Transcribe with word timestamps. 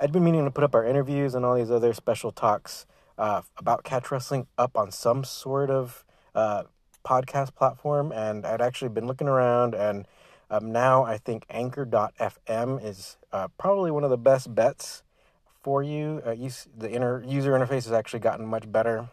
I'd 0.00 0.12
been 0.12 0.22
meaning 0.24 0.44
to 0.44 0.50
put 0.50 0.62
up 0.62 0.74
our 0.74 0.84
interviews 0.84 1.34
and 1.34 1.44
all 1.44 1.56
these 1.56 1.70
other 1.70 1.92
special 1.92 2.30
talks 2.30 2.86
uh, 3.18 3.42
about 3.56 3.82
catch 3.82 4.10
wrestling 4.12 4.46
up 4.56 4.76
on 4.76 4.92
some 4.92 5.24
sort 5.24 5.70
of 5.70 6.04
uh, 6.36 6.64
podcast 7.04 7.54
platform, 7.56 8.12
and 8.12 8.46
I'd 8.46 8.60
actually 8.60 8.90
been 8.90 9.08
looking 9.08 9.26
around, 9.26 9.74
and 9.74 10.06
um, 10.50 10.70
now 10.70 11.02
I 11.02 11.18
think 11.18 11.46
Anchor.fm 11.50 12.84
is 12.84 13.16
uh, 13.32 13.48
probably 13.58 13.90
one 13.90 14.04
of 14.04 14.10
the 14.10 14.16
best 14.16 14.54
bets 14.54 15.02
for 15.62 15.82
you. 15.82 16.22
Uh, 16.24 16.30
use, 16.30 16.68
the 16.76 16.90
inner 16.90 17.24
user 17.24 17.52
interface 17.52 17.84
has 17.84 17.92
actually 17.92 18.20
gotten 18.20 18.46
much 18.46 18.70
better. 18.70 19.08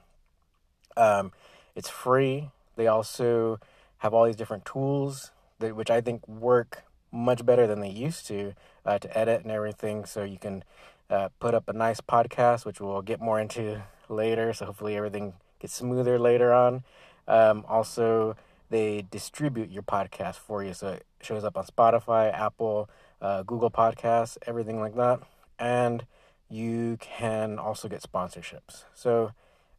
Um, 0.95 1.31
it's 1.75 1.89
free. 1.89 2.51
They 2.75 2.85
also 2.85 3.59
have 3.99 4.13
all 4.13 4.25
these 4.25 4.35
different 4.35 4.65
tools 4.65 5.31
that, 5.59 5.75
which 5.75 5.89
I 5.89 5.99
think 5.99 6.27
work 6.27 6.83
much 7.11 7.43
better 7.43 7.65
than 7.65 7.79
they 7.79 7.89
used 7.89 8.27
to 8.27 8.53
uh, 8.85 8.99
to 8.99 9.17
edit 9.17 9.41
and 9.41 9.51
everything. 9.51 10.05
So 10.05 10.23
you 10.23 10.37
can 10.37 10.63
uh, 11.09 11.29
put 11.39 11.53
up 11.53 11.67
a 11.67 11.73
nice 11.73 12.01
podcast, 12.01 12.65
which 12.65 12.79
we'll 12.79 13.01
get 13.01 13.19
more 13.19 13.39
into 13.39 13.83
later. 14.09 14.53
So 14.53 14.65
hopefully 14.65 14.95
everything 14.95 15.33
gets 15.59 15.73
smoother 15.73 16.19
later 16.19 16.53
on. 16.53 16.83
Um, 17.27 17.65
also, 17.67 18.35
they 18.69 19.05
distribute 19.09 19.69
your 19.71 19.83
podcast 19.83 20.35
for 20.35 20.63
you, 20.63 20.73
so 20.73 20.89
it 20.89 21.05
shows 21.21 21.43
up 21.43 21.57
on 21.57 21.65
Spotify, 21.65 22.33
Apple, 22.33 22.89
uh, 23.21 23.43
Google 23.43 23.71
Podcasts, 23.71 24.37
everything 24.45 24.79
like 24.79 24.95
that, 24.95 25.19
and 25.59 26.05
you 26.49 26.97
can 26.99 27.57
also 27.57 27.87
get 27.87 28.01
sponsorships. 28.01 28.83
So 28.93 29.31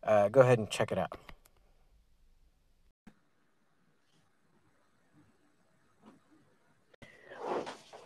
uh, 0.03 0.29
go 0.29 0.41
ahead 0.41 0.59
and 0.59 0.71
check 0.71 0.91
it 0.91 0.99
out. 0.99 1.19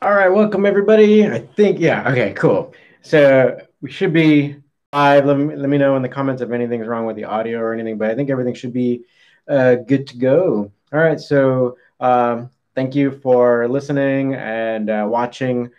All 0.03 0.15
right, 0.15 0.31
welcome 0.31 0.65
everybody. 0.65 1.27
I 1.27 1.41
think 1.41 1.79
yeah, 1.79 2.09
okay, 2.09 2.33
cool. 2.33 2.73
So 3.03 3.61
we 3.83 3.91
should 3.91 4.15
be 4.15 4.57
live. 4.95 5.27
Let 5.27 5.37
me 5.37 5.55
let 5.55 5.69
me 5.69 5.77
know 5.77 5.95
in 5.95 6.01
the 6.01 6.09
comments 6.09 6.41
if 6.41 6.51
anything's 6.51 6.87
wrong 6.87 7.05
with 7.05 7.17
the 7.17 7.25
audio 7.25 7.59
or 7.59 7.75
anything, 7.75 7.99
but 7.99 8.11
I 8.11 8.15
think 8.15 8.31
everything 8.31 8.55
should 8.55 8.73
be 8.73 9.05
uh, 9.47 9.75
good 9.75 10.07
to 10.07 10.17
go. 10.17 10.73
All 10.91 10.99
right, 10.99 11.21
so 11.21 11.77
um, 12.01 12.49
thank 12.75 12.95
you 12.95 13.11
for 13.11 13.69
listening 13.69 14.37
and 14.37 14.89
uh, 14.89 15.07
watching. 15.07 15.71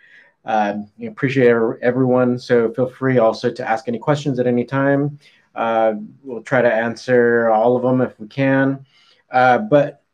Uh, 0.44 0.82
appreciate 1.04 1.48
everyone. 1.82 2.38
So 2.38 2.72
feel 2.74 2.88
free 2.88 3.18
also 3.18 3.50
to 3.50 3.68
ask 3.68 3.88
any 3.88 3.98
questions 3.98 4.38
at 4.38 4.46
any 4.46 4.64
time. 4.64 5.18
Uh, 5.52 5.94
we'll 6.22 6.44
try 6.44 6.62
to 6.62 6.72
answer 6.72 7.50
all 7.50 7.76
of 7.76 7.82
them 7.82 8.00
if 8.00 8.20
we 8.20 8.28
can. 8.28 8.86
Uh, 9.32 9.58
but 9.58 10.04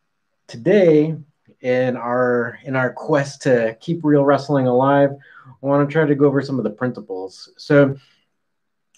today 0.47 1.15
in 1.61 1.97
our 1.97 2.59
in 2.64 2.77
our 2.77 2.92
quest 2.92 3.42
to 3.42 3.77
keep 3.81 4.05
real 4.05 4.25
wrestling 4.25 4.67
alive, 4.67 5.11
I 5.47 5.67
want 5.67 5.89
to 5.89 5.92
try 5.92 6.06
to 6.06 6.15
go 6.15 6.27
over 6.27 6.42
some 6.42 6.59
of 6.59 6.65
the 6.65 6.70
principles. 6.70 7.50
So, 7.56 7.97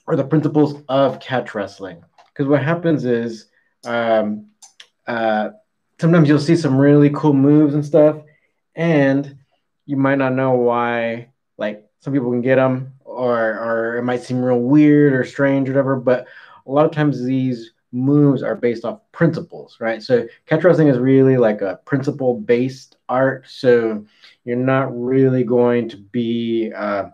or 0.06 0.17
the 0.17 0.25
principles 0.25 0.83
of 0.89 1.20
catch 1.20 1.55
wrestling. 1.55 2.02
Because 2.28 2.48
what 2.48 2.62
happens 2.62 3.05
is 3.05 3.47
um, 3.84 4.48
uh, 5.06 5.50
sometimes 5.98 6.28
you'll 6.28 6.39
see 6.39 6.56
some 6.56 6.77
really 6.77 7.11
cool 7.11 7.33
moves 7.33 7.75
and 7.75 7.84
stuff, 7.84 8.17
and 8.74 9.36
you 9.86 9.97
might 9.97 10.19
not 10.19 10.34
know 10.34 10.52
why. 10.52 11.28
Like 11.56 11.86
some 12.00 12.12
people 12.12 12.30
can 12.30 12.41
get 12.41 12.56
them, 12.56 12.95
or 13.05 13.39
or 13.39 13.97
it 13.98 14.02
might 14.02 14.22
seem 14.22 14.42
real 14.42 14.61
weird 14.61 15.12
or 15.12 15.24
strange, 15.24 15.69
or 15.69 15.72
whatever. 15.72 15.97
But 15.97 16.27
a 16.67 16.70
lot 16.70 16.86
of 16.86 16.92
times 16.92 17.22
these 17.22 17.72
moves 17.92 18.42
are 18.42 18.55
based 18.55 18.84
off 18.84 19.00
principles, 19.12 19.78
right? 19.80 20.02
So 20.02 20.27
catch 20.46 20.64
wrestling 20.64 20.88
is 20.88 20.98
really 20.98 21.36
like 21.36 21.60
a 21.60 21.80
principle 21.84 22.34
based 22.34 22.96
art. 23.08 23.46
So 23.48 24.06
you're 24.44 24.56
not 24.56 24.96
really 24.98 25.44
going 25.44 25.88
to 25.91 25.96
be 25.96 26.72
uh, 26.74 27.06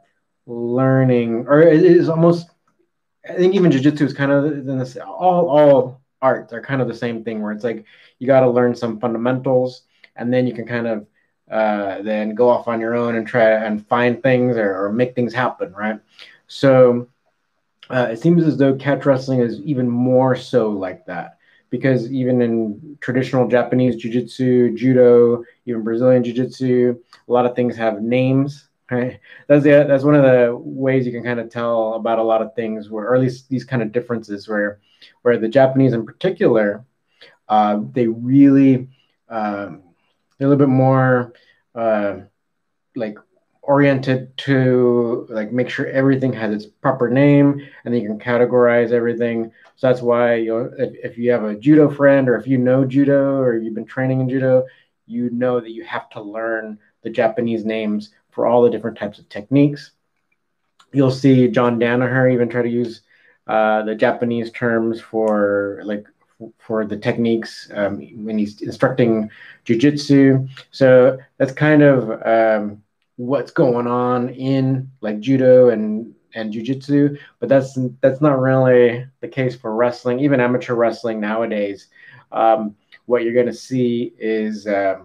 learning, 0.47 1.47
or 1.49 1.63
it 1.63 1.83
is 1.83 2.09
almost. 2.09 2.49
I 3.29 3.35
think 3.35 3.55
even 3.55 3.73
jujitsu 3.73 4.03
is 4.03 4.13
kind 4.13 4.31
of 4.31 4.45
in 4.45 4.79
this. 4.79 4.97
All 4.97 5.49
all 5.49 6.01
arts 6.23 6.53
are 6.53 6.63
kind 6.63 6.81
of 6.81 6.89
the 6.89 6.95
same 6.95 7.25
thing, 7.25 7.43
where 7.43 7.53
it's 7.53 7.65
like 7.65 7.85
you 8.19 8.27
got 8.27 8.41
to 8.41 8.51
learn 8.51 8.75
some 8.75 9.01
fundamentals, 9.01 9.83
and 10.15 10.33
then 10.33 10.47
you 10.47 10.55
can 10.55 10.67
kind 10.67 10.87
of 10.87 11.07
uh, 11.51 12.03
then 12.03 12.35
go 12.35 12.49
off 12.49 12.69
on 12.69 12.81
your 12.81 12.95
own 12.95 13.17
and 13.17 13.27
try 13.27 13.65
and 13.65 13.87
find 13.87 14.23
things 14.23 14.57
or, 14.57 14.87
or 14.87 14.93
make 14.93 15.15
things 15.15 15.33
happen, 15.33 15.73
right? 15.73 16.01
So 16.49 17.09
uh, 17.91 18.09
it 18.11 18.21
seems 18.21 18.45
as 18.45 18.57
though 18.57 18.75
catch 18.75 19.07
wrestling 19.07 19.41
is 19.41 19.61
even 19.61 19.89
more 19.89 20.35
so 20.35 20.71
like 20.71 21.07
that 21.07 21.39
because 21.71 22.11
even 22.13 22.41
in 22.43 22.97
traditional 23.01 23.49
Japanese 23.49 23.97
jiu-jitsu, 23.97 24.77
judo, 24.77 25.45
even 25.67 25.83
Brazilian 25.83 26.23
jiu-jitsu, 26.23 26.97
a 27.29 27.33
lot 27.33 27.47
of 27.47 27.55
things 27.55 27.77
have 27.77 28.03
names. 28.03 28.69
Right? 28.89 29.19
That's 29.49 29.65
the 29.65 29.85
that's 29.89 30.05
one 30.05 30.15
of 30.15 30.23
the 30.23 30.57
ways 30.57 31.05
you 31.05 31.11
can 31.11 31.25
kind 31.25 31.41
of 31.41 31.51
tell 31.51 31.95
about 31.95 32.21
a 32.21 32.23
lot 32.23 32.41
of 32.41 32.55
things, 32.55 32.89
where 32.89 33.07
or 33.07 33.17
at 33.17 33.21
least 33.21 33.49
these 33.49 33.65
kind 33.65 33.83
of 33.83 33.91
differences, 33.91 34.47
where 34.47 34.79
where 35.23 35.37
the 35.39 35.49
Japanese 35.49 35.93
in 35.93 36.07
particular, 36.07 36.85
uh, 37.49 37.81
they 37.91 38.07
really 38.07 38.87
um, 39.29 39.83
a 40.39 40.45
little 40.45 40.57
bit 40.57 40.69
more 40.69 41.33
uh, 41.75 42.19
like 42.95 43.19
oriented 43.67 44.37
to 44.39 45.27
like 45.29 45.53
make 45.53 45.69
sure 45.69 45.87
everything 45.89 46.33
has 46.33 46.55
its 46.55 46.67
proper 46.67 47.11
name 47.11 47.61
and 47.85 47.93
then 47.93 48.01
you 48.01 48.09
can 48.09 48.19
categorize 48.19 48.93
everything. 48.93 49.51
So 49.77 49.89
that's 49.89 50.03
why 50.03 50.37
you 50.37 50.51
know 50.51 50.71
if, 50.79 51.13
if 51.13 51.19
you 51.19 51.31
have 51.33 51.45
a 51.45 51.55
judo 51.55 51.91
friend 51.91 52.29
or 52.29 52.37
if 52.37 52.47
you 52.47 52.59
know 52.59 52.85
judo 52.85 53.39
or 53.39 53.59
you've 53.59 53.75
been 53.75 53.85
training 53.85 54.21
in 54.21 54.29
judo 54.29 54.65
you 55.07 55.31
know 55.31 55.61
that 55.61 55.71
you 55.71 55.85
have 55.85 56.09
to 56.11 56.21
learn 56.21 56.79
the 57.03 57.11
japanese 57.11 57.65
names 57.65 58.11
for 58.31 58.47
all 58.47 58.63
the 58.63 58.71
different 58.71 58.99
types 58.99 59.19
of 59.19 59.29
techniques. 59.29 59.93
You'll 60.93 61.11
see 61.11 61.49
john 61.49 61.79
danaher 61.79 62.33
even 62.33 62.49
try 62.49 62.63
to 62.63 62.69
use 62.69 63.03
uh, 63.47 63.83
the 63.83 63.95
japanese 63.95 64.51
terms 64.53 65.01
for 65.01 65.81
like 65.85 66.07
for 66.59 66.85
the 66.85 66.97
techniques 66.97 67.71
um, 67.75 67.99
when 68.25 68.39
he's 68.39 68.61
instructing 68.61 69.31
jiu-jitsu. 69.65 70.47
So 70.71 71.19
that's 71.39 71.53
kind 71.53 71.83
of 71.83 72.11
um, 72.27 72.83
what's 73.17 73.51
going 73.51 73.87
on 73.87 74.29
in 74.31 74.91
like 75.01 75.21
judo 75.21 75.71
and 75.71 76.15
and 76.35 76.53
jujitsu, 76.53 77.19
but 77.41 77.49
that's 77.49 77.79
that's 78.01 78.21
not 78.21 78.39
really 78.39 79.07
the 79.21 79.29
case 79.29 79.57
for 79.57 79.75
wrestling. 79.75 80.21
Even 80.21 80.39
amateur 80.39 80.75
wrestling 80.75 81.19
nowadays, 81.19 81.89
um, 82.31 82.77
what 83.07 83.25
you're 83.25 83.35
going 83.35 83.47
to 83.47 83.55
see 83.55 84.13
is 84.19 84.67
uh, 84.67 84.99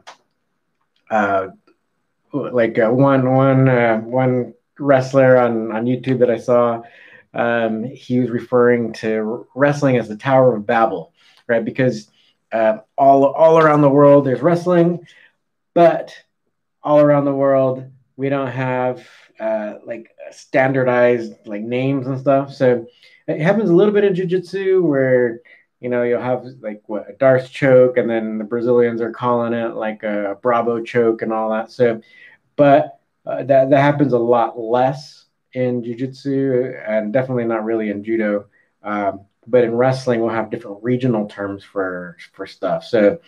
uh, 1.10 1.48
like 2.34 2.78
uh, 2.78 2.90
one 2.90 3.34
one 3.34 3.70
uh, 3.70 3.98
one 4.00 4.54
wrestler 4.78 5.38
on 5.38 5.72
on 5.72 5.86
YouTube 5.86 6.20
that 6.20 6.30
I 6.30 6.38
saw. 6.38 6.82
Um, 7.34 7.86
he 7.86 8.20
was 8.20 8.30
referring 8.30 8.92
to 8.94 9.48
wrestling 9.56 9.96
as 9.96 10.10
the 10.10 10.18
Tower 10.18 10.54
of 10.54 10.66
Babel, 10.66 11.14
right? 11.48 11.64
Because 11.64 12.10
uh, 12.52 12.80
all 12.98 13.26
all 13.26 13.58
around 13.58 13.82
the 13.82 13.90
world 13.90 14.26
there's 14.26 14.42
wrestling, 14.42 15.08
but 15.74 16.14
all 16.84 17.00
around 17.00 17.24
the 17.24 17.34
world 17.34 17.90
we 18.22 18.30
don't 18.30 18.52
have 18.52 19.04
uh, 19.40 19.80
like 19.84 20.16
standardized 20.30 21.34
like 21.48 21.64
names 21.64 22.06
and 22.06 22.20
stuff. 22.20 22.54
So 22.54 22.86
it 23.28 23.42
happens 23.42 23.72
a 23.72 23.74
little 23.74 23.94
bit 23.96 24.04
in 24.04 24.14
jujitsu 24.14 24.84
where 24.84 25.40
you 25.80 25.90
know 25.90 26.04
you'll 26.04 26.22
have 26.22 26.46
like 26.62 26.84
what 26.86 27.09
a 27.09 27.14
D'Arce 27.14 27.50
choke, 27.50 27.98
and 27.98 28.08
then 28.08 28.38
the 28.38 28.44
Brazilians 28.44 29.02
are 29.02 29.09
calling 29.12 29.54
it 29.54 29.74
like 29.74 30.04
a 30.04 30.38
Bravo 30.40 30.84
choke 30.84 31.24
and 31.24 31.34
all 31.34 31.50
that. 31.50 31.72
So, 31.72 32.00
but 32.56 33.00
uh, 33.26 33.42
that 33.42 33.72
that 33.72 33.82
happens 33.82 34.14
a 34.14 34.20
lot 34.20 34.59
less 34.59 35.26
in 35.53 35.82
jujitsu, 35.82 36.80
and 36.88 37.12
definitely 37.12 37.46
not 37.46 37.66
really 37.66 37.90
in 37.90 38.03
judo. 38.03 38.46
Um, 38.84 39.22
but 39.48 39.64
in 39.64 39.74
wrestling, 39.74 40.22
we'll 40.22 40.30
have 40.30 40.52
different 40.52 40.84
regional 40.84 41.28
terms 41.28 41.64
for 41.64 42.18
for 42.34 42.46
stuff. 42.46 42.84
So 42.84 43.20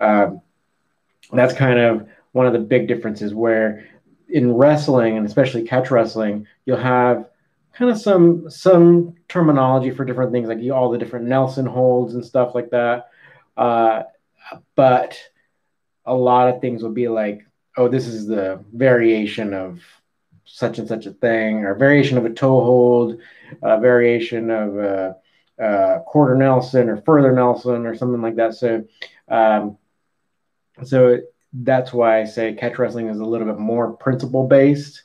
um, 0.00 0.40
that's 1.32 1.54
kind 1.54 1.78
of 1.78 2.08
one 2.32 2.48
of 2.48 2.52
the 2.52 2.58
big 2.58 2.88
differences 2.88 3.32
where 3.32 3.86
in 4.32 4.52
wrestling 4.52 5.16
and 5.16 5.26
especially 5.26 5.62
catch 5.62 5.90
wrestling, 5.90 6.46
you'll 6.64 6.76
have 6.76 7.28
kind 7.72 7.90
of 7.90 7.98
some 7.98 8.50
some 8.50 9.14
terminology 9.28 9.90
for 9.90 10.04
different 10.04 10.32
things, 10.32 10.48
like 10.48 10.58
all 10.72 10.90
the 10.90 10.98
different 10.98 11.26
Nelson 11.26 11.66
holds 11.66 12.14
and 12.14 12.24
stuff 12.24 12.54
like 12.54 12.70
that. 12.70 13.10
Uh, 13.56 14.02
but 14.74 15.18
a 16.04 16.14
lot 16.14 16.48
of 16.48 16.60
things 16.60 16.82
will 16.82 16.92
be 16.92 17.08
like, 17.08 17.46
oh, 17.76 17.88
this 17.88 18.06
is 18.06 18.26
the 18.26 18.64
variation 18.72 19.54
of 19.54 19.80
such 20.44 20.78
and 20.78 20.88
such 20.88 21.06
a 21.06 21.12
thing, 21.12 21.64
or 21.64 21.74
variation 21.74 22.18
of 22.18 22.24
a 22.24 22.30
toe 22.30 22.64
hold, 22.64 23.20
a 23.62 23.78
variation 23.78 24.50
of 24.50 24.78
a, 24.78 25.16
a 25.58 26.00
quarter 26.06 26.34
Nelson 26.34 26.88
or 26.88 26.96
further 27.02 27.32
Nelson 27.32 27.86
or 27.86 27.94
something 27.94 28.20
like 28.20 28.36
that. 28.36 28.54
So, 28.54 28.84
um, 29.28 29.78
so 30.82 31.20
that's 31.52 31.92
why 31.92 32.20
I 32.20 32.24
say 32.24 32.54
catch 32.54 32.78
wrestling 32.78 33.08
is 33.08 33.18
a 33.18 33.24
little 33.24 33.46
bit 33.46 33.58
more 33.58 33.92
principle 33.92 34.46
based 34.46 35.02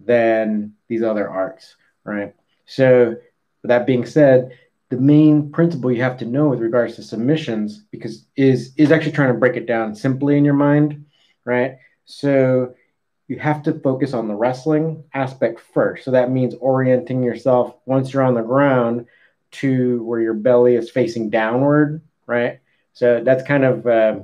than 0.00 0.74
these 0.88 1.02
other 1.02 1.28
arts, 1.28 1.76
right? 2.04 2.34
So, 2.66 3.16
with 3.62 3.68
that 3.68 3.86
being 3.86 4.06
said, 4.06 4.56
the 4.90 4.96
main 4.96 5.50
principle 5.50 5.92
you 5.92 6.02
have 6.02 6.18
to 6.18 6.24
know 6.24 6.48
with 6.48 6.60
regards 6.60 6.96
to 6.96 7.02
submissions 7.02 7.84
because 7.90 8.24
is 8.36 8.72
is 8.76 8.92
actually 8.92 9.12
trying 9.12 9.32
to 9.32 9.38
break 9.38 9.56
it 9.56 9.66
down 9.66 9.94
simply 9.94 10.38
in 10.38 10.44
your 10.44 10.54
mind, 10.54 11.04
right? 11.44 11.78
So, 12.04 12.74
you 13.28 13.38
have 13.38 13.62
to 13.62 13.78
focus 13.80 14.14
on 14.14 14.26
the 14.26 14.34
wrestling 14.34 15.04
aspect 15.12 15.60
first. 15.60 16.04
So 16.04 16.10
that 16.12 16.30
means 16.30 16.54
orienting 16.54 17.22
yourself 17.22 17.74
once 17.84 18.12
you're 18.12 18.22
on 18.22 18.34
the 18.34 18.42
ground 18.42 19.06
to 19.50 20.02
where 20.04 20.20
your 20.20 20.34
belly 20.34 20.74
is 20.74 20.90
facing 20.90 21.28
downward, 21.28 22.00
right? 22.26 22.60
So 22.94 23.22
that's 23.22 23.46
kind 23.46 23.64
of 23.64 23.86
uh, 23.86 24.20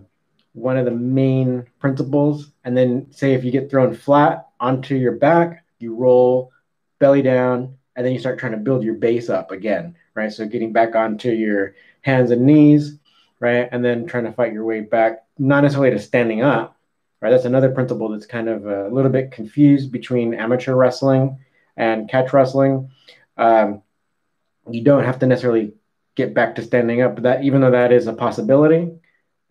one 0.54 0.78
of 0.78 0.86
the 0.86 0.90
main 0.90 1.66
principles. 1.78 2.50
And 2.64 2.76
then, 2.76 3.12
say 3.12 3.34
if 3.34 3.44
you 3.44 3.50
get 3.50 3.70
thrown 3.70 3.94
flat 3.94 4.48
onto 4.58 4.94
your 4.94 5.12
back, 5.12 5.64
you 5.78 5.94
roll 5.94 6.50
belly 6.98 7.22
down, 7.22 7.76
and 7.96 8.06
then 8.06 8.12
you 8.12 8.18
start 8.18 8.38
trying 8.38 8.52
to 8.52 8.58
build 8.58 8.82
your 8.82 8.94
base 8.94 9.28
up 9.28 9.50
again, 9.50 9.96
right? 10.14 10.32
So 10.32 10.46
getting 10.46 10.72
back 10.72 10.94
onto 10.94 11.30
your 11.30 11.74
hands 12.00 12.30
and 12.30 12.46
knees, 12.46 12.98
right? 13.40 13.68
And 13.70 13.84
then 13.84 14.06
trying 14.06 14.24
to 14.24 14.32
fight 14.32 14.52
your 14.52 14.64
way 14.64 14.80
back, 14.80 15.24
not 15.38 15.62
necessarily 15.62 15.90
to 15.90 15.98
standing 15.98 16.42
up, 16.42 16.76
right? 17.20 17.30
That's 17.30 17.44
another 17.44 17.70
principle 17.70 18.08
that's 18.08 18.26
kind 18.26 18.48
of 18.48 18.66
a 18.66 18.88
little 18.88 19.10
bit 19.10 19.32
confused 19.32 19.92
between 19.92 20.34
amateur 20.34 20.74
wrestling 20.74 21.38
and 21.76 22.08
catch 22.08 22.32
wrestling. 22.32 22.90
Um, 23.36 23.82
you 24.70 24.82
don't 24.82 25.04
have 25.04 25.18
to 25.18 25.26
necessarily 25.26 25.74
get 26.14 26.32
back 26.32 26.54
to 26.54 26.62
standing 26.62 27.02
up, 27.02 27.14
but 27.14 27.24
that 27.24 27.44
even 27.44 27.60
though 27.60 27.72
that 27.72 27.92
is 27.92 28.06
a 28.06 28.12
possibility, 28.12 28.92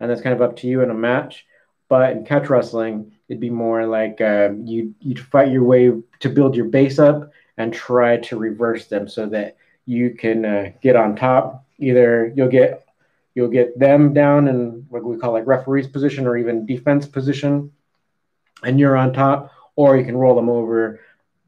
and 0.00 0.10
that's 0.10 0.20
kind 0.20 0.34
of 0.34 0.42
up 0.42 0.56
to 0.56 0.66
you 0.66 0.82
in 0.82 0.90
a 0.90 0.94
match. 0.94 1.46
But 1.88 2.12
in 2.12 2.24
catch 2.24 2.48
wrestling, 2.48 3.12
it'd 3.28 3.40
be 3.40 3.50
more 3.50 3.86
like 3.86 4.20
uh, 4.20 4.50
you 4.64 4.94
you 5.00 5.16
fight 5.16 5.52
your 5.52 5.64
way 5.64 5.92
to 6.20 6.28
build 6.28 6.56
your 6.56 6.66
base 6.66 6.98
up 6.98 7.30
and 7.56 7.72
try 7.72 8.16
to 8.18 8.38
reverse 8.38 8.86
them 8.86 9.08
so 9.08 9.26
that 9.26 9.56
you 9.86 10.10
can 10.10 10.44
uh, 10.44 10.70
get 10.82 10.96
on 10.96 11.14
top. 11.14 11.64
Either 11.78 12.32
you'll 12.34 12.48
get 12.48 12.86
you'll 13.34 13.48
get 13.48 13.78
them 13.78 14.12
down 14.12 14.48
in 14.48 14.86
what 14.88 15.04
we 15.04 15.16
call 15.18 15.32
like 15.32 15.46
referee's 15.46 15.86
position 15.86 16.26
or 16.26 16.36
even 16.36 16.66
defense 16.66 17.06
position, 17.06 17.72
and 18.62 18.80
you're 18.80 18.96
on 18.96 19.12
top, 19.12 19.50
or 19.76 19.96
you 19.96 20.04
can 20.04 20.16
roll 20.16 20.34
them 20.34 20.48
over 20.48 21.00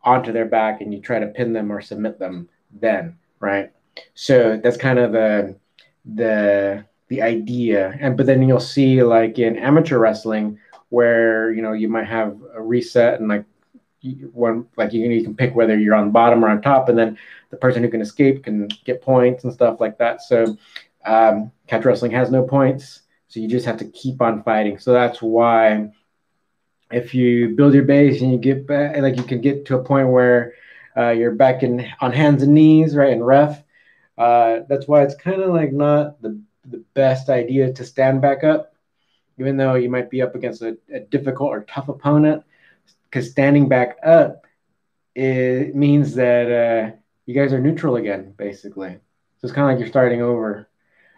onto 0.03 0.33
their 0.33 0.47
back 0.47 0.81
and 0.81 0.95
you 0.95 1.01
try 1.01 1.19
to 1.19 1.27
pin 1.27 1.53
them 1.53 1.73
or 1.73 1.81
submit 1.81 2.19
them 2.19 2.49
then, 2.71 3.19
right? 3.41 3.73
So 4.15 4.61
that's 4.63 4.77
kind 4.77 4.99
of 4.99 5.13
the 5.13 5.57
the 6.05 6.85
the 7.09 7.23
idea. 7.23 7.97
And 8.01 8.17
but 8.17 8.27
then 8.27 8.47
you'll 8.47 8.61
see 8.61 9.03
like 9.03 9.39
in 9.39 9.57
amateur 9.57 9.99
wrestling 9.99 10.59
where 10.91 11.53
you 11.53 11.63
know 11.63 11.73
you 11.73 11.89
might 11.89 12.07
have 12.07 12.37
a 12.55 12.63
reset 12.63 13.21
and 13.21 13.29
like 13.29 13.45
one 14.33 14.67
like 14.77 14.93
you, 14.93 15.09
you 15.09 15.25
can 15.25 15.35
pick 15.35 15.55
whether 15.55 15.77
you're 15.79 15.95
on 15.95 16.11
bottom 16.11 16.45
or 16.45 16.49
on 16.49 16.63
top, 16.63 16.89
and 16.89 16.99
then 16.99 17.19
the 17.51 17.57
person 17.57 17.83
who 17.83 17.91
can 17.91 18.01
escape 18.01 18.45
can 18.45 18.69
get 18.85 19.03
points 19.03 19.45
and 19.45 19.53
stuff 19.53 19.81
like 19.81 19.99
that. 19.99 20.23
So 20.23 20.57
um, 21.05 21.51
catch 21.67 21.85
wrestling 21.85 22.13
has 22.13 22.31
no 22.31 22.43
points, 22.43 23.03
so 23.29 23.41
you 23.41 23.49
just 23.49 23.67
have 23.67 23.79
to 23.79 23.87
keep 23.87 24.21
on 24.21 24.43
fighting. 24.43 24.79
So 24.79 24.93
that's 24.93 25.23
why 25.23 25.91
if 26.91 27.15
you 27.15 27.57
build 27.57 27.75
your 27.75 27.85
base 27.85 28.21
and 28.21 28.33
you 28.33 28.39
get 28.39 28.67
back, 28.67 28.97
like 28.99 29.17
you 29.17 29.25
can 29.25 29.41
get 29.41 29.67
to 29.67 29.77
a 29.77 29.85
point 29.85 30.09
where 30.09 30.55
uh, 30.97 31.11
you're 31.11 31.35
back 31.35 31.63
in 31.63 31.87
on 32.01 32.13
hands 32.13 32.43
and 32.43 32.55
knees, 32.55 32.95
right, 32.95 33.13
and 33.13 33.27
ref. 33.27 33.63
Uh, 34.17 34.61
that's 34.69 34.89
why 34.89 35.03
it's 35.03 35.15
kind 35.15 35.43
of 35.43 35.53
like 35.53 35.73
not 35.73 36.21
the 36.23 36.41
the 36.69 36.83
best 36.95 37.29
idea 37.29 37.73
to 37.73 37.85
stand 37.85 38.21
back 38.21 38.45
up, 38.45 38.75
even 39.39 39.57
though 39.57 39.75
you 39.75 39.91
might 39.91 40.11
be 40.11 40.23
up 40.23 40.35
against 40.35 40.63
a, 40.63 40.77
a 40.93 41.01
difficult 41.01 41.51
or 41.51 41.65
tough 41.65 41.89
opponent 41.89 42.43
because 43.05 43.31
standing 43.31 43.69
back 43.69 43.97
up 44.05 44.47
it 45.17 45.75
means 45.75 46.15
that 46.15 46.47
uh, 46.53 46.97
you 47.25 47.35
guys 47.35 47.53
are 47.53 47.61
neutral 47.61 47.97
again, 47.97 48.35
basically. 48.37 48.91
So 48.91 49.47
it's 49.47 49.53
kind 49.53 49.67
of 49.67 49.75
like 49.75 49.81
you're 49.81 49.89
starting 49.89 50.21
over. 50.21 50.69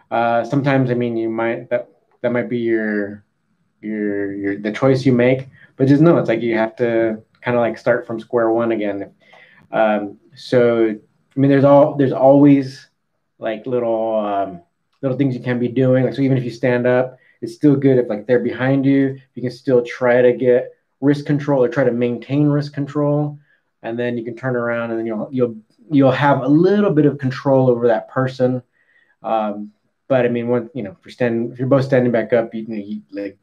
Uh, 0.09 0.45
sometimes, 0.45 0.89
I 0.89 0.93
mean, 0.93 1.17
you 1.17 1.29
might 1.29 1.69
that 1.69 1.89
that 2.21 2.31
might 2.31 2.49
be 2.49 2.59
your 2.59 3.25
your 3.81 4.33
your 4.33 4.57
the 4.57 4.71
choice 4.71 5.05
you 5.05 5.11
make, 5.11 5.49
but 5.75 5.87
just 5.89 6.01
know 6.01 6.17
it's 6.17 6.29
like 6.29 6.41
you 6.41 6.55
have 6.55 6.77
to 6.77 7.21
kind 7.41 7.57
of 7.57 7.61
like 7.61 7.77
start 7.77 8.07
from 8.07 8.19
square 8.21 8.49
one 8.49 8.71
again. 8.71 9.11
Um, 9.71 10.17
so 10.33 10.87
I 10.87 11.39
mean, 11.39 11.51
there's 11.51 11.65
all 11.65 11.95
there's 11.95 12.13
always 12.13 12.87
like 13.37 13.65
little 13.65 14.15
um, 14.15 14.61
little 15.01 15.17
things 15.17 15.35
you 15.35 15.41
can 15.41 15.59
be 15.59 15.67
doing. 15.67 16.05
Like 16.05 16.13
so, 16.13 16.21
even 16.21 16.37
if 16.37 16.43
you 16.43 16.51
stand 16.51 16.87
up, 16.87 17.17
it's 17.41 17.55
still 17.55 17.75
good 17.75 17.97
if 17.97 18.09
like 18.09 18.27
they're 18.27 18.39
behind 18.39 18.85
you. 18.85 19.19
You 19.35 19.41
can 19.41 19.51
still 19.51 19.83
try 19.83 20.21
to 20.21 20.33
get 20.33 20.73
wrist 21.01 21.25
control 21.25 21.63
or 21.63 21.69
try 21.69 21.83
to 21.83 21.91
maintain 21.91 22.47
wrist 22.47 22.73
control 22.73 23.39
and 23.81 23.97
then 23.97 24.17
you 24.17 24.23
can 24.23 24.35
turn 24.35 24.55
around 24.55 24.91
and 24.91 24.99
then 24.99 25.05
you'll 25.05 25.29
you'll 25.31 25.55
you'll 25.89 26.11
have 26.11 26.41
a 26.41 26.47
little 26.47 26.91
bit 26.91 27.05
of 27.05 27.17
control 27.17 27.69
over 27.69 27.87
that 27.87 28.09
person 28.09 28.61
um, 29.23 29.71
but 30.07 30.25
i 30.25 30.29
mean 30.29 30.47
when 30.47 30.69
you 30.73 30.83
know 30.83 30.91
if 30.91 30.97
you're 31.05 31.11
standing 31.11 31.51
if 31.51 31.59
you're 31.59 31.67
both 31.67 31.85
standing 31.85 32.11
back 32.11 32.33
up 32.33 32.53
you, 32.53 32.65
you 32.67 33.01
like 33.11 33.37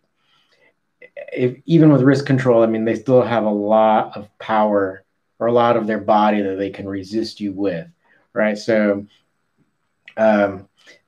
if 1.32 1.56
even 1.64 1.90
with 1.90 2.02
wrist 2.02 2.26
control 2.26 2.62
i 2.62 2.66
mean 2.66 2.84
they 2.84 2.94
still 2.94 3.22
have 3.22 3.44
a 3.44 3.50
lot 3.50 4.16
of 4.16 4.28
power 4.38 5.02
or 5.38 5.46
a 5.46 5.52
lot 5.52 5.76
of 5.76 5.86
their 5.86 6.00
body 6.00 6.42
that 6.42 6.56
they 6.56 6.70
can 6.70 6.88
resist 6.88 7.40
you 7.40 7.52
with 7.52 7.86
right 8.32 8.58
so 8.58 9.06
um, 10.18 10.66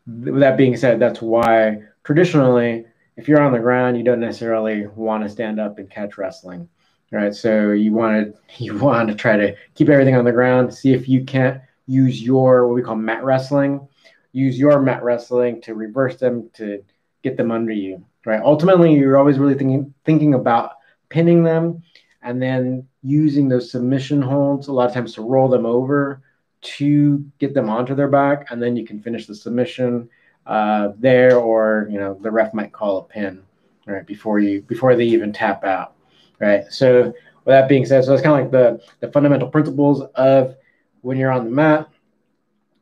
that 0.08 0.56
being 0.56 0.76
said 0.76 0.98
that's 0.98 1.20
why 1.20 1.82
traditionally 2.02 2.86
if 3.18 3.26
you're 3.26 3.42
on 3.42 3.52
the 3.52 3.58
ground, 3.58 3.98
you 3.98 4.04
don't 4.04 4.20
necessarily 4.20 4.86
want 4.86 5.24
to 5.24 5.28
stand 5.28 5.58
up 5.58 5.78
and 5.78 5.90
catch 5.90 6.16
wrestling, 6.16 6.68
right? 7.10 7.34
So 7.34 7.72
you 7.72 7.92
want 7.92 8.32
to 8.32 8.40
you 8.64 8.78
want 8.78 9.08
to 9.08 9.14
try 9.14 9.36
to 9.36 9.54
keep 9.74 9.88
everything 9.90 10.14
on 10.14 10.24
the 10.24 10.32
ground. 10.32 10.72
See 10.72 10.94
if 10.94 11.08
you 11.08 11.24
can't 11.24 11.60
use 11.86 12.22
your 12.22 12.66
what 12.66 12.74
we 12.74 12.82
call 12.82 12.96
mat 12.96 13.24
wrestling. 13.24 13.86
Use 14.32 14.58
your 14.58 14.80
mat 14.80 15.02
wrestling 15.02 15.60
to 15.62 15.74
reverse 15.74 16.16
them 16.16 16.48
to 16.54 16.82
get 17.22 17.36
them 17.36 17.50
under 17.50 17.72
you, 17.72 18.04
right? 18.24 18.40
Ultimately, 18.40 18.94
you're 18.94 19.18
always 19.18 19.38
really 19.38 19.54
thinking 19.54 19.92
thinking 20.04 20.34
about 20.34 20.72
pinning 21.08 21.42
them 21.42 21.82
and 22.22 22.40
then 22.40 22.86
using 23.02 23.48
those 23.48 23.70
submission 23.70 24.22
holds 24.22 24.68
a 24.68 24.72
lot 24.72 24.88
of 24.88 24.94
times 24.94 25.14
to 25.14 25.22
roll 25.22 25.48
them 25.48 25.66
over 25.66 26.22
to 26.60 27.24
get 27.38 27.54
them 27.54 27.70
onto 27.70 27.94
their 27.94 28.08
back, 28.08 28.50
and 28.50 28.62
then 28.62 28.76
you 28.76 28.84
can 28.84 29.00
finish 29.00 29.26
the 29.26 29.34
submission 29.34 30.08
uh, 30.46 30.92
there, 30.98 31.38
or 31.38 31.88
you 31.90 31.98
know 31.98 32.14
the 32.20 32.30
ref 32.30 32.54
might 32.54 32.72
call 32.72 32.98
a 32.98 33.04
pin 33.04 33.42
right 33.86 34.06
before 34.06 34.38
you 34.38 34.62
before 34.62 34.96
they 34.96 35.04
even 35.04 35.32
tap 35.32 35.64
out, 35.64 35.94
right? 36.40 36.64
So 36.70 37.04
with 37.04 37.46
that 37.46 37.68
being 37.68 37.86
said, 37.86 38.04
so 38.04 38.10
that's 38.10 38.22
kind 38.22 38.40
of 38.40 38.44
like 38.44 38.50
the 38.50 39.06
the 39.06 39.12
fundamental 39.12 39.48
principles 39.48 40.02
of 40.14 40.56
when 41.02 41.16
you're 41.16 41.32
on 41.32 41.44
the 41.44 41.50
mat, 41.50 41.88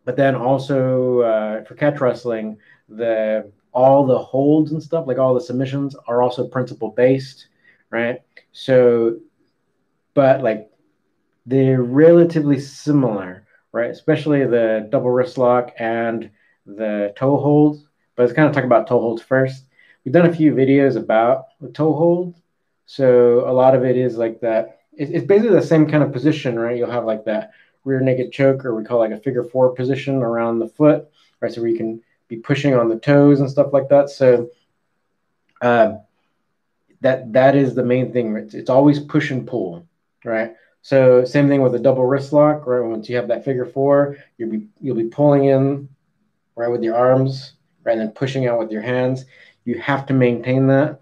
but 0.05 0.17
then 0.17 0.35
also 0.35 1.21
uh, 1.21 1.65
for 1.65 1.75
catch 1.75 2.01
wrestling, 2.01 2.59
the 2.89 3.51
all 3.73 4.07
the 4.07 4.19
holds 4.19 4.73
and 4.73 4.83
stuff, 4.83 5.07
like 5.07 5.19
all 5.19 5.35
the 5.35 5.41
submissions, 5.41 5.95
are 6.09 6.23
also 6.23 6.49
principle 6.49 6.91
based, 6.91 7.49
right? 7.91 8.23
So, 8.53 9.19
but 10.15 10.43
like 10.43 10.71
they're 11.45 11.83
relatively 11.83 12.59
similar, 12.59 13.46
right? 13.77 13.91
Especially 13.91 14.45
the 14.45 14.89
double 14.91 15.11
wrist 15.11 15.37
lock 15.39 15.73
and 15.79 16.31
the 16.65 17.13
toe 17.17 17.37
holds, 17.37 17.85
but 18.15 18.23
let's 18.25 18.35
kind 18.35 18.49
of 18.49 18.55
talk 18.55 18.65
about 18.65 18.87
toe 18.87 19.01
holds 19.01 19.23
first. 19.23 19.65
We've 20.05 20.15
done 20.15 20.27
a 20.27 20.35
few 20.35 20.55
videos 20.55 20.97
about 20.97 21.49
the 21.61 21.69
toe 21.69 21.93
hold. 21.93 22.35
So 22.87 23.49
a 23.49 23.53
lot 23.53 23.75
of 23.75 23.85
it 23.85 23.97
is 23.97 24.17
like 24.17 24.41
that. 24.41 24.81
It's 24.93 25.27
basically 25.27 25.55
the 25.55 25.67
same 25.67 25.87
kind 25.87 26.03
of 26.03 26.13
position, 26.13 26.59
right? 26.59 26.77
You'll 26.77 26.91
have 26.91 27.05
like 27.05 27.27
that 27.27 27.53
rear 27.85 28.01
naked 28.01 28.33
choke, 28.33 28.65
or 28.65 28.75
we 28.75 28.85
call 28.85 28.99
like 28.99 29.11
a 29.11 29.21
figure 29.21 29.45
four 29.45 29.75
position 29.75 30.23
around 30.23 30.59
the 30.59 30.69
foot, 30.69 31.09
right? 31.41 31.53
So 31.53 31.61
where 31.61 31.71
you 31.71 31.77
can 31.77 32.03
be 32.29 32.37
pushing 32.37 32.75
on 32.75 32.89
the 32.89 32.99
toes 32.99 33.41
and 33.41 33.51
stuff 33.51 33.73
like 33.75 33.91
that. 33.91 34.09
So 34.09 34.49
uh, 35.61 35.99
that 37.03 37.33
that 37.35 37.55
is 37.55 37.75
the 37.75 37.85
main 37.85 38.13
thing. 38.13 38.37
It's, 38.37 38.55
it's 38.55 38.71
always 38.71 39.01
push 39.01 39.31
and 39.31 39.47
pull, 39.47 39.87
right? 40.25 40.55
So 40.87 41.25
same 41.25 41.49
thing 41.49 41.63
with 41.63 41.75
a 41.75 41.81
double 41.81 42.05
wrist 42.05 42.33
lock, 42.33 42.65
right? 42.65 42.79
Once 42.79 43.09
you 43.09 43.17
have 43.17 43.27
that 43.27 43.45
figure 43.45 43.67
four, 43.67 44.19
you'll 44.39 44.53
be 44.53 44.69
you'll 44.81 44.95
be 44.95 45.09
pulling 45.09 45.47
in 45.47 45.89
right 46.55 46.71
with 46.71 46.85
your 46.85 46.95
arms, 46.95 47.55
right, 47.83 47.95
and 47.95 48.03
then 48.03 48.11
pushing 48.13 48.47
out 48.47 48.61
with 48.61 48.71
your 48.71 48.83
hands. 48.83 49.25
You 49.65 49.81
have 49.81 50.07
to 50.07 50.15
maintain 50.15 50.69
that, 50.69 51.01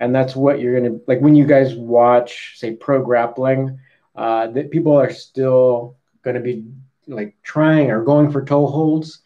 and 0.00 0.14
that's 0.14 0.34
what 0.34 0.58
you're 0.58 0.80
gonna 0.80 1.00
like 1.06 1.20
when 1.20 1.36
you 1.36 1.44
guys 1.44 1.74
watch, 1.74 2.54
say, 2.56 2.76
pro 2.76 3.02
grappling. 3.02 3.78
Uh, 4.14 4.46
that 4.46 4.70
people 4.70 4.96
are 4.96 5.10
still 5.10 5.98
going 6.22 6.36
to 6.36 6.40
be 6.40 6.64
like 7.06 7.36
trying 7.42 7.90
or 7.90 8.02
going 8.02 8.30
for 8.32 8.42
toe 8.42 8.66
holds, 8.66 9.18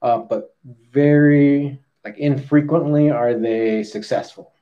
uh, 0.00 0.18
but 0.18 0.54
very 0.92 1.76
like 2.04 2.18
infrequently 2.18 3.10
are 3.10 3.34
they 3.34 3.82
successful. 3.82 4.52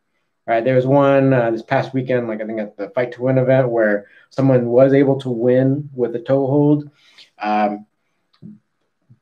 Right, 0.46 0.62
there 0.62 0.74
was 0.74 0.86
one 0.86 1.32
uh, 1.32 1.50
this 1.50 1.62
past 1.62 1.94
weekend, 1.94 2.28
like 2.28 2.42
I 2.42 2.46
think 2.46 2.60
at 2.60 2.76
the 2.76 2.90
Fight 2.90 3.12
to 3.12 3.22
Win 3.22 3.38
event, 3.38 3.70
where 3.70 4.08
someone 4.28 4.66
was 4.66 4.92
able 4.92 5.18
to 5.20 5.30
win 5.30 5.88
with 5.94 6.14
a 6.16 6.18
toe 6.18 6.46
hold. 6.46 6.90
Um, 7.38 7.86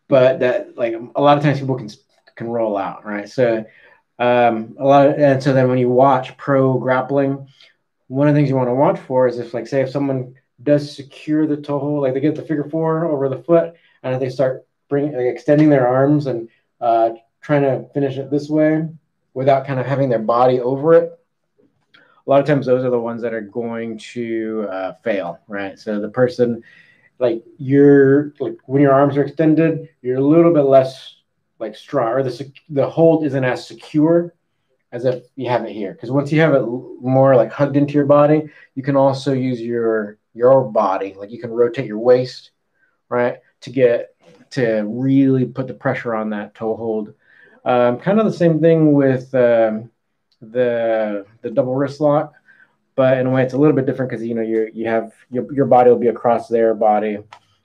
but 0.09 0.41
that 0.41 0.77
like 0.77 0.95
a 1.15 1.23
lot 1.23 1.39
of 1.39 1.45
times 1.45 1.61
people 1.61 1.77
can 1.77 1.89
can 2.35 2.49
roll 2.49 2.77
out, 2.77 3.05
right? 3.07 3.29
So 3.29 3.65
um, 4.19 4.75
a 4.81 4.85
lot 4.85 5.07
of, 5.07 5.15
and 5.15 5.41
so 5.41 5.53
then 5.53 5.69
when 5.69 5.79
you 5.79 5.89
watch 5.89 6.37
pro 6.37 6.77
grappling, 6.79 7.47
one 8.09 8.27
of 8.27 8.35
the 8.35 8.39
things 8.39 8.51
you 8.51 8.57
want 8.57 8.69
to 8.69 8.75
watch 8.75 8.99
for 8.99 9.29
is 9.29 9.39
if 9.39 9.55
like 9.55 9.69
say 9.69 9.83
if 9.83 9.91
someone 9.91 10.35
does 10.61 10.95
secure 10.95 11.47
the 11.47 11.57
toe 11.57 11.79
hold, 11.79 12.03
like 12.03 12.15
they 12.15 12.21
get 12.21 12.35
the 12.35 12.43
figure 12.43 12.69
four 12.69 13.05
over 13.05 13.29
the 13.29 13.45
foot, 13.45 13.75
and 14.03 14.13
if 14.13 14.19
they 14.19 14.29
start 14.29 14.67
bringing 14.89 15.13
like 15.13 15.27
extending 15.27 15.71
their 15.71 15.87
arms 15.87 16.27
and 16.27 16.49
uh, 16.81 17.11
trying 17.41 17.63
to 17.63 17.89
finish 17.95 18.19
it 18.19 18.29
this 18.29 18.49
way 18.49 18.89
without 19.35 19.67
kind 19.67 19.81
of 19.81 19.87
having 19.87 20.09
their 20.09 20.19
body 20.19 20.61
over 20.61 20.95
it. 20.95 21.19
a 21.97 22.31
lot 22.31 22.41
of 22.41 22.47
times 22.47 22.67
those 22.67 22.85
are 22.85 22.91
the 22.91 22.99
ones 22.99 23.23
that 23.23 23.35
are 23.35 23.41
going 23.41 23.99
to 23.99 24.67
uh, 24.71 24.93
fail, 25.03 25.39
right? 25.49 25.79
So 25.79 26.01
the 26.01 26.09
person, 26.09 26.63
like 27.19 27.45
you're 27.59 28.35
like 28.41 28.57
when 28.67 28.83
your 28.83 28.93
arms 28.93 29.17
are 29.17 29.25
extended, 29.25 29.89
you're 30.03 30.19
a 30.19 30.27
little 30.27 30.53
bit 30.53 30.63
less 30.63 31.17
like 31.59 31.77
strong, 31.77 32.09
or 32.09 32.23
the 32.23 32.53
the 32.69 32.89
hold 32.89 33.25
isn't 33.25 33.45
as 33.45 33.67
secure 33.67 34.35
as 34.93 35.05
if 35.07 35.25
you 35.37 35.49
have 35.49 35.65
it 35.65 35.73
here. 35.73 35.93
Because 35.93 36.11
once 36.11 36.31
you 36.31 36.41
have 36.41 36.55
it 36.55 36.63
more 36.63 37.35
like 37.35 37.51
hugged 37.51 37.77
into 37.77 37.95
your 37.95 38.07
body, 38.07 38.49
you 38.75 38.83
can 38.83 38.97
also 38.97 39.33
use 39.33 39.61
your 39.61 40.19
your 40.35 40.65
body, 40.65 41.15
like 41.17 41.31
you 41.31 41.41
can 41.41 41.51
rotate 41.51 41.87
your 41.87 41.99
waist, 41.99 42.51
right, 43.09 43.39
to 43.63 43.71
get 43.71 44.15
to 44.51 44.83
really 44.87 45.47
put 45.47 45.67
the 45.67 45.75
pressure 45.75 46.15
on 46.15 46.31
that 46.31 46.55
toe 46.55 46.77
hold. 46.77 47.15
Um, 47.65 47.99
kind 47.99 48.19
of 48.19 48.27
the 48.27 48.33
same 48.33 48.61
thing 48.61 48.93
with 48.93 49.35
um, 49.35 49.91
the 50.41 51.27
the 51.43 51.51
double 51.51 51.75
wrist 51.75 52.01
lock, 52.01 52.33
but 52.97 53.19
in 53.19 53.27
a 53.27 53.31
way 53.31 53.43
it's 53.43 53.55
a 53.55 53.59
little 53.59 53.77
bit 53.77 53.87
different 53.87 54.11
because 54.11 54.25
you 54.25 54.35
know 54.35 54.43
you 54.43 54.71
you 54.75 54.87
have 54.89 55.13
your 55.31 55.53
your 55.53 55.67
body 55.67 55.91
will 55.91 55.99
be 55.99 56.09
across 56.09 56.49
their 56.49 56.75
body 56.75 57.19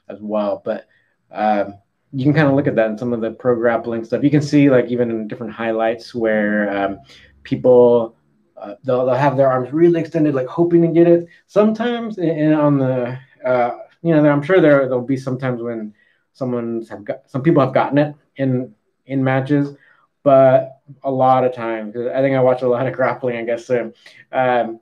as 0.08 0.20
well. 0.22 0.62
But 0.64 0.88
um, 1.32 1.76
you 2.14 2.24
can 2.24 2.34
kind 2.34 2.48
of 2.48 2.54
look 2.54 2.68
at 2.68 2.76
that 2.76 2.90
in 2.90 2.98
some 2.98 3.14
of 3.14 3.22
the 3.22 3.32
pro 3.32 3.56
grappling 3.56 4.04
stuff. 4.04 4.24
You 4.24 4.30
can 4.30 4.42
see 4.42 4.70
like 4.70 4.86
even 4.88 5.10
in 5.10 5.28
different 5.28 5.54
highlights 5.54 6.14
where 6.14 6.76
um, 6.78 7.00
people 7.44 8.16
uh, 8.56 8.76
they'll, 8.84 9.06
they'll 9.06 9.16
have 9.16 9.38
their 9.38 9.52
arms 9.52 9.72
really 9.72 10.00
extended, 10.00 10.34
like 10.34 10.48
hoping 10.48 10.82
to 10.82 10.88
get 10.88 11.08
it. 11.08 11.28
Sometimes, 11.48 12.18
and 12.18 12.54
on 12.54 12.78
the 12.78 13.20
uh, 13.46 13.72
you 14.02 14.16
know, 14.16 14.30
I'm 14.30 14.42
sure 14.42 14.62
there 14.62 14.88
there'll 14.88 15.02
be 15.02 15.18
sometimes 15.18 15.62
when 15.62 15.94
someone's 16.34 16.90
have 16.90 17.04
got 17.04 17.30
some 17.30 17.42
people 17.42 17.64
have 17.64 17.74
gotten 17.74 17.98
it 17.98 18.16
in 18.36 18.74
in 19.06 19.24
matches, 19.24 19.76
but 20.28 20.82
a 21.06 21.10
lot 21.10 21.46
of 21.46 21.54
times, 21.54 21.96
I 21.96 22.20
think 22.20 22.36
I 22.36 22.42
watch 22.42 22.64
a 22.64 22.68
lot 22.68 22.86
of 22.86 22.94
grappling, 23.00 23.38
I 23.38 23.46
guess. 23.46 23.66
So, 23.66 23.94
um, 24.34 24.82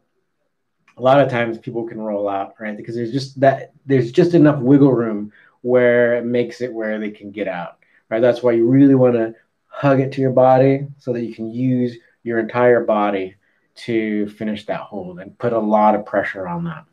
a 0.98 1.02
lot 1.02 1.20
of 1.22 1.30
times 1.30 1.60
people 1.60 1.84
can 1.86 2.02
roll 2.02 2.28
out, 2.28 2.56
right? 2.60 2.76
Because 2.76 2.96
there's 2.96 3.12
just 3.12 3.40
that 3.42 3.74
there's 3.86 4.12
just 4.12 4.34
enough 4.34 4.60
wiggle 4.60 4.92
room 4.92 5.32
where 5.62 6.16
it 6.16 6.26
makes 6.26 6.62
it 6.62 6.74
where 6.74 7.00
they 7.00 7.12
can 7.12 7.30
get 7.30 7.48
out, 7.48 7.78
right? 8.10 8.24
That's 8.24 8.42
why 8.42 8.54
you 8.54 8.68
really 8.68 8.96
want 8.96 9.14
to 9.14 9.36
hug 9.68 10.00
it 10.00 10.12
to 10.14 10.22
your 10.22 10.32
body 10.32 10.88
so 10.98 11.14
that 11.14 11.22
you 11.22 11.36
can 11.36 11.52
use 11.52 11.96
your 12.24 12.40
entire 12.40 12.84
body 12.84 13.36
to 13.76 14.28
finish 14.30 14.66
that 14.66 14.80
hold 14.80 15.20
and 15.20 15.38
put 15.38 15.54
a 15.54 15.60
lot 15.60 15.94
of 15.94 16.08
pressure 16.08 16.48
on 16.48 16.64
that, 16.64 16.86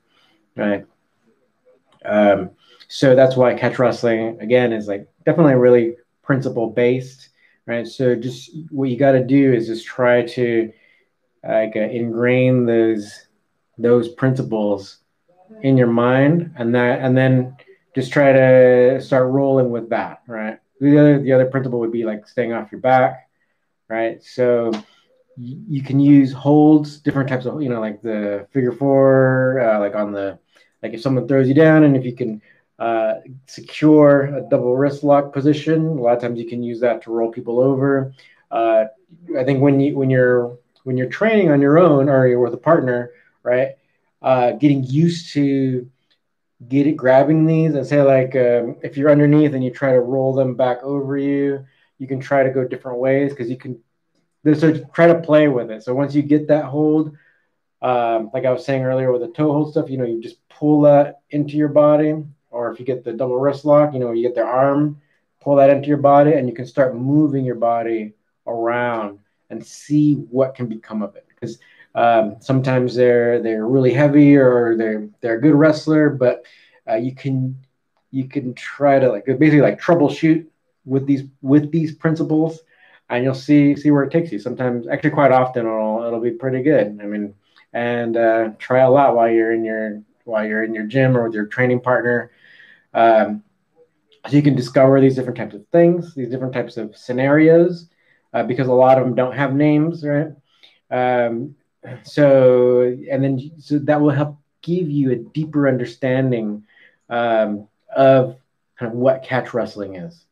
right? 0.58 0.84
Um, 2.04 2.50
so 2.88 3.14
that's 3.14 3.34
why 3.34 3.54
catch 3.54 3.78
wrestling 3.78 4.38
again 4.42 4.74
is 4.74 4.88
like 4.88 5.08
definitely 5.24 5.54
really 5.54 5.96
principle 6.22 6.68
based, 6.68 7.30
right? 7.66 7.86
So 7.86 8.14
just 8.14 8.50
what 8.70 8.88
you 8.90 8.96
got 8.96 9.12
to 9.12 9.24
do 9.24 9.52
is 9.52 9.66
just 9.66 9.86
try 9.86 10.22
to 10.22 10.72
like 11.46 11.76
uh, 11.76 11.80
ingrain 11.80 12.66
those 12.66 13.26
those 13.78 14.08
principles 14.08 14.98
in 15.62 15.76
your 15.76 15.88
mind, 15.88 16.54
and 16.56 16.74
that 16.74 17.00
and 17.00 17.16
then 17.16 17.56
just 17.94 18.12
try 18.12 18.32
to 18.32 19.00
start 19.00 19.30
rolling 19.30 19.70
with 19.70 19.90
that, 19.90 20.22
right? 20.26 20.58
The 20.80 20.98
other 20.98 21.18
the 21.20 21.32
other 21.32 21.46
principle 21.46 21.80
would 21.80 21.92
be 21.92 22.04
like 22.04 22.26
staying 22.26 22.52
off 22.52 22.72
your 22.72 22.80
back, 22.80 23.28
right? 23.88 24.22
So 24.22 24.72
you 25.36 25.82
can 25.82 25.98
use 25.98 26.32
holds, 26.32 26.98
different 26.98 27.28
types 27.28 27.46
of, 27.46 27.62
you 27.62 27.68
know, 27.68 27.80
like 27.80 28.02
the 28.02 28.46
figure 28.52 28.72
four, 28.72 29.60
uh, 29.60 29.80
like 29.80 29.94
on 29.94 30.12
the, 30.12 30.38
like 30.82 30.92
if 30.92 31.00
someone 31.00 31.26
throws 31.26 31.48
you 31.48 31.54
down 31.54 31.84
and 31.84 31.96
if 31.96 32.04
you 32.04 32.14
can 32.14 32.42
uh, 32.82 33.20
secure 33.46 34.22
a 34.22 34.40
double 34.50 34.76
wrist 34.76 35.04
lock 35.04 35.32
position, 35.32 35.86
a 35.86 36.00
lot 36.02 36.16
of 36.16 36.20
times 36.20 36.40
you 36.40 36.48
can 36.48 36.64
use 36.64 36.80
that 36.80 37.00
to 37.00 37.12
roll 37.12 37.30
people 37.30 37.60
over. 37.60 38.12
Uh, 38.50 38.86
I 39.38 39.44
think 39.44 39.60
when 39.60 39.78
you 39.78 39.96
when 39.96 40.10
you're 40.10 40.58
when 40.82 40.96
you're 40.96 41.08
training 41.08 41.48
on 41.48 41.60
your 41.60 41.78
own 41.78 42.08
or 42.08 42.26
you're 42.26 42.40
with 42.40 42.54
a 42.54 42.64
partner, 42.70 43.12
right? 43.44 43.76
Uh, 44.20 44.52
getting 44.52 44.82
used 44.82 45.32
to 45.34 45.88
get 46.68 46.88
it 46.88 46.96
grabbing 46.96 47.46
these 47.46 47.72
and 47.72 47.86
say 47.86 48.02
like 48.02 48.34
um, 48.34 48.76
if 48.82 48.96
you're 48.96 49.10
underneath 49.12 49.54
and 49.54 49.62
you 49.62 49.70
try 49.70 49.92
to 49.92 50.00
roll 50.00 50.34
them 50.34 50.56
back 50.56 50.82
over 50.82 51.16
you, 51.16 51.64
you 51.98 52.08
can 52.08 52.18
try 52.18 52.42
to 52.42 52.50
go 52.50 52.66
different 52.66 52.98
ways 52.98 53.30
because 53.30 53.48
you 53.48 53.56
can 53.56 53.78
so 54.54 54.76
try 54.92 55.06
to 55.06 55.20
play 55.20 55.46
with 55.46 55.70
it. 55.70 55.84
So 55.84 55.94
once 55.94 56.16
you 56.16 56.22
get 56.22 56.48
that 56.48 56.64
hold, 56.64 57.16
um, 57.80 58.30
like 58.34 58.44
I 58.44 58.50
was 58.50 58.64
saying 58.64 58.82
earlier 58.82 59.12
with 59.12 59.22
the 59.22 59.28
toe 59.28 59.52
hold 59.52 59.70
stuff, 59.70 59.88
you 59.88 59.98
know, 59.98 60.04
you 60.04 60.20
just 60.20 60.48
pull 60.48 60.80
that 60.82 61.20
into 61.30 61.56
your 61.56 61.68
body, 61.68 62.14
or 62.52 62.70
if 62.70 62.78
you 62.78 62.86
get 62.86 63.04
the 63.04 63.12
double 63.12 63.38
wrist 63.38 63.64
lock, 63.64 63.92
you 63.92 64.00
know, 64.00 64.12
you 64.12 64.22
get 64.22 64.34
their 64.34 64.46
arm, 64.46 65.00
pull 65.40 65.56
that 65.56 65.70
into 65.70 65.88
your 65.88 65.96
body, 65.96 66.34
and 66.34 66.48
you 66.48 66.54
can 66.54 66.66
start 66.66 66.94
moving 66.94 67.44
your 67.44 67.56
body 67.56 68.12
around 68.46 69.18
and 69.50 69.64
see 69.64 70.14
what 70.14 70.54
can 70.54 70.66
become 70.66 71.02
of 71.02 71.16
it. 71.16 71.26
Because 71.28 71.58
um, 71.94 72.36
sometimes 72.40 72.94
they're 72.94 73.42
they're 73.42 73.66
really 73.66 73.92
heavy 73.92 74.36
or 74.36 74.76
they're 74.76 75.08
they're 75.20 75.36
a 75.36 75.40
good 75.40 75.54
wrestler, 75.54 76.10
but 76.10 76.44
uh, 76.88 76.96
you 76.96 77.14
can 77.14 77.56
you 78.10 78.28
can 78.28 78.54
try 78.54 78.98
to 78.98 79.10
like 79.10 79.26
basically 79.26 79.60
like 79.60 79.80
troubleshoot 79.80 80.46
with 80.84 81.06
these 81.06 81.22
with 81.40 81.70
these 81.72 81.94
principles 81.94 82.60
and 83.12 83.24
you'll 83.24 83.34
see 83.34 83.76
see 83.76 83.90
where 83.90 84.04
it 84.04 84.10
takes 84.10 84.32
you. 84.32 84.38
Sometimes, 84.38 84.88
actually, 84.88 85.10
quite 85.10 85.32
often, 85.32 85.66
it'll 85.66 86.04
it'll 86.06 86.20
be 86.20 86.30
pretty 86.30 86.62
good. 86.62 86.98
I 87.00 87.06
mean, 87.06 87.34
and 87.72 88.16
uh, 88.16 88.50
try 88.58 88.80
a 88.80 88.90
lot 88.90 89.14
while 89.14 89.30
you're 89.30 89.52
in 89.52 89.64
your 89.64 90.02
while 90.24 90.46
you're 90.46 90.64
in 90.64 90.74
your 90.74 90.86
gym 90.86 91.16
or 91.16 91.24
with 91.24 91.34
your 91.34 91.46
training 91.46 91.80
partner. 91.80 92.30
Um, 92.94 93.42
so 94.26 94.36
you 94.36 94.42
can 94.42 94.54
discover 94.54 95.00
these 95.00 95.16
different 95.16 95.36
types 95.36 95.54
of 95.54 95.66
things, 95.68 96.14
these 96.14 96.30
different 96.30 96.52
types 96.52 96.76
of 96.76 96.96
scenarios, 96.96 97.88
uh, 98.32 98.42
because 98.44 98.68
a 98.68 98.72
lot 98.72 98.98
of 98.98 99.04
them 99.04 99.14
don't 99.14 99.34
have 99.34 99.54
names, 99.54 100.04
right? 100.04 100.28
Um, 100.90 101.56
so 102.04 102.82
and 102.82 103.24
then 103.24 103.50
so 103.58 103.78
that 103.80 104.00
will 104.00 104.10
help 104.10 104.38
give 104.62 104.88
you 104.88 105.10
a 105.10 105.16
deeper 105.16 105.68
understanding 105.68 106.64
um, 107.10 107.66
of 107.94 108.36
kind 108.78 108.92
of 108.92 108.96
what 108.96 109.24
catch 109.24 109.52
wrestling 109.52 109.96
is 109.96 110.24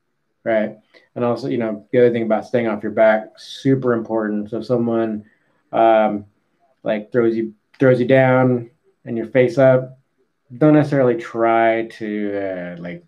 right? 0.45 0.79
And 1.15 1.25
also, 1.25 1.49
you 1.49 1.59
know, 1.59 1.87
the 1.91 1.99
other 1.99 2.13
thing 2.13 2.23
about 2.23 2.47
staying 2.47 2.69
off 2.69 2.83
your 2.83 2.93
back, 2.93 3.33
super 3.37 3.93
important. 3.93 4.51
So 4.51 4.59
if 4.59 4.67
someone 4.67 5.25
um, 5.73 6.27
like 6.83 7.13
throws 7.13 7.37
you 7.37 7.55
throws 7.79 8.01
you 8.01 8.07
down 8.07 8.71
and 9.05 9.17
your 9.17 9.27
face 9.27 9.59
up, 9.59 9.99
don't 10.57 10.75
necessarily 10.75 11.17
try 11.17 11.87
to 11.99 12.77
uh, 12.77 12.81
like 12.81 13.05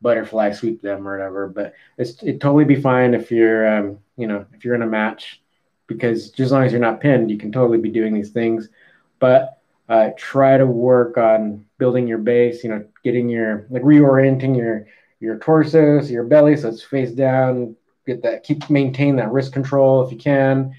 butterfly 0.00 0.52
sweep 0.52 0.82
them 0.82 1.06
or 1.06 1.16
whatever. 1.16 1.48
But 1.48 1.74
it's 1.98 2.22
it 2.22 2.40
totally 2.40 2.64
be 2.64 2.80
fine 2.80 3.14
if 3.14 3.30
you're 3.30 3.66
um, 3.78 3.98
you 4.16 4.26
know 4.26 4.46
if 4.52 4.64
you're 4.64 4.74
in 4.74 4.82
a 4.82 4.86
match 4.86 5.42
because 5.86 6.30
just 6.30 6.46
as 6.46 6.52
long 6.52 6.64
as 6.64 6.72
you're 6.72 6.80
not 6.80 7.00
pinned, 7.00 7.30
you 7.30 7.38
can 7.38 7.52
totally 7.52 7.78
be 7.78 7.90
doing 7.90 8.14
these 8.14 8.30
things. 8.30 8.68
But 9.18 9.58
uh, 9.88 10.10
try 10.16 10.56
to 10.56 10.66
work 10.66 11.18
on 11.18 11.66
building 11.78 12.06
your 12.06 12.18
base. 12.18 12.64
You 12.64 12.70
know, 12.70 12.84
getting 13.02 13.28
your 13.28 13.66
like 13.70 13.82
reorienting 13.82 14.56
your 14.56 14.86
your 15.20 15.38
torso, 15.38 16.00
so 16.00 16.08
your 16.08 16.24
belly, 16.24 16.56
so 16.56 16.68
it's 16.68 16.82
face 16.82 17.12
down. 17.12 17.76
Get 18.06 18.22
that, 18.22 18.42
keep 18.44 18.68
maintain 18.68 19.16
that 19.16 19.32
wrist 19.32 19.52
control 19.52 20.04
if 20.04 20.12
you 20.12 20.18
can. 20.18 20.74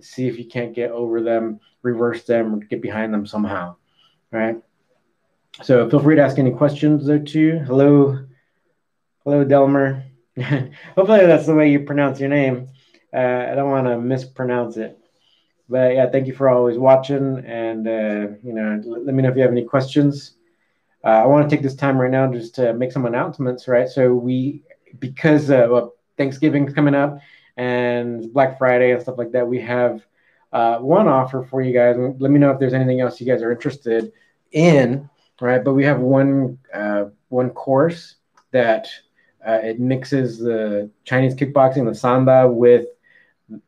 See 0.00 0.28
if 0.28 0.38
you 0.38 0.44
can't 0.46 0.74
get 0.74 0.92
over 0.92 1.20
them, 1.20 1.58
reverse 1.82 2.22
them, 2.22 2.60
get 2.60 2.80
behind 2.80 3.12
them 3.12 3.26
somehow. 3.26 3.74
Right. 4.30 4.62
So 5.62 5.90
feel 5.90 6.00
free 6.00 6.16
to 6.16 6.22
ask 6.22 6.38
any 6.38 6.52
questions 6.52 7.06
there 7.06 7.18
too. 7.18 7.58
Hello, 7.66 8.24
hello, 9.24 9.44
Delmer. 9.44 10.04
Hopefully 10.40 11.26
that's 11.26 11.46
the 11.46 11.54
way 11.54 11.70
you 11.70 11.80
pronounce 11.80 12.20
your 12.20 12.28
name. 12.28 12.68
Uh, 13.12 13.46
I 13.50 13.54
don't 13.56 13.70
want 13.70 13.88
to 13.88 13.98
mispronounce 13.98 14.76
it. 14.76 14.98
But 15.68 15.94
yeah, 15.94 16.08
thank 16.10 16.26
you 16.28 16.32
for 16.32 16.48
always 16.48 16.78
watching, 16.78 17.44
and 17.44 17.86
uh, 17.86 18.36
you 18.42 18.54
know, 18.54 18.80
let 18.86 19.14
me 19.14 19.22
know 19.22 19.28
if 19.28 19.36
you 19.36 19.42
have 19.42 19.50
any 19.50 19.64
questions. 19.64 20.34
Uh, 21.04 21.08
I 21.08 21.26
want 21.26 21.48
to 21.48 21.54
take 21.54 21.62
this 21.62 21.74
time 21.74 21.98
right 21.98 22.10
now 22.10 22.32
just 22.32 22.54
to 22.54 22.72
make 22.72 22.92
some 22.92 23.04
announcements, 23.04 23.68
right? 23.68 23.88
So 23.88 24.14
we, 24.14 24.62
because 24.98 25.50
uh, 25.50 25.66
well, 25.68 25.94
Thanksgiving's 26.16 26.72
coming 26.72 26.94
up 26.94 27.18
and 27.56 28.32
Black 28.32 28.58
Friday 28.58 28.92
and 28.92 29.02
stuff 29.02 29.18
like 29.18 29.32
that, 29.32 29.46
we 29.46 29.60
have 29.60 30.02
uh, 30.52 30.78
one 30.78 31.08
offer 31.08 31.42
for 31.42 31.60
you 31.60 31.74
guys. 31.74 31.96
Let 32.18 32.30
me 32.30 32.38
know 32.38 32.50
if 32.50 32.58
there's 32.58 32.72
anything 32.72 33.00
else 33.00 33.20
you 33.20 33.26
guys 33.26 33.42
are 33.42 33.52
interested 33.52 34.12
in, 34.52 35.10
right? 35.40 35.62
But 35.62 35.74
we 35.74 35.84
have 35.84 36.00
one 36.00 36.58
uh, 36.72 37.06
one 37.28 37.50
course 37.50 38.16
that 38.50 38.88
uh, 39.46 39.60
it 39.62 39.80
mixes 39.80 40.38
the 40.38 40.90
Chinese 41.04 41.34
kickboxing, 41.34 41.84
the 41.84 41.92
sanda, 41.92 42.52
with 42.52 42.86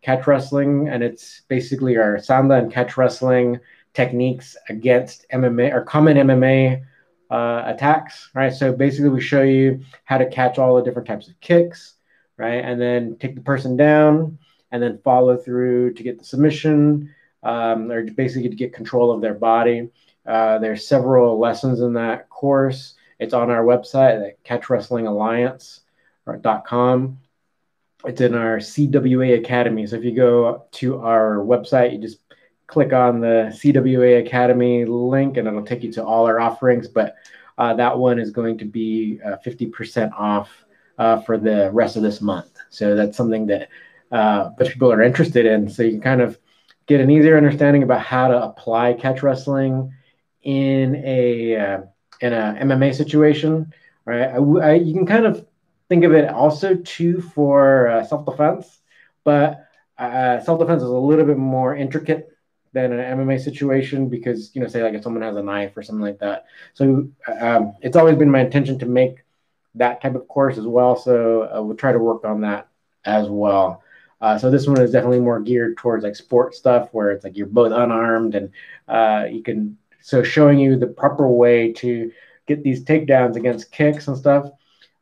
catch 0.02 0.26
wrestling, 0.26 0.88
and 0.88 1.02
it's 1.02 1.42
basically 1.48 1.96
our 1.96 2.16
sanda 2.16 2.58
and 2.58 2.72
catch 2.72 2.96
wrestling 2.96 3.60
techniques 3.94 4.56
against 4.68 5.26
MMA 5.32 5.72
or 5.72 5.82
common 5.82 6.16
MMA 6.16 6.84
uh, 7.30 7.62
attacks, 7.66 8.30
right? 8.34 8.52
So 8.52 8.72
basically, 8.72 9.10
we 9.10 9.20
show 9.20 9.42
you 9.42 9.80
how 10.04 10.18
to 10.18 10.28
catch 10.28 10.58
all 10.58 10.76
the 10.76 10.82
different 10.82 11.08
types 11.08 11.28
of 11.28 11.40
kicks, 11.40 11.94
right? 12.36 12.64
And 12.64 12.80
then 12.80 13.16
take 13.18 13.34
the 13.34 13.40
person 13.40 13.76
down 13.76 14.38
and 14.72 14.82
then 14.82 15.00
follow 15.04 15.36
through 15.36 15.94
to 15.94 16.02
get 16.02 16.18
the 16.18 16.24
submission 16.24 17.14
um, 17.42 17.90
or 17.90 18.04
basically 18.10 18.48
to 18.48 18.56
get 18.56 18.72
control 18.72 19.12
of 19.12 19.20
their 19.20 19.34
body. 19.34 19.88
Uh, 20.30 20.58
there's 20.58 20.86
several 20.86 21.40
lessons 21.40 21.80
in 21.80 21.94
that 21.94 22.28
course. 22.28 22.94
It's 23.18 23.34
on 23.34 23.50
our 23.50 23.64
website 23.64 24.28
at 24.28 24.44
catchwrestlingalliance.com. 24.44 27.18
It's 28.04 28.20
in 28.20 28.36
our 28.36 28.58
CWA 28.58 29.40
Academy. 29.40 29.88
So 29.88 29.96
if 29.96 30.04
you 30.04 30.14
go 30.14 30.66
to 30.70 31.00
our 31.00 31.38
website, 31.38 31.92
you 31.92 31.98
just 31.98 32.18
click 32.68 32.92
on 32.92 33.20
the 33.20 33.52
CWA 33.52 34.24
Academy 34.24 34.84
link 34.84 35.36
and 35.36 35.48
it'll 35.48 35.66
take 35.66 35.82
you 35.82 35.90
to 35.94 36.04
all 36.04 36.26
our 36.26 36.38
offerings. 36.38 36.86
But 36.86 37.16
uh, 37.58 37.74
that 37.74 37.98
one 37.98 38.20
is 38.20 38.30
going 38.30 38.56
to 38.58 38.64
be 38.64 39.18
uh, 39.26 39.38
50% 39.44 40.12
off 40.12 40.64
uh, 40.96 41.22
for 41.22 41.38
the 41.38 41.72
rest 41.72 41.96
of 41.96 42.04
this 42.04 42.20
month. 42.20 42.56
So 42.68 42.94
that's 42.94 43.16
something 43.16 43.46
that 43.46 43.68
uh, 44.12 44.50
bunch 44.50 44.74
people 44.74 44.92
are 44.92 45.02
interested 45.02 45.44
in. 45.44 45.68
So 45.68 45.82
you 45.82 45.90
can 45.90 46.00
kind 46.00 46.20
of 46.20 46.38
get 46.86 47.00
an 47.00 47.10
easier 47.10 47.36
understanding 47.36 47.82
about 47.82 48.02
how 48.02 48.28
to 48.28 48.44
apply 48.44 48.92
catch 48.92 49.24
wrestling 49.24 49.92
in 50.42 50.96
a 50.96 51.56
uh, 51.56 51.80
in 52.20 52.32
a 52.32 52.56
MMA 52.60 52.92
situation. 52.92 53.72
Right, 54.04 54.22
I, 54.22 54.36
I, 54.38 54.74
you 54.74 54.94
can 54.94 55.06
kind 55.06 55.26
of 55.26 55.46
think 55.88 56.04
of 56.04 56.12
it 56.12 56.28
also 56.30 56.74
too 56.76 57.20
for 57.20 57.88
uh, 57.88 58.04
self 58.04 58.24
defense, 58.26 58.80
but 59.24 59.66
uh, 59.98 60.40
self 60.40 60.58
defense 60.58 60.82
is 60.82 60.88
a 60.88 60.94
little 60.94 61.24
bit 61.24 61.36
more 61.38 61.76
intricate 61.76 62.28
than 62.72 62.92
an 62.92 63.00
MMA 63.00 63.38
situation 63.38 64.08
because 64.08 64.54
you 64.54 64.60
know, 64.62 64.68
say 64.68 64.82
like 64.82 64.94
if 64.94 65.02
someone 65.02 65.22
has 65.22 65.36
a 65.36 65.42
knife 65.42 65.76
or 65.76 65.82
something 65.82 66.02
like 66.04 66.18
that. 66.20 66.46
So 66.74 67.08
um, 67.40 67.74
it's 67.82 67.96
always 67.96 68.16
been 68.16 68.30
my 68.30 68.40
intention 68.40 68.78
to 68.78 68.86
make 68.86 69.24
that 69.74 70.00
type 70.00 70.14
of 70.14 70.26
course 70.28 70.58
as 70.58 70.66
well. 70.66 70.96
So 70.96 71.42
uh, 71.42 71.62
we'll 71.62 71.76
try 71.76 71.92
to 71.92 71.98
work 71.98 72.24
on 72.24 72.40
that 72.42 72.68
as 73.04 73.28
well. 73.28 73.82
Uh, 74.20 74.38
so 74.38 74.50
this 74.50 74.66
one 74.66 74.80
is 74.80 74.92
definitely 74.92 75.20
more 75.20 75.40
geared 75.40 75.76
towards 75.78 76.04
like 76.04 76.14
sport 76.16 76.54
stuff 76.54 76.88
where 76.92 77.10
it's 77.10 77.24
like 77.24 77.36
you're 77.36 77.46
both 77.46 77.72
unarmed 77.72 78.34
and 78.34 78.50
uh, 78.88 79.26
you 79.30 79.42
can 79.42 79.76
so 80.02 80.22
showing 80.22 80.58
you 80.58 80.76
the 80.76 80.86
proper 80.86 81.28
way 81.28 81.72
to 81.74 82.10
get 82.46 82.62
these 82.62 82.84
takedowns 82.84 83.36
against 83.36 83.70
kicks 83.72 84.08
and 84.08 84.16
stuff. 84.16 84.50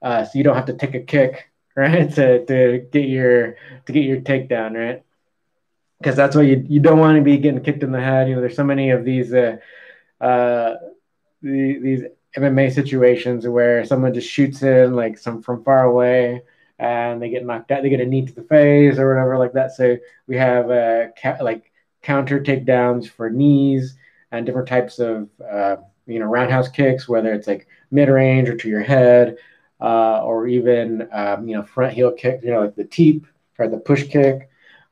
Uh, 0.03 0.25
so 0.25 0.39
you 0.39 0.45
don't 0.45 0.57
have 0.57 0.67
to 0.67 0.75
take 0.75 0.95
a 0.95 1.01
kick, 1.01 1.51
right, 1.77 2.13
to, 2.15 2.45
to 2.47 2.87
get 2.93 3.09
your 3.09 3.57
to 3.87 3.93
get 3.93 4.05
your 4.05 4.21
takedown, 4.21 4.75
right? 4.75 5.03
Because 5.99 6.17
that's 6.17 6.37
what 6.37 6.47
you 6.47 6.65
you 6.69 6.81
don't 6.81 6.99
want 6.99 7.17
to 7.17 7.23
be 7.23 7.39
getting 7.39 7.63
kicked 7.63 7.83
in 7.83 7.93
the 7.93 8.01
head. 8.01 8.29
You 8.29 8.35
know, 8.37 8.41
there's 8.41 8.57
so 8.57 8.65
many 8.65 8.91
of 8.91 9.05
these 9.05 9.33
uh, 9.33 9.57
uh, 10.21 10.75
the, 11.43 11.79
these 11.81 12.05
MMA 12.37 12.71
situations 12.71 13.47
where 13.49 13.85
someone 13.85 14.15
just 14.15 14.29
shoots 14.29 14.63
in 14.63 14.95
like 14.95 15.19
some 15.19 15.43
from 15.43 15.65
far 15.65 15.85
away 15.85 16.43
and 16.79 17.21
they 17.21 17.31
get 17.31 17.45
knocked 17.45 17.71
out. 17.73 17.83
They 17.83 17.89
get 17.91 18.01
a 18.01 18.07
knee 18.07 18.27
to 18.27 18.33
the 18.33 18.43
face 18.43 18.99
or 18.99 19.13
whatever 19.13 19.39
like 19.39 19.53
that. 19.55 19.73
So 19.73 19.97
we 20.27 20.37
have 20.37 20.71
uh, 20.71 21.07
ca- 21.21 21.39
like 21.43 21.73
counter 22.03 22.41
takedowns 22.41 23.09
for 23.09 23.31
knees 23.31 23.97
and 24.33 24.47
different 24.47 24.69
types 24.69 24.99
of 24.99 25.29
uh, 25.41 25.77
you 26.07 26.19
know 26.19 26.27
roundhouse 26.27 26.69
kicks, 26.69 27.09
whether 27.09 27.33
it's 27.33 27.47
like 27.47 27.67
mid 27.91 28.09
range 28.09 28.49
or 28.49 28.57
to 28.57 28.69
your 28.69 28.83
head, 28.83 29.37
uh, 29.81 30.23
or 30.23 30.47
even 30.47 31.09
um, 31.13 31.49
you 31.49 31.57
know 31.57 31.63
front 31.63 31.93
heel 31.93 32.13
kick, 32.13 32.41
you 32.43 32.51
know 32.51 32.61
like 32.61 32.75
the 32.75 32.85
teep 32.85 33.27
or 33.59 33.69
the 33.69 33.79
push 33.79 34.07
kick, 34.09 34.49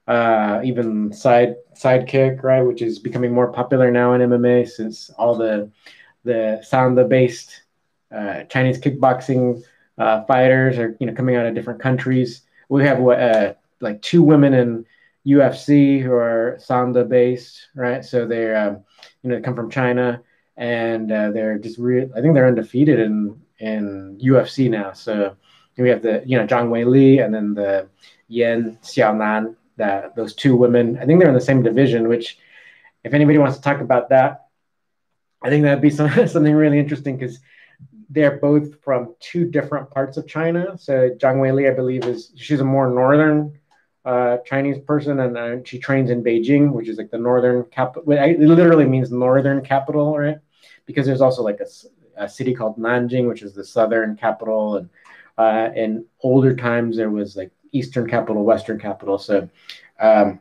uh, 0.09 0.61
even 0.65 1.13
side 1.13 1.57
side 1.75 2.07
kick, 2.07 2.43
right, 2.43 2.63
which 2.63 2.83
is 2.83 2.99
becoming 2.99 3.33
more 3.33 3.53
popular 3.53 3.91
now 3.91 4.13
in 4.15 4.21
MMA 4.23 4.69
since 4.69 5.11
all 5.11 5.37
the 5.37 5.71
the 6.25 6.63
Sanda 6.69 7.09
based 7.09 7.63
uh, 8.15 8.45
Chinese 8.45 8.79
kickboxing 8.81 9.63
uh, 9.99 10.25
fighters 10.25 10.79
are 10.79 10.97
you 11.01 11.07
know 11.07 11.15
coming 11.15 11.37
out 11.37 11.47
of 11.47 11.55
different 11.55 11.81
countries. 11.81 12.43
We 12.69 12.85
have 12.85 12.99
what 12.99 13.21
uh, 13.21 13.55
like 13.81 14.03
two 14.03 14.23
women 14.23 14.55
in 14.55 14.87
UFC 15.27 16.01
who 16.03 16.13
are 16.13 16.59
Sanda 16.61 17.09
based, 17.09 17.69
right? 17.75 18.05
So 18.05 18.27
they're 18.27 18.57
um, 18.57 18.85
you 19.27 19.33
know, 19.33 19.41
come 19.41 19.57
from 19.57 19.71
China, 19.71 20.23
and 20.57 21.11
uh, 21.11 21.31
they're 21.33 21.59
just 21.59 21.79
real. 21.79 22.09
I 22.17 22.21
think 22.21 22.35
they're 22.35 22.47
undefeated 22.47 23.01
in 23.01 23.41
in 23.59 24.19
UFC 24.23 24.71
now. 24.71 24.93
So 24.93 25.37
we 25.77 25.89
have 25.89 26.03
the 26.03 26.23
you 26.25 26.39
know 26.39 26.47
Zhang 26.47 26.71
Wei 26.71 26.85
Li 26.85 27.19
and 27.19 27.35
then 27.35 27.55
the 27.55 27.89
Yan 28.29 28.79
Xiaonan. 28.83 29.57
That 29.79 30.17
those 30.17 30.35
two 30.35 30.57
women, 30.57 30.97
I 30.99 31.05
think 31.05 31.19
they're 31.19 31.29
in 31.29 31.35
the 31.35 31.41
same 31.41 31.63
division. 31.63 32.09
Which, 32.09 32.39
if 33.05 33.13
anybody 33.13 33.39
wants 33.39 33.57
to 33.57 33.63
talk 33.63 33.81
about 33.81 34.09
that, 34.11 34.47
I 35.43 35.51
think 35.51 35.65
that'd 35.65 35.83
be 35.83 35.91
some, 35.99 36.11
something 36.29 36.55
really 36.55 36.79
interesting 36.79 37.19
because 37.19 37.41
they're 38.09 38.39
both 38.39 38.81
from 38.83 39.17
two 39.19 39.45
different 39.51 39.91
parts 39.91 40.17
of 40.17 40.29
China. 40.29 40.79
So 40.79 41.11
Zhang 41.11 41.41
Wei 41.41 41.53
Li, 41.53 41.69
I 41.69 41.73
believe, 41.73 42.05
is 42.05 42.33
she's 42.37 42.61
a 42.61 42.65
more 42.65 42.89
northern 42.89 43.59
Chinese 44.45 44.79
person, 44.79 45.21
and 45.21 45.37
uh, 45.37 45.57
she 45.65 45.79
trains 45.79 46.11
in 46.11 46.23
Beijing, 46.23 46.73
which 46.73 46.89
is 46.89 46.97
like 46.99 47.11
the 47.11 47.19
northern 47.19 47.65
capital. 47.65 48.13
It 48.13 48.41
literally 48.41 48.85
means 48.85 49.11
northern 49.11 49.63
capital, 49.63 50.17
right? 50.17 50.39
Because 50.87 51.07
there's 51.07 51.21
also 51.21 51.43
like 51.43 51.61
a, 51.61 52.25
a 52.25 52.29
city 52.29 52.55
called 52.55 52.79
Nanjing, 52.79 53.29
which 53.29 53.43
is 53.43 53.55
the 53.55 53.65
southern 53.65 54.17
capital, 54.17 54.77
and 54.77 54.89
uh, 55.39 55.71
in 55.75 56.05
older 56.23 56.55
times 56.55 56.97
there 56.97 57.11
was 57.11 57.37
like 57.37 57.51
eastern 57.73 58.09
capital, 58.09 58.45
western 58.45 58.79
capital. 58.79 59.19
So, 59.19 59.49
um, 59.99 60.41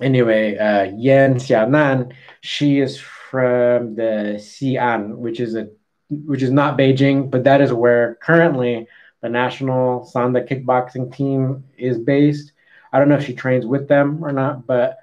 anyway, 0.00 0.56
uh, 0.56 0.84
Yan 0.96 1.34
Xiaonan, 1.34 2.12
she 2.40 2.80
is 2.80 2.98
from 2.98 3.94
the 3.94 4.36
Xi'an, 4.38 5.16
which 5.16 5.38
is 5.40 5.54
a 5.54 5.68
which 6.08 6.42
is 6.42 6.50
not 6.50 6.78
Beijing, 6.78 7.30
but 7.30 7.44
that 7.44 7.60
is 7.60 7.72
where 7.72 8.16
currently 8.22 8.86
the 9.20 9.28
national 9.28 10.10
Sanda 10.14 10.46
kickboxing 10.46 11.14
team 11.14 11.64
is 11.76 11.98
based. 11.98 12.52
I 12.94 13.00
don't 13.00 13.08
know 13.08 13.16
if 13.16 13.26
she 13.26 13.34
trains 13.34 13.66
with 13.66 13.88
them 13.88 14.24
or 14.24 14.30
not, 14.30 14.68
but 14.68 14.98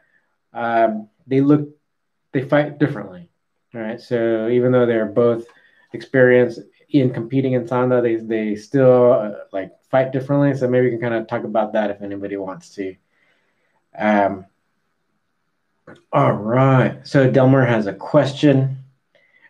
um, 0.53 1.09
they 1.27 1.41
look 1.41 1.67
they 2.31 2.41
fight 2.41 2.79
differently. 2.79 3.29
All 3.75 3.81
right. 3.81 3.99
So 3.99 4.47
even 4.47 4.71
though 4.71 4.85
they're 4.85 5.07
both 5.07 5.45
experienced 5.91 6.61
in 6.89 7.13
competing 7.13 7.51
in 7.51 7.65
Sanda, 7.65 8.01
they 8.01 8.15
they 8.15 8.55
still 8.55 9.11
uh, 9.11 9.31
like 9.51 9.73
fight 9.89 10.13
differently. 10.13 10.55
So 10.55 10.69
maybe 10.69 10.85
we 10.85 10.91
can 10.91 11.01
kind 11.01 11.15
of 11.15 11.27
talk 11.27 11.43
about 11.43 11.73
that 11.73 11.91
if 11.91 12.01
anybody 12.01 12.37
wants 12.37 12.73
to. 12.75 12.95
Um, 13.97 14.45
all 16.13 16.31
right. 16.31 17.05
So 17.05 17.29
Delmer 17.29 17.65
has 17.65 17.87
a 17.87 17.93
question. 17.93 18.77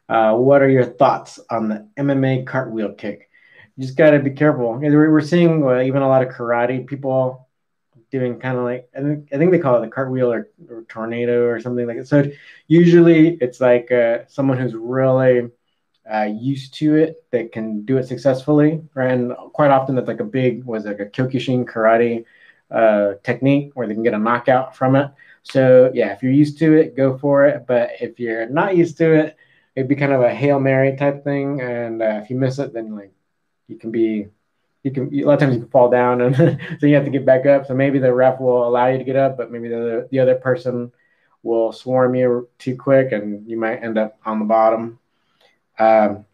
Uh, 0.10 0.34
what 0.34 0.64
are 0.64 0.70
your 0.70 0.86
thoughts 0.86 1.40
on 1.52 1.70
the 1.70 1.88
MMA 1.96 2.48
cartwheel 2.48 2.94
kick? 2.94 3.30
You 3.78 3.86
just 3.86 3.96
got 3.96 4.12
to 4.12 4.20
be 4.20 4.32
careful. 4.32 4.74
We're 4.74 5.22
seeing 5.22 5.64
uh, 5.64 5.82
even 5.82 6.02
a 6.02 6.08
lot 6.08 6.24
of 6.24 6.34
karate 6.34 6.88
people 6.88 7.48
doing 8.12 8.40
kind 8.40 8.58
of 8.58 8.64
like 8.66 8.90
I 8.96 9.00
think 9.00 9.30
I 9.34 9.38
think 9.38 9.52
they 9.52 9.60
call 9.60 9.78
it 9.78 9.82
the 9.82 9.92
cartwheel 9.92 10.32
or, 10.32 10.50
or 10.70 10.84
tornado 10.90 11.46
or 11.46 11.60
something 11.60 11.88
like 11.88 11.98
that. 11.98 12.08
So 12.08 12.30
usually 12.68 13.38
it's 13.42 13.60
like 13.62 13.92
uh, 13.92 14.20
someone 14.28 14.58
who's 14.58 14.76
really 14.76 15.50
uh, 16.12 16.30
used 16.30 16.74
to 16.76 16.96
it 16.96 17.26
that 17.32 17.52
can 17.52 17.84
do 17.86 17.98
it 17.98 18.08
successfully, 18.08 18.82
right? 18.94 19.12
And 19.12 19.34
quite 19.54 19.72
often 19.72 19.96
that's 19.96 20.08
like 20.08 20.20
a 20.20 20.26
big 20.26 20.64
was 20.66 20.86
like 20.86 21.00
a 21.00 21.06
Kyokushin 21.06 21.66
karate 21.66 22.26
uh, 22.70 23.16
technique 23.24 23.72
where 23.74 23.88
they 23.88 23.94
can 23.94 24.04
get 24.04 24.14
a 24.14 24.20
knockout 24.20 24.76
from 24.76 24.96
it. 24.96 25.12
So 25.44 25.92
yeah, 25.94 26.14
if 26.14 26.22
you're 26.22 26.32
used 26.32 26.60
to 26.60 26.74
it, 26.74 26.96
go 26.96 27.18
for 27.18 27.46
it. 27.46 27.66
But 27.68 27.92
if 28.00 28.20
you're 28.20 28.48
not 28.50 28.76
used 28.76 28.98
to 28.98 29.14
it, 29.14 29.38
it'd 29.76 29.90
be 29.90 29.96
kind 29.96 30.12
of 30.14 30.22
a 30.22 30.34
hail 30.34 30.60
mary 30.60 30.96
type 30.98 31.24
thing. 31.24 31.62
And 31.62 32.02
uh, 32.02 32.22
if 32.24 32.30
you 32.30 32.36
miss 32.36 32.60
it, 32.60 32.74
then 32.74 32.96
like 32.96 33.14
you 33.68 33.78
can 33.78 33.92
be 33.92 34.28
you 34.84 34.92
can 34.92 35.14
a 35.14 35.24
lot 35.24 35.34
of 35.34 35.40
times 35.40 35.54
you 35.56 35.62
can 35.62 35.70
fall 35.70 35.90
down 35.90 36.22
and 36.22 36.36
so 36.80 36.88
you 36.88 36.96
have 36.96 37.06
to 37.06 37.12
get 37.12 37.26
back 37.26 37.46
up. 37.46 37.68
So 37.68 37.74
maybe 37.74 38.00
the 38.00 38.14
ref 38.14 38.40
will 38.40 38.68
allow 38.68 38.88
you 38.88 38.98
to 38.98 39.04
get 39.04 39.16
up, 39.16 39.38
but 39.38 39.52
maybe 39.52 39.68
the 39.68 40.08
the 40.12 40.20
other 40.20 40.36
person 40.36 40.92
will 41.44 41.72
swarm 41.72 42.16
you 42.16 42.48
too 42.60 42.76
quick 42.76 43.12
and 43.12 43.50
you 43.50 43.58
might 43.58 43.78
end 43.78 43.98
up 43.98 44.20
on 44.26 44.40
the 44.40 44.46
bottom. 44.46 45.00
Um, 45.80 46.26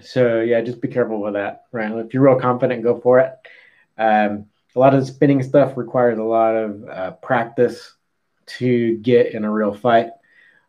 so 0.00 0.40
yeah, 0.40 0.60
just 0.60 0.80
be 0.80 0.88
careful 0.88 1.20
with 1.20 1.34
that. 1.34 1.66
Right, 1.72 1.90
if 1.92 2.14
you're 2.14 2.22
real 2.22 2.40
confident, 2.40 2.82
go 2.82 3.00
for 3.00 3.20
it. 3.20 3.34
Um, 3.98 4.46
a 4.74 4.78
lot 4.78 4.94
of 4.94 5.00
the 5.00 5.06
spinning 5.06 5.42
stuff 5.42 5.76
requires 5.76 6.18
a 6.18 6.22
lot 6.22 6.54
of 6.54 6.88
uh, 6.88 7.10
practice 7.12 7.94
to 8.46 8.96
get 8.98 9.34
in 9.34 9.44
a 9.44 9.50
real 9.50 9.74
fight. 9.74 10.10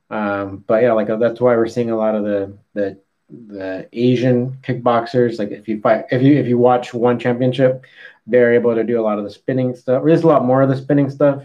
Um, 0.10 0.64
but 0.68 0.84
yeah, 0.84 0.94
like 0.94 1.08
that's 1.08 1.40
why 1.40 1.56
we're 1.56 1.68
seeing 1.68 1.92
a 1.92 1.98
lot 1.98 2.16
of 2.16 2.24
the 2.24 2.58
the 2.74 3.00
the 3.32 3.88
Asian 3.94 4.58
kickboxers. 4.62 5.40
Like 5.40 5.52
if 5.52 5.68
you 5.68 5.80
fight, 5.82 6.06
if 6.12 6.22
you 6.22 6.38
if 6.38 6.48
you 6.48 6.58
watch 6.58 6.94
one 6.94 7.20
championship, 7.20 7.86
they're 8.28 8.54
able 8.54 8.76
to 8.76 8.84
do 8.84 9.00
a 9.00 9.04
lot 9.04 9.18
of 9.18 9.24
the 9.24 9.30
spinning 9.30 9.76
stuff. 9.76 10.04
There's 10.06 10.24
a 10.24 10.28
lot 10.28 10.46
more 10.46 10.62
of 10.62 10.70
the 10.70 10.78
spinning 10.78 11.10
stuff 11.10 11.44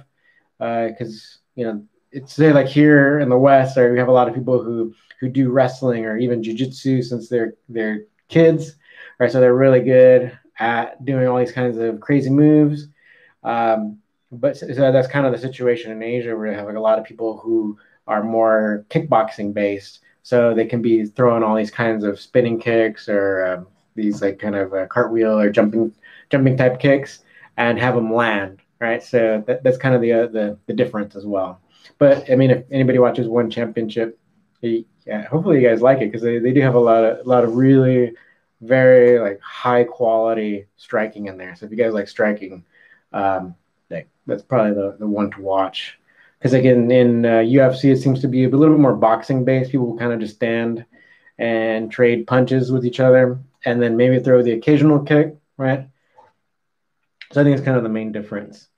because 0.59 1.39
uh, 1.39 1.61
you 1.61 1.67
know 1.67 1.85
it's 2.13 2.35
say 2.35 2.53
like 2.53 2.67
here 2.67 3.21
in 3.21 3.29
the 3.29 3.39
West, 3.39 3.77
or 3.77 3.93
we 3.93 3.99
have 3.99 4.09
a 4.09 4.13
lot 4.13 4.29
of 4.29 4.35
people 4.35 4.63
who 4.63 4.95
who 5.21 5.29
do 5.29 5.51
wrestling 5.51 6.05
or 6.05 6.17
even 6.19 6.43
jujitsu 6.43 7.03
since 7.03 7.29
they're 7.29 7.55
they're 7.69 8.05
kids, 8.29 8.77
right? 9.19 9.31
So 9.31 9.41
they're 9.41 9.55
really 9.55 9.81
good 9.81 10.37
at 10.59 11.05
doing 11.05 11.27
all 11.27 11.39
these 11.39 11.53
kinds 11.53 11.79
of 11.79 12.01
crazy 12.01 12.31
moves. 12.31 12.89
Um, 13.45 13.99
but 14.33 14.57
so 14.57 14.67
that's 14.67 15.09
kind 15.09 15.27
of 15.27 15.33
the 15.33 15.39
situation 15.39 15.93
in 15.93 16.03
Asia 16.03 16.37
where 16.37 16.49
you 16.49 16.57
have 16.57 16.67
like 16.67 16.77
a 16.77 16.81
lot 16.81 16.99
of 16.99 17.05
people 17.05 17.39
who 17.39 17.79
are 18.09 18.23
more 18.23 18.85
kickboxing 18.91 19.55
based 19.55 20.01
so 20.27 20.53
they 20.53 20.67
can 20.67 20.83
be 20.83 21.05
throwing 21.05 21.45
all 21.45 21.55
these 21.55 21.71
kinds 21.71 22.03
of 22.03 22.21
spinning 22.21 22.59
kicks 22.59 23.09
or 23.09 23.47
um, 23.47 23.69
these 23.95 24.21
like 24.21 24.41
kind 24.41 24.57
of 24.57 24.75
uh, 24.75 24.85
cartwheel 24.89 25.39
or 25.39 25.51
jumping 25.51 25.95
jumping 26.31 26.57
type 26.57 26.81
kicks 26.81 27.21
and 27.59 27.79
have 27.79 27.95
them 27.95 28.13
land 28.13 28.59
right? 28.81 29.01
So 29.01 29.45
that, 29.47 29.63
that's 29.63 29.79
kind 29.79 29.95
of 29.95 30.01
the, 30.01 30.13
uh, 30.13 30.27
the 30.27 30.59
the 30.67 30.73
difference 30.73 31.15
as 31.15 31.25
well. 31.25 31.61
But 31.99 32.29
i 32.29 32.35
mean 32.35 32.51
if 32.51 32.65
anybody 32.73 32.99
watches 32.99 33.29
one 33.29 33.49
championship 33.51 34.19
yeah 34.63 35.23
hopefully 35.29 35.63
you 35.63 35.69
guys 35.69 35.81
like 35.81 35.99
it 35.99 36.07
because 36.07 36.23
they, 36.23 36.41
they 36.41 36.53
do 36.53 36.61
have 36.61 36.75
a 36.75 36.81
lot 36.91 37.05
of 37.05 37.25
a 37.25 37.29
lot 37.29 37.45
of 37.45 37.55
really 37.55 38.13
very 38.63 39.21
like 39.21 39.39
high 39.41 39.85
quality 39.85 40.67
striking 40.77 41.27
in 41.27 41.37
there. 41.37 41.55
So 41.55 41.67
if 41.67 41.71
you 41.71 41.77
guys 41.77 41.95
like 41.95 42.09
striking 42.09 42.65
um, 43.13 43.55
that's 44.27 44.43
probably 44.43 44.75
the, 44.75 44.97
the 44.99 45.07
one 45.07 45.31
to 45.31 45.41
watch 45.41 46.01
because 46.39 46.53
again 46.53 46.91
in 46.91 47.25
uh, 47.25 47.39
UFC 47.39 47.93
it 47.93 47.97
seems 47.97 48.21
to 48.21 48.29
be 48.29 48.45
a 48.45 48.49
little 48.49 48.75
bit 48.75 48.81
more 48.81 48.97
boxing 48.97 49.45
based. 49.45 49.71
People 49.71 49.97
kind 49.97 50.13
of 50.13 50.21
just 50.21 50.37
stand 50.37 50.85
and 51.39 51.91
trade 51.91 52.27
punches 52.27 52.73
with 52.73 52.87
each 52.87 53.01
other, 53.01 53.39
and 53.65 53.83
then 53.83 53.97
maybe 53.97 54.21
throw 54.21 54.43
the 54.43 54.53
occasional 54.53 55.01
kick, 55.01 55.37
right? 55.57 55.89
So 57.33 57.41
I 57.41 57.45
think 57.45 57.57
it's 57.57 57.65
kind 57.65 57.77
of 57.77 57.83
the 57.83 57.89
main 57.89 58.13
difference. 58.13 58.69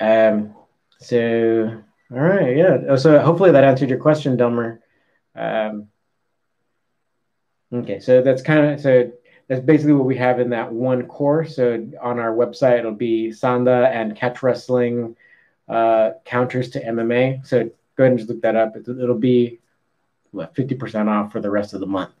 Um, 0.00 0.54
so 0.98 1.82
all 2.12 2.20
right, 2.20 2.56
yeah. 2.56 2.96
So 2.96 3.18
hopefully 3.20 3.52
that 3.52 3.64
answered 3.64 3.90
your 3.90 3.98
question, 3.98 4.36
Delmer. 4.36 4.80
Um, 5.34 5.88
okay, 7.72 8.00
so 8.00 8.22
that's 8.22 8.42
kind 8.42 8.74
of 8.74 8.80
so 8.80 9.10
that's 9.48 9.64
basically 9.64 9.94
what 9.94 10.06
we 10.06 10.16
have 10.16 10.40
in 10.40 10.50
that 10.50 10.72
one 10.72 11.06
course. 11.06 11.56
So 11.56 11.86
on 12.02 12.18
our 12.18 12.34
website, 12.34 12.78
it'll 12.78 12.92
be 12.92 13.30
Sanda 13.30 13.90
and 13.90 14.16
catch 14.16 14.42
wrestling 14.42 15.16
uh, 15.68 16.12
counters 16.24 16.70
to 16.70 16.84
MMA. 16.84 17.46
So 17.46 17.70
go 17.96 18.04
ahead 18.04 18.12
and 18.12 18.18
just 18.18 18.30
look 18.30 18.42
that 18.42 18.56
up. 18.56 18.76
It'll 18.76 19.14
be 19.14 19.60
what 20.30 20.54
50% 20.54 21.08
off 21.08 21.32
for 21.32 21.40
the 21.40 21.50
rest 21.50 21.74
of 21.74 21.80
the 21.80 21.86
month. 21.86 22.12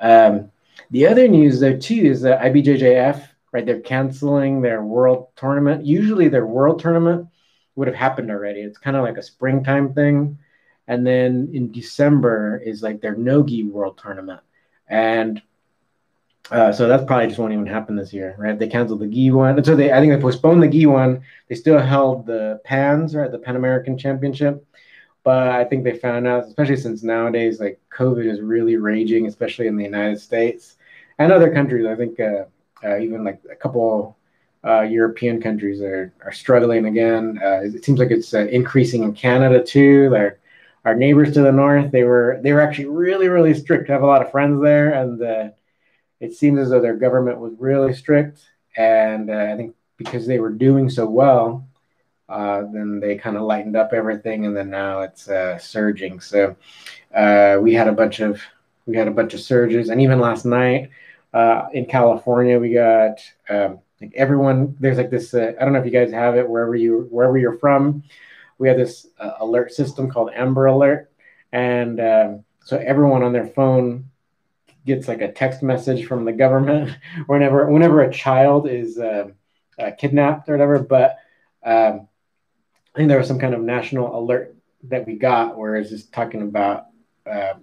Um, 0.00 0.50
the 0.90 1.06
other 1.06 1.28
news 1.28 1.60
though 1.60 1.76
too 1.76 1.94
is 1.94 2.22
that 2.22 2.40
IBJJF, 2.40 3.28
right? 3.52 3.64
They're 3.64 3.80
canceling 3.80 4.60
their 4.62 4.82
world 4.82 5.28
tournament. 5.36 5.84
Usually 5.84 6.28
their 6.28 6.46
world 6.46 6.80
tournament 6.80 7.28
would 7.76 7.88
have 7.88 7.96
happened 7.96 8.30
already. 8.30 8.60
It's 8.60 8.78
kind 8.78 8.96
of 8.96 9.02
like 9.02 9.16
a 9.16 9.22
springtime 9.22 9.94
thing. 9.94 10.38
And 10.88 11.06
then 11.06 11.50
in 11.52 11.70
December 11.70 12.60
is 12.64 12.82
like 12.82 13.00
their 13.00 13.14
Nogi 13.14 13.62
world 13.64 13.98
tournament. 13.98 14.40
And 14.88 15.40
uh, 16.50 16.72
so 16.72 16.88
that's 16.88 17.04
probably 17.04 17.28
just 17.28 17.38
won't 17.38 17.52
even 17.52 17.66
happen 17.66 17.96
this 17.96 18.12
year, 18.12 18.34
right? 18.38 18.58
They 18.58 18.68
canceled 18.68 19.00
the 19.00 19.06
gi 19.06 19.30
one. 19.30 19.62
So 19.64 19.76
they, 19.76 19.92
I 19.92 20.00
think 20.00 20.12
they 20.12 20.20
postponed 20.20 20.62
the 20.62 20.68
gi 20.68 20.86
one. 20.86 21.22
They 21.48 21.54
still 21.54 21.78
held 21.78 22.26
the 22.26 22.60
Pans, 22.64 23.14
right? 23.14 23.30
The 23.30 23.38
Pan 23.38 23.56
American 23.56 23.96
Championship. 23.96 24.66
But 25.24 25.48
I 25.48 25.64
think 25.64 25.84
they 25.84 25.96
found 25.96 26.26
out, 26.26 26.44
especially 26.46 26.76
since 26.76 27.04
nowadays, 27.04 27.60
like 27.60 27.80
COVID 27.96 28.26
is 28.26 28.40
really 28.40 28.76
raging, 28.76 29.26
especially 29.26 29.68
in 29.68 29.76
the 29.76 29.84
United 29.84 30.20
States 30.20 30.76
and 31.18 31.30
other 31.30 31.52
countries. 31.52 31.86
I 31.86 31.94
think 31.94 32.18
uh, 32.18 32.44
uh, 32.82 32.98
even 32.98 33.22
like 33.22 33.40
a 33.50 33.54
couple 33.54 34.16
uh, 34.64 34.80
European 34.80 35.40
countries 35.40 35.80
are, 35.80 36.12
are 36.24 36.32
struggling 36.32 36.86
again. 36.86 37.38
Uh, 37.42 37.60
it 37.62 37.84
seems 37.84 38.00
like 38.00 38.10
it's 38.10 38.34
uh, 38.34 38.46
increasing 38.50 39.04
in 39.04 39.14
Canada 39.14 39.62
too. 39.62 40.10
They're, 40.10 40.38
our 40.84 40.96
neighbors 40.96 41.32
to 41.34 41.42
the 41.42 41.52
north, 41.52 41.92
they 41.92 42.02
were 42.02 42.40
they 42.42 42.52
were 42.52 42.60
actually 42.60 42.86
really 42.86 43.28
really 43.28 43.54
strict. 43.54 43.88
I 43.88 43.92
have 43.92 44.02
a 44.02 44.06
lot 44.06 44.20
of 44.20 44.32
friends 44.32 44.60
there, 44.60 44.92
and 44.92 45.52
it 46.22 46.34
seems 46.34 46.58
as 46.60 46.70
though 46.70 46.80
their 46.80 46.96
government 46.96 47.38
was 47.38 47.52
really 47.58 47.92
strict. 47.92 48.40
And 48.76 49.30
I 49.30 49.56
think 49.56 49.74
because 49.96 50.26
they 50.26 50.38
were 50.38 50.50
doing 50.50 50.88
so 50.88 51.06
well, 51.06 51.68
uh, 52.28 52.62
then 52.72 53.00
they 53.00 53.16
kind 53.16 53.36
of 53.36 53.42
lightened 53.42 53.76
up 53.76 53.92
everything, 53.92 54.46
and 54.46 54.56
then 54.56 54.70
now 54.70 55.00
it's 55.00 55.28
uh, 55.28 55.58
surging. 55.58 56.20
So 56.20 56.56
uh, 57.14 57.58
we 57.60 57.74
had 57.74 57.88
a 57.88 57.92
bunch 57.92 58.20
of 58.20 58.40
we 58.86 58.96
had 58.96 59.08
a 59.08 59.12
bunch 59.12 59.34
of 59.34 59.40
surges, 59.40 59.90
and 59.90 60.00
even 60.00 60.18
last 60.20 60.44
night 60.44 60.90
in 61.72 61.86
California, 61.86 62.58
we 62.58 62.72
got 62.72 63.18
um, 63.50 63.80
like 64.02 64.12
everyone 64.16 64.76
there's 64.80 64.98
like 64.98 65.10
this 65.10 65.32
uh, 65.32 65.52
i 65.58 65.64
don't 65.64 65.72
know 65.72 65.78
if 65.78 65.84
you 65.84 65.92
guys 65.92 66.10
have 66.12 66.36
it 66.36 66.48
wherever 66.48 66.74
you 66.74 67.06
wherever 67.10 67.38
you're 67.38 67.58
from 67.58 68.02
we 68.58 68.68
have 68.68 68.76
this 68.76 69.06
uh, 69.20 69.32
alert 69.40 69.72
system 69.72 70.10
called 70.10 70.30
amber 70.34 70.66
alert 70.66 71.10
and 71.52 72.00
um, 72.00 72.44
so 72.64 72.76
everyone 72.78 73.22
on 73.22 73.32
their 73.32 73.46
phone 73.46 74.04
gets 74.84 75.08
like 75.08 75.20
a 75.20 75.32
text 75.32 75.62
message 75.62 76.06
from 76.06 76.24
the 76.24 76.32
government 76.32 76.96
whenever 77.26 77.70
whenever 77.70 78.02
a 78.02 78.12
child 78.12 78.68
is 78.68 78.98
uh, 78.98 79.28
uh, 79.78 79.90
kidnapped 79.98 80.48
or 80.48 80.52
whatever 80.52 80.78
but 80.78 81.18
um, 81.64 82.08
i 82.94 82.98
think 82.98 83.08
there 83.08 83.18
was 83.18 83.28
some 83.28 83.38
kind 83.38 83.54
of 83.54 83.60
national 83.60 84.18
alert 84.18 84.54
that 84.84 85.06
we 85.06 85.14
got 85.14 85.56
where 85.56 85.76
it's 85.76 85.90
just 85.90 86.12
talking 86.12 86.42
about 86.42 86.86
uh, 87.30 87.54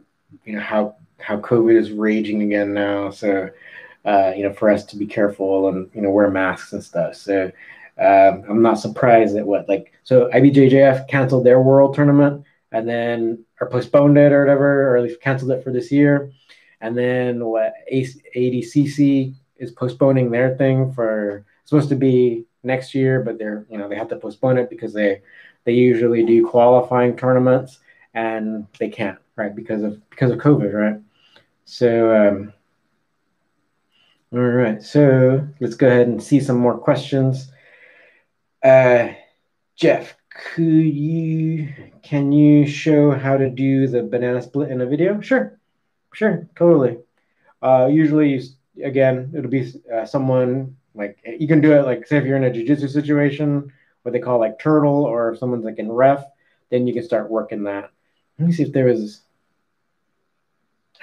you 0.46 0.54
know 0.54 0.62
how 0.62 0.96
how 1.20 1.38
covid 1.38 1.76
is 1.76 1.92
raging 1.92 2.42
again 2.44 2.74
now 2.74 3.10
so 3.10 3.50
uh, 4.06 4.34
you 4.36 4.44
know, 4.44 4.54
for 4.54 4.70
us 4.70 4.86
to 4.86 4.98
be 4.98 5.06
careful 5.06 5.70
and 5.70 5.90
you 5.94 6.02
know 6.02 6.10
wear 6.10 6.30
masks 6.30 6.74
and 6.74 6.84
stuff. 6.84 7.16
So 7.16 7.52
um, 7.98 8.44
I'm 8.50 8.62
not 8.62 8.80
surprised 8.80 9.36
that 9.36 9.46
what 9.46 9.68
like 9.68 9.92
so 10.04 10.30
IBJJF 10.30 11.08
canceled 11.08 11.46
their 11.46 11.62
world 11.62 11.96
tournament 11.96 12.46
and 12.72 12.88
then 12.88 13.46
or 13.60 13.70
postponed 13.70 14.18
it 14.18 14.32
or 14.32 14.40
whatever, 14.42 14.90
or 14.90 14.98
at 14.98 15.04
least 15.04 15.22
canceled 15.22 15.52
it 15.52 15.64
for 15.64 15.72
this 15.72 15.92
year. 15.92 16.32
And 16.82 16.98
then 16.98 17.46
what 17.46 17.74
ADCC 17.92 19.34
is 19.58 19.72
postponing 19.72 20.32
their 20.32 20.56
thing 20.56 20.92
for 20.94 21.46
supposed 21.66 21.90
to 21.90 21.96
be 21.96 22.46
next 22.64 22.96
year, 22.96 23.22
but 23.22 23.38
they're 23.38 23.66
you 23.70 23.78
know 23.78 23.88
they 23.88 23.96
have 23.96 24.10
to 24.10 24.16
postpone 24.16 24.58
it 24.58 24.70
because 24.70 24.94
they 24.94 25.22
they 25.66 25.74
usually 25.74 26.26
do 26.26 26.48
qualifying 26.48 27.16
tournaments 27.16 27.80
and 28.14 28.66
they 28.80 28.90
can't 28.90 29.20
right 29.36 29.56
because 29.56 29.84
of 29.84 30.10
because 30.10 30.32
of 30.32 30.40
COVID, 30.40 30.74
right? 30.74 31.02
So 31.66 32.16
um, 32.16 32.54
all 34.34 34.40
right, 34.40 34.82
so 34.82 35.48
let's 35.60 35.76
go 35.76 35.88
ahead 35.88 36.08
and 36.08 36.22
see 36.22 36.40
some 36.40 36.58
more 36.58 36.78
questions. 36.78 37.52
Uh, 38.64 39.10
Jeff, 39.76 40.16
could 40.30 40.64
you 40.64 41.74
can 42.04 42.32
you 42.32 42.66
show 42.68 43.12
how 43.12 43.38
to 43.38 43.50
do 43.50 43.88
the 43.88 44.04
banana 44.04 44.42
split 44.42 44.72
in 44.72 44.82
a 44.82 44.86
video? 44.86 45.20
Sure, 45.22 45.59
sure, 46.14 46.48
totally. 46.56 46.98
Uh, 47.62 47.88
usually, 47.92 48.42
again, 48.84 49.32
it'll 49.36 49.50
be 49.50 49.74
uh, 49.94 50.06
someone 50.06 50.78
like 50.96 51.20
you 51.26 51.48
can 51.48 51.62
do 51.62 51.74
it 51.74 51.86
like 51.86 52.08
say 52.08 52.18
if 52.18 52.26
you're 52.26 52.38
in 52.38 52.44
a 52.44 52.50
jujitsu 52.50 52.90
situation, 52.90 53.72
what 54.04 54.12
they 54.14 54.20
call 54.20 54.40
like 54.40 54.60
turtle, 54.60 55.04
or 55.06 55.32
if 55.32 55.40
someone's 55.40 55.66
like 55.66 55.80
in 55.80 55.92
ref, 55.92 56.24
then 56.70 56.88
you 56.88 56.94
can 56.94 57.04
start 57.04 57.30
working 57.30 57.64
that. 57.64 57.92
Let 58.38 58.48
me 58.48 58.54
see 58.54 58.64
if 58.64 58.74
there 58.74 58.86
was. 58.86 59.22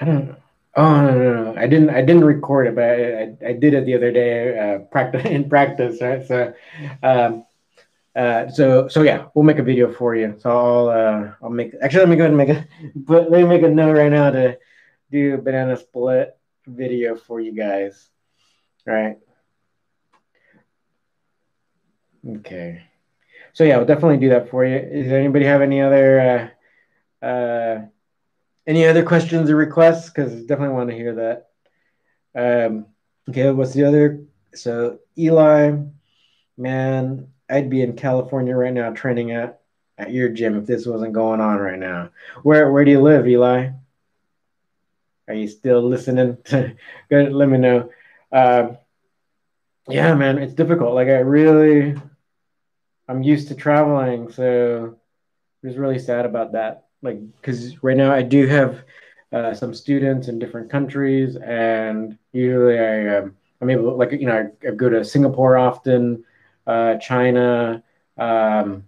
I 0.01 0.05
don't 0.05 0.27
know. 0.27 0.37
Oh 0.75 1.01
no, 1.01 1.19
no, 1.19 1.45
no! 1.45 1.61
I 1.61 1.66
didn't. 1.66 1.90
I 1.90 2.03
didn't 2.03 2.25
record 2.25 2.66
it, 2.66 2.75
but 2.75 2.85
I, 2.85 3.49
I, 3.49 3.51
I 3.51 3.53
did 3.55 3.73
it 3.73 3.87
the 3.87 3.95
other 3.95 4.12
day. 4.12 4.59
Uh, 4.59 4.79
practice 4.81 5.25
in 5.37 5.49
practice, 5.49 6.03
right? 6.03 6.27
So, 6.27 6.53
um, 7.03 7.47
uh, 8.14 8.49
so 8.49 8.87
so 8.88 9.03
yeah, 9.03 9.27
we'll 9.35 9.45
make 9.45 9.59
a 9.59 9.62
video 9.62 9.90
for 9.90 10.14
you. 10.14 10.35
So 10.38 10.51
I'll 10.51 10.88
uh, 10.88 11.33
I'll 11.42 11.51
make. 11.51 11.73
Actually, 11.81 12.01
let 12.01 12.09
me 12.11 12.16
go 12.16 12.25
ahead 12.25 12.31
and 12.31 12.38
make 12.38 12.49
a. 12.51 12.69
But 12.95 13.31
let 13.31 13.40
me 13.40 13.49
make 13.49 13.62
a 13.62 13.69
note 13.69 13.97
right 13.97 14.12
now 14.12 14.31
to 14.31 14.59
do 15.11 15.35
a 15.35 15.38
banana 15.38 15.77
split 15.77 16.37
video 16.66 17.16
for 17.16 17.40
you 17.40 17.53
guys. 17.53 18.09
Right. 18.85 19.19
Okay. 22.29 22.83
So 23.53 23.64
yeah, 23.64 23.77
we'll 23.77 23.87
definitely 23.87 24.19
do 24.19 24.31
that 24.31 24.51
for 24.51 24.64
you. 24.64 24.79
Does 24.81 25.12
anybody 25.12 25.45
have 25.45 25.62
any 25.62 25.81
other? 25.81 26.53
Uh, 27.23 27.27
uh, 27.27 27.87
any 28.66 28.85
other 28.87 29.05
questions 29.05 29.49
or 29.49 29.57
requests? 29.57 30.11
Because 30.11 30.42
definitely 30.42 30.75
want 30.75 30.90
to 30.90 30.97
hear 30.97 31.14
that. 31.14 32.66
Um, 32.66 32.87
okay, 33.29 33.51
what's 33.51 33.73
the 33.73 33.85
other? 33.85 34.25
So 34.55 34.99
Eli, 35.16 35.77
man, 36.59 37.29
I'd 37.49 37.71
be 37.71 37.83
in 37.83 37.97
California 37.97 38.57
right 38.57 38.73
now 38.73 38.92
training 38.92 39.31
at 39.33 39.61
at 39.99 40.12
your 40.12 40.29
gym 40.29 40.59
if 40.59 40.66
this 40.66 40.87
wasn't 40.87 41.14
going 41.14 41.40
on 41.40 41.59
right 41.59 41.79
now. 41.79 42.11
Where 42.42 42.71
where 42.71 42.85
do 42.85 42.90
you 42.90 43.01
live, 43.01 43.27
Eli? 43.27 43.71
Are 45.29 45.35
you 45.35 45.49
still 45.49 45.83
listening? 45.83 46.39
Good, 47.09 47.33
let 47.33 47.49
me 47.49 47.59
know. 47.59 47.91
Um, 48.33 48.79
yeah, 49.89 50.15
man, 50.15 50.39
it's 50.39 50.55
difficult. 50.55 50.95
Like 50.95 51.09
I 51.09 51.19
really, 51.19 51.95
I'm 53.09 53.23
used 53.23 53.49
to 53.49 53.55
traveling, 53.55 54.31
so 54.31 54.97
I 55.62 55.67
was 55.67 55.77
really 55.77 55.99
sad 55.99 56.27
about 56.27 56.53
that 56.53 56.87
like 57.03 57.19
because 57.41 57.83
right 57.83 57.97
now 57.97 58.12
I 58.12 58.23
do 58.23 58.47
have 58.47 58.85
uh, 59.33 59.55
some 59.55 59.75
students 59.75 60.29
in 60.29 60.39
different 60.39 60.71
countries, 60.71 61.37
and 61.37 62.19
usually 62.33 62.79
I 62.79 63.19
um, 63.19 63.37
I'm 63.61 63.71
able 63.71 63.97
like 63.97 64.12
you 64.12 64.27
know 64.27 64.51
I, 64.62 64.69
I, 64.69 64.71
go 64.73 64.89
to 64.89 65.05
Singapore 65.05 65.57
often, 65.57 66.25
uh, 66.67 66.97
China, 66.97 67.83
um, 68.19 68.85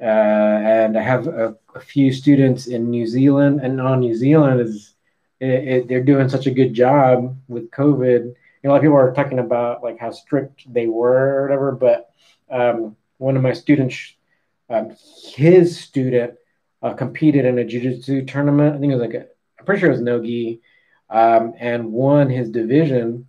uh, 0.00 0.04
and 0.04 0.98
I 0.98 1.02
have 1.02 1.26
a, 1.26 1.56
a, 1.74 1.80
few 1.80 2.12
students 2.12 2.66
in 2.66 2.90
New 2.90 3.06
Zealand, 3.06 3.60
and 3.60 3.80
on 3.80 4.00
New 4.00 4.14
Zealand 4.14 4.60
is 4.60 4.94
it, 5.40 5.68
it, 5.68 5.88
they're 5.88 6.04
doing 6.04 6.28
such 6.28 6.46
a 6.46 6.50
good 6.50 6.74
job 6.74 7.36
with 7.48 7.70
COVID. 7.70 8.24
You 8.24 8.34
know, 8.64 8.70
a 8.70 8.72
lot 8.72 8.76
of 8.76 8.82
people 8.82 8.96
are 8.96 9.14
talking 9.14 9.38
about 9.38 9.82
like 9.82 9.98
how 9.98 10.10
strict 10.10 10.72
they 10.72 10.86
were 10.86 11.38
or 11.38 11.42
whatever, 11.42 11.72
but 11.72 12.10
um, 12.50 12.96
one 13.18 13.36
of 13.36 13.42
my 13.42 13.52
students, 13.52 14.14
um, 14.68 14.96
his 15.34 15.78
student 15.78 16.34
uh, 16.82 16.94
competed 16.94 17.44
in 17.44 17.58
a 17.58 17.64
jiu-jitsu 17.64 18.24
tournament. 18.24 18.76
I 18.76 18.78
think 18.78 18.92
it 18.92 18.96
was 18.96 19.06
like 19.06 19.14
a, 19.14 19.26
I'm 19.58 19.64
pretty 19.64 19.80
sure 19.80 19.90
it 19.90 19.92
was 19.92 20.02
nogi, 20.02 20.60
um, 21.10 21.54
and 21.58 21.92
won 21.92 22.28
his 22.30 22.50
division. 22.50 23.26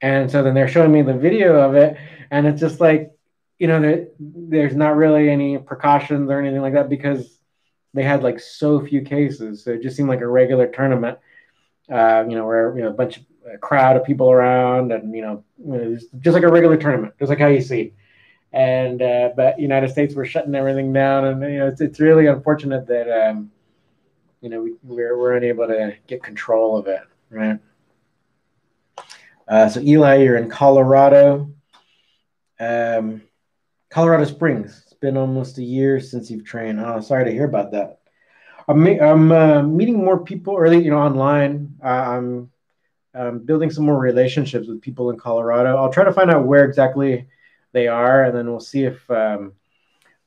And 0.00 0.30
so 0.30 0.42
then 0.42 0.54
they're 0.54 0.68
showing 0.68 0.92
me 0.92 1.02
the 1.02 1.14
video 1.14 1.60
of 1.60 1.74
it, 1.74 1.96
and 2.30 2.46
it's 2.46 2.60
just 2.60 2.80
like, 2.80 3.12
you 3.58 3.66
know, 3.66 3.80
there, 3.80 4.06
there's 4.18 4.74
not 4.74 4.96
really 4.96 5.28
any 5.28 5.58
precautions 5.58 6.30
or 6.30 6.40
anything 6.40 6.62
like 6.62 6.72
that 6.72 6.88
because 6.88 7.38
they 7.92 8.02
had 8.02 8.22
like 8.22 8.40
so 8.40 8.80
few 8.80 9.02
cases. 9.02 9.64
So 9.64 9.72
it 9.72 9.82
just 9.82 9.96
seemed 9.96 10.08
like 10.08 10.22
a 10.22 10.26
regular 10.26 10.66
tournament, 10.66 11.18
uh, 11.90 12.24
you 12.28 12.36
know, 12.36 12.46
where 12.46 12.76
you 12.76 12.82
know 12.82 12.90
a 12.90 12.92
bunch 12.92 13.18
of 13.18 13.24
a 13.52 13.58
crowd 13.58 13.96
of 13.96 14.04
people 14.04 14.30
around, 14.30 14.92
and 14.92 15.14
you 15.14 15.22
know, 15.22 15.44
just 16.20 16.34
like 16.34 16.42
a 16.44 16.48
regular 16.48 16.76
tournament, 16.76 17.14
just 17.18 17.30
like 17.30 17.38
how 17.38 17.48
you 17.48 17.60
see. 17.60 17.92
and 18.52 19.00
uh, 19.02 19.30
but 19.36 19.60
United 19.60 19.90
States 19.90 20.14
were 20.14 20.24
shutting 20.24 20.54
everything 20.54 20.92
down, 20.92 21.24
and 21.24 21.42
you 21.42 21.58
know 21.58 21.68
it's 21.68 21.80
it's 21.80 22.00
really 22.00 22.26
unfortunate 22.26 22.86
that 22.86 23.08
um, 23.08 23.50
you 24.40 24.48
know 24.48 24.62
we 24.62 24.74
we're, 24.82 25.16
we're 25.18 25.36
unable 25.36 25.66
to 25.66 25.94
get 26.06 26.22
control 26.22 26.76
of 26.76 26.86
it, 26.86 27.02
right? 27.30 27.58
Uh, 29.46 29.68
so 29.68 29.80
Eli, 29.80 30.16
you're 30.16 30.36
in 30.36 30.48
Colorado, 30.48 31.50
um, 32.58 33.22
Colorado 33.88 34.24
Springs. 34.24 34.82
It's 34.84 34.94
been 34.94 35.16
almost 35.16 35.58
a 35.58 35.62
year 35.62 36.00
since 36.00 36.30
you've 36.30 36.44
trained. 36.44 36.80
Oh, 36.80 37.00
sorry 37.00 37.24
to 37.24 37.32
hear 37.32 37.44
about 37.44 37.72
that. 37.72 37.99
I'm, 38.70 38.86
I'm 38.86 39.32
uh, 39.32 39.62
meeting 39.62 40.04
more 40.04 40.22
people 40.22 40.56
early, 40.56 40.82
you 40.82 40.90
know, 40.90 40.98
online. 40.98 41.74
Uh, 41.82 41.88
I'm 41.88 42.50
um, 43.14 43.38
building 43.40 43.70
some 43.70 43.84
more 43.84 43.98
relationships 43.98 44.68
with 44.68 44.80
people 44.80 45.10
in 45.10 45.18
Colorado. 45.18 45.76
I'll 45.76 45.92
try 45.92 46.04
to 46.04 46.12
find 46.12 46.30
out 46.30 46.46
where 46.46 46.64
exactly 46.64 47.26
they 47.72 47.88
are, 47.88 48.24
and 48.24 48.36
then 48.36 48.48
we'll 48.48 48.60
see 48.60 48.84
if 48.84 49.10
um, 49.10 49.54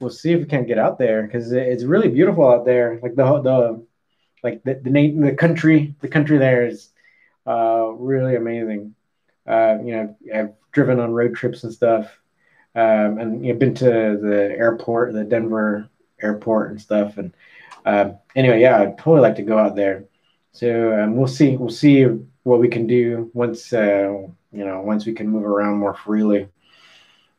we'll 0.01 0.09
see 0.09 0.33
if 0.33 0.39
we 0.39 0.45
can 0.45 0.65
get 0.65 0.77
out 0.77 0.97
there 0.97 1.23
because 1.23 1.53
it's 1.53 1.85
really 1.85 2.09
beautiful 2.09 2.49
out 2.49 2.65
there. 2.65 2.99
Like 3.01 3.15
the 3.15 3.23
the 3.41 3.85
like 4.43 4.61
the 4.63 4.75
the, 4.75 4.89
name, 4.89 5.21
the 5.21 5.33
country 5.33 5.95
the 6.01 6.09
country 6.09 6.37
there 6.37 6.65
is 6.65 6.89
uh, 7.47 7.91
really 7.95 8.35
amazing. 8.35 8.93
Uh, 9.47 9.77
you 9.81 9.95
know, 9.95 10.17
I've 10.35 10.53
driven 10.73 10.99
on 10.99 11.13
road 11.13 11.33
trips 11.33 11.63
and 11.63 11.71
stuff, 11.71 12.07
um, 12.75 13.19
and 13.19 13.45
you've 13.45 13.55
know, 13.55 13.59
been 13.59 13.75
to 13.75 14.19
the 14.21 14.53
airport, 14.57 15.13
the 15.13 15.23
Denver 15.23 15.89
airport 16.21 16.71
and 16.71 16.81
stuff. 16.81 17.17
And 17.17 17.33
um, 17.85 18.17
anyway, 18.35 18.61
yeah, 18.61 18.81
I'd 18.81 18.97
totally 18.97 19.21
like 19.21 19.35
to 19.35 19.43
go 19.43 19.57
out 19.57 19.75
there. 19.75 20.05
So 20.51 20.99
um, 20.99 21.15
we'll 21.15 21.27
see. 21.27 21.57
We'll 21.57 21.69
see 21.69 22.05
what 22.43 22.59
we 22.59 22.67
can 22.67 22.87
do 22.87 23.31
once 23.33 23.73
uh, 23.73 24.27
you 24.51 24.65
know 24.65 24.81
once 24.81 25.05
we 25.05 25.13
can 25.13 25.27
move 25.27 25.45
around 25.45 25.77
more 25.77 25.93
freely 25.93 26.47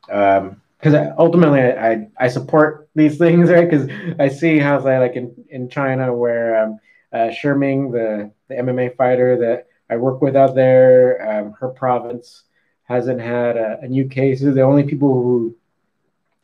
because 0.07 0.50
um, 0.94 1.14
ultimately 1.18 1.61
I, 1.61 2.09
I, 2.18 2.28
support 2.28 2.88
these 2.94 3.16
things 3.24 3.50
right 3.50 3.68
because 3.68 3.88
I 4.18 4.28
see 4.28 4.59
how 4.59 4.83
say 4.83 4.98
like 4.98 5.14
in, 5.14 5.35
in 5.48 5.68
China 5.70 6.12
where 6.12 6.64
um, 6.64 6.80
uh, 7.12 7.30
Sherming 7.30 7.92
the 7.92 8.30
the 8.48 8.61
MMA 8.61 8.96
fighter 8.96 9.38
that 9.38 9.68
I 9.88 9.96
work 9.96 10.20
with 10.20 10.37
out 10.37 10.54
there 10.54 11.40
um, 11.40 11.52
her 11.61 11.68
province 11.68 12.42
hasn't 12.85 13.20
had 13.20 13.57
a, 13.57 13.80
a, 13.83 13.88
new 13.88 14.09
case 14.09 14.40
the 14.40 14.61
only 14.61 14.83
people 14.83 15.14
who 15.14 15.57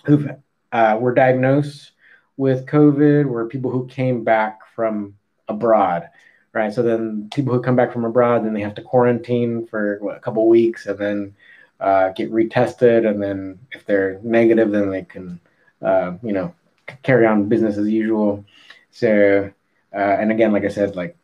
who 0.05 0.29
uh, 0.73 0.97
were 0.99 1.13
diagnosed 1.13 1.93
with 2.41 2.67
COVID 2.67 3.27
were 3.27 3.47
people 3.47 3.71
who 3.71 3.87
came 3.87 4.25
back 4.25 4.61
from 4.75 5.15
abroad 5.49 6.09
right? 6.53 6.73
So 6.73 6.83
then 6.83 7.31
people 7.35 7.55
who 7.55 7.63
come 7.63 7.77
back 7.77 7.93
from 7.93 8.05
abroad, 8.05 8.45
then 8.45 8.55
they 8.55 8.61
have 8.61 8.75
to 8.75 8.83
quarantine 8.83 9.67
for 9.67 9.99
what, 10.01 10.17
a 10.17 10.21
couple 10.21 10.49
weeks, 10.49 10.87
and 10.87 10.99
then 10.99 11.35
uh, 11.79 12.11
get 12.11 12.33
retested, 12.33 13.09
and 13.09 13.23
then 13.23 13.59
if 13.73 13.87
they're 13.87 14.21
negative, 14.23 14.71
then 14.71 14.91
they 14.91 15.03
can, 15.03 15.41
uh, 15.83 16.13
you 16.23 16.33
know, 16.33 16.55
carry 17.03 17.27
on 17.27 17.49
business 17.49 17.77
as 17.77 17.89
usual. 17.89 18.45
So, 18.91 19.51
uh, 19.95 19.97
and 19.97 20.31
again, 20.31 20.53
like 20.53 20.65
I 20.65 20.69
said, 20.69 20.97
like 20.97 21.17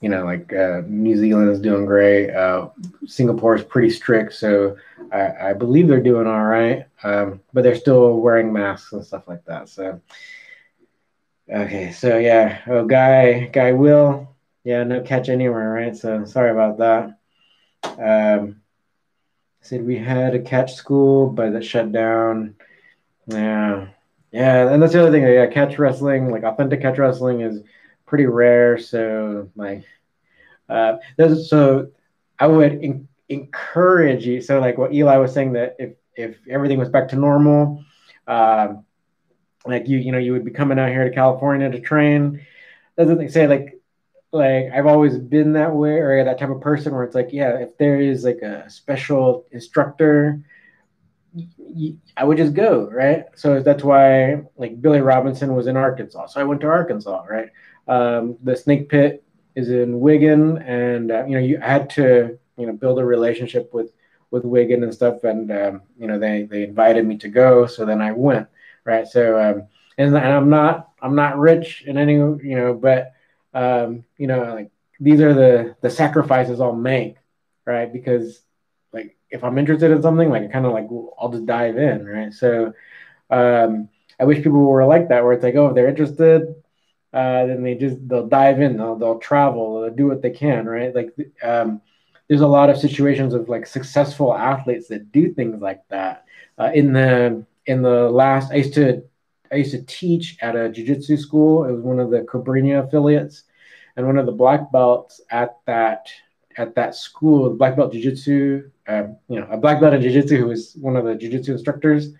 you 0.00 0.10
know, 0.10 0.24
like 0.24 0.52
uh, 0.52 0.82
New 0.86 1.16
Zealand 1.16 1.50
is 1.50 1.60
doing 1.60 1.86
great. 1.86 2.30
Uh, 2.30 2.68
Singapore 3.06 3.54
is 3.54 3.64
pretty 3.64 3.88
strict, 3.88 4.34
so 4.34 4.76
I, 5.12 5.50
I 5.50 5.52
believe 5.54 5.88
they're 5.88 6.02
doing 6.02 6.26
all 6.26 6.44
right. 6.44 6.86
Um, 7.02 7.40
but 7.54 7.62
they're 7.62 7.76
still 7.76 8.18
wearing 8.20 8.52
masks 8.52 8.92
and 8.92 9.04
stuff 9.04 9.28
like 9.28 9.44
that. 9.46 9.68
So, 9.70 10.00
okay, 11.48 11.92
so 11.92 12.18
yeah, 12.18 12.60
oh, 12.66 12.84
guy, 12.84 13.46
guy 13.46 13.72
will 13.72 14.34
yeah, 14.64 14.82
no 14.82 15.02
catch 15.02 15.28
anywhere, 15.28 15.70
right? 15.70 15.94
So 15.94 16.24
sorry 16.24 16.50
about 16.50 16.78
that. 16.78 17.18
Um, 17.98 18.62
said 19.60 19.86
we 19.86 19.96
had 19.96 20.34
a 20.34 20.40
catch 20.40 20.74
school, 20.74 21.28
but 21.28 21.52
it 21.54 21.62
shut 21.62 21.92
down. 21.92 22.56
Yeah, 23.26 23.88
yeah, 24.32 24.72
and 24.72 24.82
that's 24.82 24.94
the 24.94 25.02
other 25.02 25.10
thing. 25.10 25.22
Yeah, 25.22 25.46
catch 25.46 25.78
wrestling, 25.78 26.30
like 26.30 26.44
authentic 26.44 26.80
catch 26.80 26.98
wrestling, 26.98 27.42
is 27.42 27.62
pretty 28.06 28.26
rare. 28.26 28.78
So 28.78 29.50
like, 29.54 29.84
uh, 30.68 30.96
so 31.46 31.88
I 32.38 32.46
would 32.46 32.72
in- 32.82 33.08
encourage 33.28 34.26
you. 34.26 34.40
So 34.40 34.60
like 34.60 34.78
what 34.78 34.94
Eli 34.94 35.16
was 35.18 35.32
saying 35.32 35.52
that 35.52 35.76
if 35.78 35.94
if 36.16 36.38
everything 36.48 36.78
was 36.78 36.88
back 36.88 37.08
to 37.08 37.16
normal, 37.16 37.84
um, 38.26 38.84
like 39.66 39.88
you 39.88 39.98
you 39.98 40.12
know 40.12 40.18
you 40.18 40.32
would 40.32 40.44
be 40.44 40.50
coming 40.50 40.78
out 40.78 40.90
here 40.90 41.08
to 41.08 41.14
California 41.14 41.70
to 41.70 41.80
train. 41.80 42.46
Doesn't 42.96 43.30
say 43.30 43.46
like 43.46 43.80
like 44.32 44.70
I've 44.74 44.86
always 44.86 45.16
been 45.16 45.52
that 45.54 45.74
way 45.74 45.98
or 45.98 46.24
that 46.24 46.38
type 46.38 46.50
of 46.50 46.60
person 46.60 46.94
where 46.94 47.04
it's 47.04 47.14
like, 47.14 47.28
yeah, 47.32 47.58
if 47.58 47.78
there 47.78 48.00
is 48.00 48.24
like 48.24 48.42
a 48.42 48.68
special 48.68 49.46
instructor, 49.52 50.42
I 52.16 52.24
would 52.24 52.36
just 52.36 52.54
go, 52.54 52.88
right? 52.90 53.26
So 53.36 53.60
that's 53.60 53.82
why 53.82 54.42
like 54.56 54.80
Billy 54.82 55.00
Robinson 55.00 55.54
was 55.54 55.66
in 55.66 55.76
Arkansas, 55.76 56.26
so 56.26 56.40
I 56.40 56.44
went 56.44 56.60
to 56.62 56.68
Arkansas, 56.68 57.24
right? 57.28 57.50
Um, 57.88 58.36
the 58.42 58.56
Snake 58.56 58.88
Pit 58.88 59.24
is 59.54 59.70
in 59.70 60.00
Wigan, 60.00 60.58
and 60.58 61.10
uh, 61.10 61.24
you 61.26 61.34
know 61.34 61.44
you 61.44 61.58
had 61.58 61.90
to 61.90 62.38
you 62.56 62.66
know 62.66 62.72
build 62.72 62.98
a 62.98 63.04
relationship 63.04 63.72
with 63.72 63.92
with 64.30 64.44
Wigan 64.44 64.82
and 64.82 64.94
stuff, 64.94 65.24
and 65.24 65.50
um, 65.50 65.82
you 65.98 66.06
know 66.06 66.18
they 66.18 66.44
they 66.44 66.64
invited 66.64 67.06
me 67.06 67.16
to 67.18 67.28
go, 67.28 67.66
so 67.66 67.84
then 67.84 68.00
I 68.00 68.12
went, 68.12 68.48
right? 68.84 69.06
So 69.06 69.40
um, 69.40 69.68
and, 69.98 70.14
and 70.14 70.16
I'm 70.16 70.50
not 70.50 70.90
I'm 71.00 71.14
not 71.14 71.38
rich 71.38 71.84
in 71.86 71.98
any 71.98 72.14
you 72.14 72.56
know, 72.56 72.74
but 72.74 73.12
um, 73.52 74.04
you 74.18 74.26
know, 74.26 74.54
like 74.54 74.70
these 75.00 75.20
are 75.20 75.34
the 75.34 75.76
the 75.80 75.90
sacrifices 75.90 76.60
I'll 76.60 76.74
make, 76.74 77.16
right? 77.64 77.92
Because 77.92 78.40
like 78.92 79.16
if 79.30 79.44
I'm 79.44 79.58
interested 79.58 79.90
in 79.90 80.02
something, 80.02 80.30
like 80.30 80.50
kind 80.52 80.66
of 80.66 80.72
like 80.72 80.88
I'll 81.18 81.30
just 81.30 81.46
dive 81.46 81.76
in, 81.76 82.06
right? 82.06 82.32
So 82.32 82.72
um, 83.30 83.88
I 84.18 84.24
wish 84.24 84.38
people 84.38 84.60
were 84.60 84.84
like 84.84 85.08
that, 85.08 85.24
where 85.24 85.32
it's 85.32 85.44
like, 85.44 85.54
oh, 85.56 85.68
if 85.68 85.74
they're 85.74 85.88
interested, 85.88 86.54
uh, 87.12 87.46
then 87.46 87.62
they 87.62 87.74
just 87.74 87.96
they'll 88.08 88.26
dive 88.26 88.60
in, 88.60 88.76
they'll 88.76 88.96
they'll 88.96 89.18
travel, 89.18 89.82
they'll 89.82 89.94
do 89.94 90.08
what 90.08 90.22
they 90.22 90.30
can, 90.30 90.66
right? 90.66 90.94
Like 90.94 91.14
um, 91.42 91.80
there's 92.28 92.40
a 92.40 92.46
lot 92.46 92.70
of 92.70 92.78
situations 92.78 93.34
of 93.34 93.48
like 93.48 93.66
successful 93.66 94.34
athletes 94.34 94.88
that 94.88 95.12
do 95.12 95.32
things 95.32 95.60
like 95.60 95.86
that. 95.88 96.24
Uh, 96.58 96.70
in 96.74 96.92
the 96.92 97.44
in 97.66 97.82
the 97.82 98.10
last, 98.10 98.52
I 98.52 98.56
used 98.56 98.74
to 98.74 99.02
I 99.52 99.56
used 99.56 99.72
to 99.72 99.82
teach 99.82 100.36
at 100.40 100.56
a 100.56 100.68
jiu-jitsu 100.68 101.16
school. 101.16 101.64
It 101.64 101.72
was 101.72 101.82
one 101.82 102.00
of 102.00 102.10
the 102.10 102.20
Cobrinha 102.20 102.86
affiliates, 102.86 103.44
and 103.96 104.06
one 104.06 104.18
of 104.18 104.26
the 104.26 104.32
black 104.32 104.72
belts 104.72 105.20
at 105.30 105.56
that 105.66 106.08
at 106.56 106.74
that 106.74 106.94
school, 106.94 107.50
black 107.54 107.76
belt 107.76 107.92
jiu-jitsu, 107.92 108.70
uh, 108.86 109.02
you 109.28 109.40
know, 109.40 109.48
a 109.50 109.56
black 109.56 109.80
belt 109.80 109.94
in 109.94 110.02
jiu-jitsu 110.02 110.36
who 110.36 110.46
was 110.46 110.74
one 110.80 110.96
of 110.96 111.04
the 111.04 111.14
jiu-jitsu 111.14 111.52
instructors. 111.52 112.12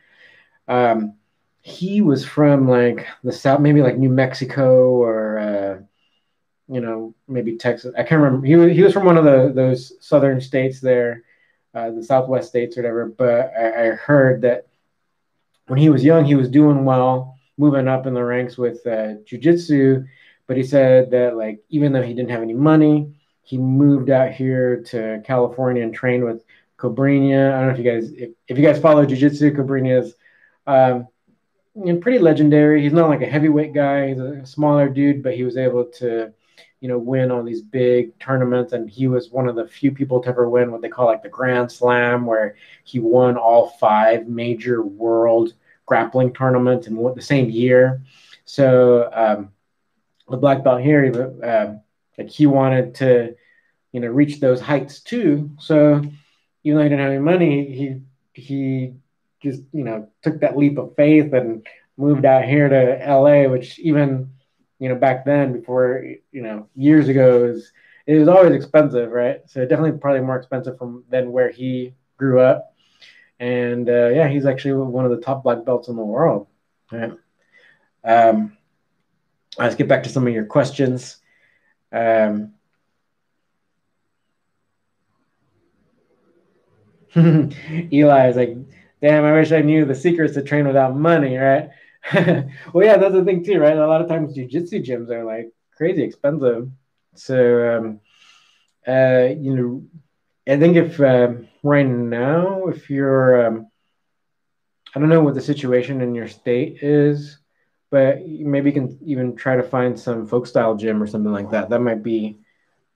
Um, 0.68 1.14
he 1.62 2.02
was 2.02 2.24
from 2.24 2.68
like 2.68 3.06
the 3.22 3.32
south, 3.32 3.60
maybe 3.60 3.80
like 3.82 3.96
New 3.96 4.10
Mexico 4.10 4.90
or 4.90 5.38
uh, 5.38 5.80
you 6.68 6.80
know 6.80 7.14
maybe 7.26 7.56
Texas. 7.56 7.94
I 7.96 8.02
can't 8.02 8.20
remember. 8.20 8.46
He 8.46 8.56
was 8.56 8.72
he 8.72 8.82
was 8.82 8.92
from 8.92 9.06
one 9.06 9.16
of 9.16 9.24
the 9.24 9.50
those 9.54 9.92
southern 10.00 10.40
states 10.40 10.80
there, 10.80 11.24
uh, 11.74 11.90
the 11.90 12.02
Southwest 12.04 12.48
states 12.48 12.76
or 12.76 12.82
whatever. 12.82 13.06
But 13.06 13.52
I, 13.58 13.86
I 13.86 13.90
heard 13.92 14.42
that 14.42 14.66
when 15.66 15.78
he 15.78 15.88
was 15.88 16.04
young, 16.04 16.24
he 16.24 16.34
was 16.34 16.48
doing 16.48 16.84
well, 16.84 17.36
moving 17.56 17.88
up 17.88 18.06
in 18.06 18.14
the 18.14 18.24
ranks 18.24 18.58
with 18.58 18.86
uh, 18.86 19.16
jujitsu. 19.24 20.06
But 20.46 20.56
he 20.56 20.62
said 20.62 21.10
that 21.12 21.36
like 21.36 21.60
even 21.70 21.92
though 21.92 22.02
he 22.02 22.12
didn't 22.12 22.30
have 22.30 22.42
any 22.42 22.54
money, 22.54 23.14
he 23.42 23.56
moved 23.56 24.10
out 24.10 24.32
here 24.32 24.82
to 24.88 25.22
California 25.24 25.82
and 25.82 25.94
trained 25.94 26.24
with 26.24 26.44
Cobrinha. 26.78 27.54
I 27.54 27.60
don't 27.60 27.68
know 27.68 27.72
if 27.72 27.78
you 27.78 27.90
guys 27.90 28.12
if, 28.12 28.30
if 28.48 28.58
you 28.58 28.64
guys 28.64 28.80
follow 28.80 29.06
jujitsu, 29.06 29.56
Cobrinha 29.56 30.02
is 30.02 30.14
um, 30.66 31.08
pretty 32.00 32.18
legendary. 32.18 32.82
He's 32.82 32.92
not 32.92 33.08
like 33.08 33.22
a 33.22 33.26
heavyweight 33.26 33.72
guy. 33.72 34.08
He's 34.08 34.18
a 34.18 34.44
smaller 34.44 34.88
dude, 34.88 35.22
but 35.22 35.34
he 35.34 35.44
was 35.44 35.56
able 35.56 35.86
to 35.98 36.32
you 36.84 36.90
know 36.90 36.98
win 36.98 37.30
on 37.30 37.46
these 37.46 37.62
big 37.62 38.18
tournaments. 38.18 38.74
And 38.74 38.90
he 38.90 39.08
was 39.08 39.30
one 39.30 39.48
of 39.48 39.56
the 39.56 39.66
few 39.66 39.90
people 39.90 40.20
to 40.20 40.28
ever 40.28 40.50
win 40.50 40.70
what 40.70 40.82
they 40.82 40.90
call 40.90 41.06
like 41.06 41.22
the 41.22 41.30
grand 41.30 41.72
slam 41.72 42.26
where 42.26 42.56
he 42.84 42.98
won 42.98 43.38
all 43.38 43.70
five 43.80 44.28
major 44.28 44.82
world 44.82 45.54
grappling 45.86 46.34
tournaments 46.34 46.86
in 46.86 47.02
the 47.14 47.22
same 47.22 47.48
year. 47.48 48.02
So 48.44 49.08
um, 49.14 49.52
the 50.28 50.36
black 50.36 50.62
belt 50.62 50.82
here 50.82 51.34
um, 51.42 51.80
like 52.18 52.28
he 52.28 52.44
wanted 52.44 52.96
to 52.96 53.34
you 53.92 54.00
know 54.00 54.08
reach 54.08 54.38
those 54.38 54.60
heights 54.60 55.00
too. 55.00 55.52
So 55.58 56.02
even 56.64 56.76
though 56.76 56.82
he 56.82 56.90
didn't 56.90 57.00
have 57.00 57.12
any 57.12 57.18
money 57.18 57.64
he 57.74 58.02
he 58.34 58.92
just 59.42 59.62
you 59.72 59.84
know 59.84 60.10
took 60.20 60.38
that 60.40 60.58
leap 60.58 60.76
of 60.76 60.94
faith 60.96 61.32
and 61.32 61.66
moved 61.96 62.26
out 62.26 62.44
here 62.44 62.68
to 62.68 63.14
la 63.14 63.48
which 63.48 63.78
even 63.78 64.33
you 64.78 64.88
know, 64.88 64.94
back 64.94 65.24
then 65.24 65.52
before, 65.52 66.04
you 66.32 66.42
know, 66.42 66.68
years 66.74 67.08
ago, 67.08 67.42
was, 67.46 67.72
it 68.06 68.18
was 68.18 68.28
always 68.28 68.52
expensive, 68.52 69.10
right? 69.10 69.40
So 69.46 69.64
definitely 69.66 69.98
probably 69.98 70.20
more 70.20 70.36
expensive 70.36 70.76
from 70.78 71.04
than 71.08 71.32
where 71.32 71.50
he 71.50 71.94
grew 72.16 72.40
up. 72.40 72.74
And 73.40 73.88
uh, 73.88 74.08
yeah, 74.08 74.28
he's 74.28 74.46
actually 74.46 74.74
one 74.74 75.04
of 75.04 75.10
the 75.10 75.20
top 75.20 75.42
black 75.42 75.64
belts 75.64 75.88
in 75.88 75.96
the 75.96 76.02
world. 76.02 76.46
Right? 76.92 77.12
Um, 78.04 78.56
let's 79.58 79.74
get 79.74 79.88
back 79.88 80.02
to 80.04 80.08
some 80.08 80.26
of 80.26 80.34
your 80.34 80.44
questions. 80.44 81.18
Um, 81.92 82.54
Eli 87.16 88.28
is 88.28 88.36
like, 88.36 88.56
damn, 89.00 89.24
I 89.24 89.32
wish 89.32 89.52
I 89.52 89.60
knew 89.62 89.84
the 89.84 89.94
secrets 89.94 90.34
to 90.34 90.42
train 90.42 90.66
without 90.66 90.96
money, 90.96 91.36
right? 91.36 91.70
well, 92.72 92.84
yeah, 92.84 92.96
that's 92.96 93.14
the 93.14 93.24
thing 93.24 93.44
too, 93.44 93.58
right? 93.58 93.76
A 93.76 93.86
lot 93.86 94.02
of 94.02 94.08
times 94.08 94.36
jujitsu 94.36 94.84
gyms 94.84 95.10
are 95.10 95.24
like 95.24 95.50
crazy 95.76 96.02
expensive. 96.02 96.70
So, 97.14 97.76
um, 97.76 98.00
uh, 98.86 99.28
you 99.38 99.56
know, 99.56 99.84
I 100.46 100.58
think 100.58 100.76
if 100.76 101.00
um, 101.00 101.48
right 101.62 101.86
now, 101.86 102.66
if 102.66 102.90
you're, 102.90 103.46
um, 103.46 103.68
I 104.94 105.00
don't 105.00 105.08
know 105.08 105.22
what 105.22 105.34
the 105.34 105.40
situation 105.40 106.00
in 106.02 106.14
your 106.14 106.28
state 106.28 106.82
is, 106.82 107.38
but 107.90 108.26
maybe 108.26 108.70
you 108.70 108.74
can 108.74 108.98
even 109.04 109.34
try 109.34 109.56
to 109.56 109.62
find 109.62 109.98
some 109.98 110.26
folk 110.26 110.46
style 110.46 110.76
gym 110.76 111.02
or 111.02 111.06
something 111.06 111.32
like 111.32 111.50
that. 111.50 111.70
That 111.70 111.80
might 111.80 112.02
be 112.02 112.38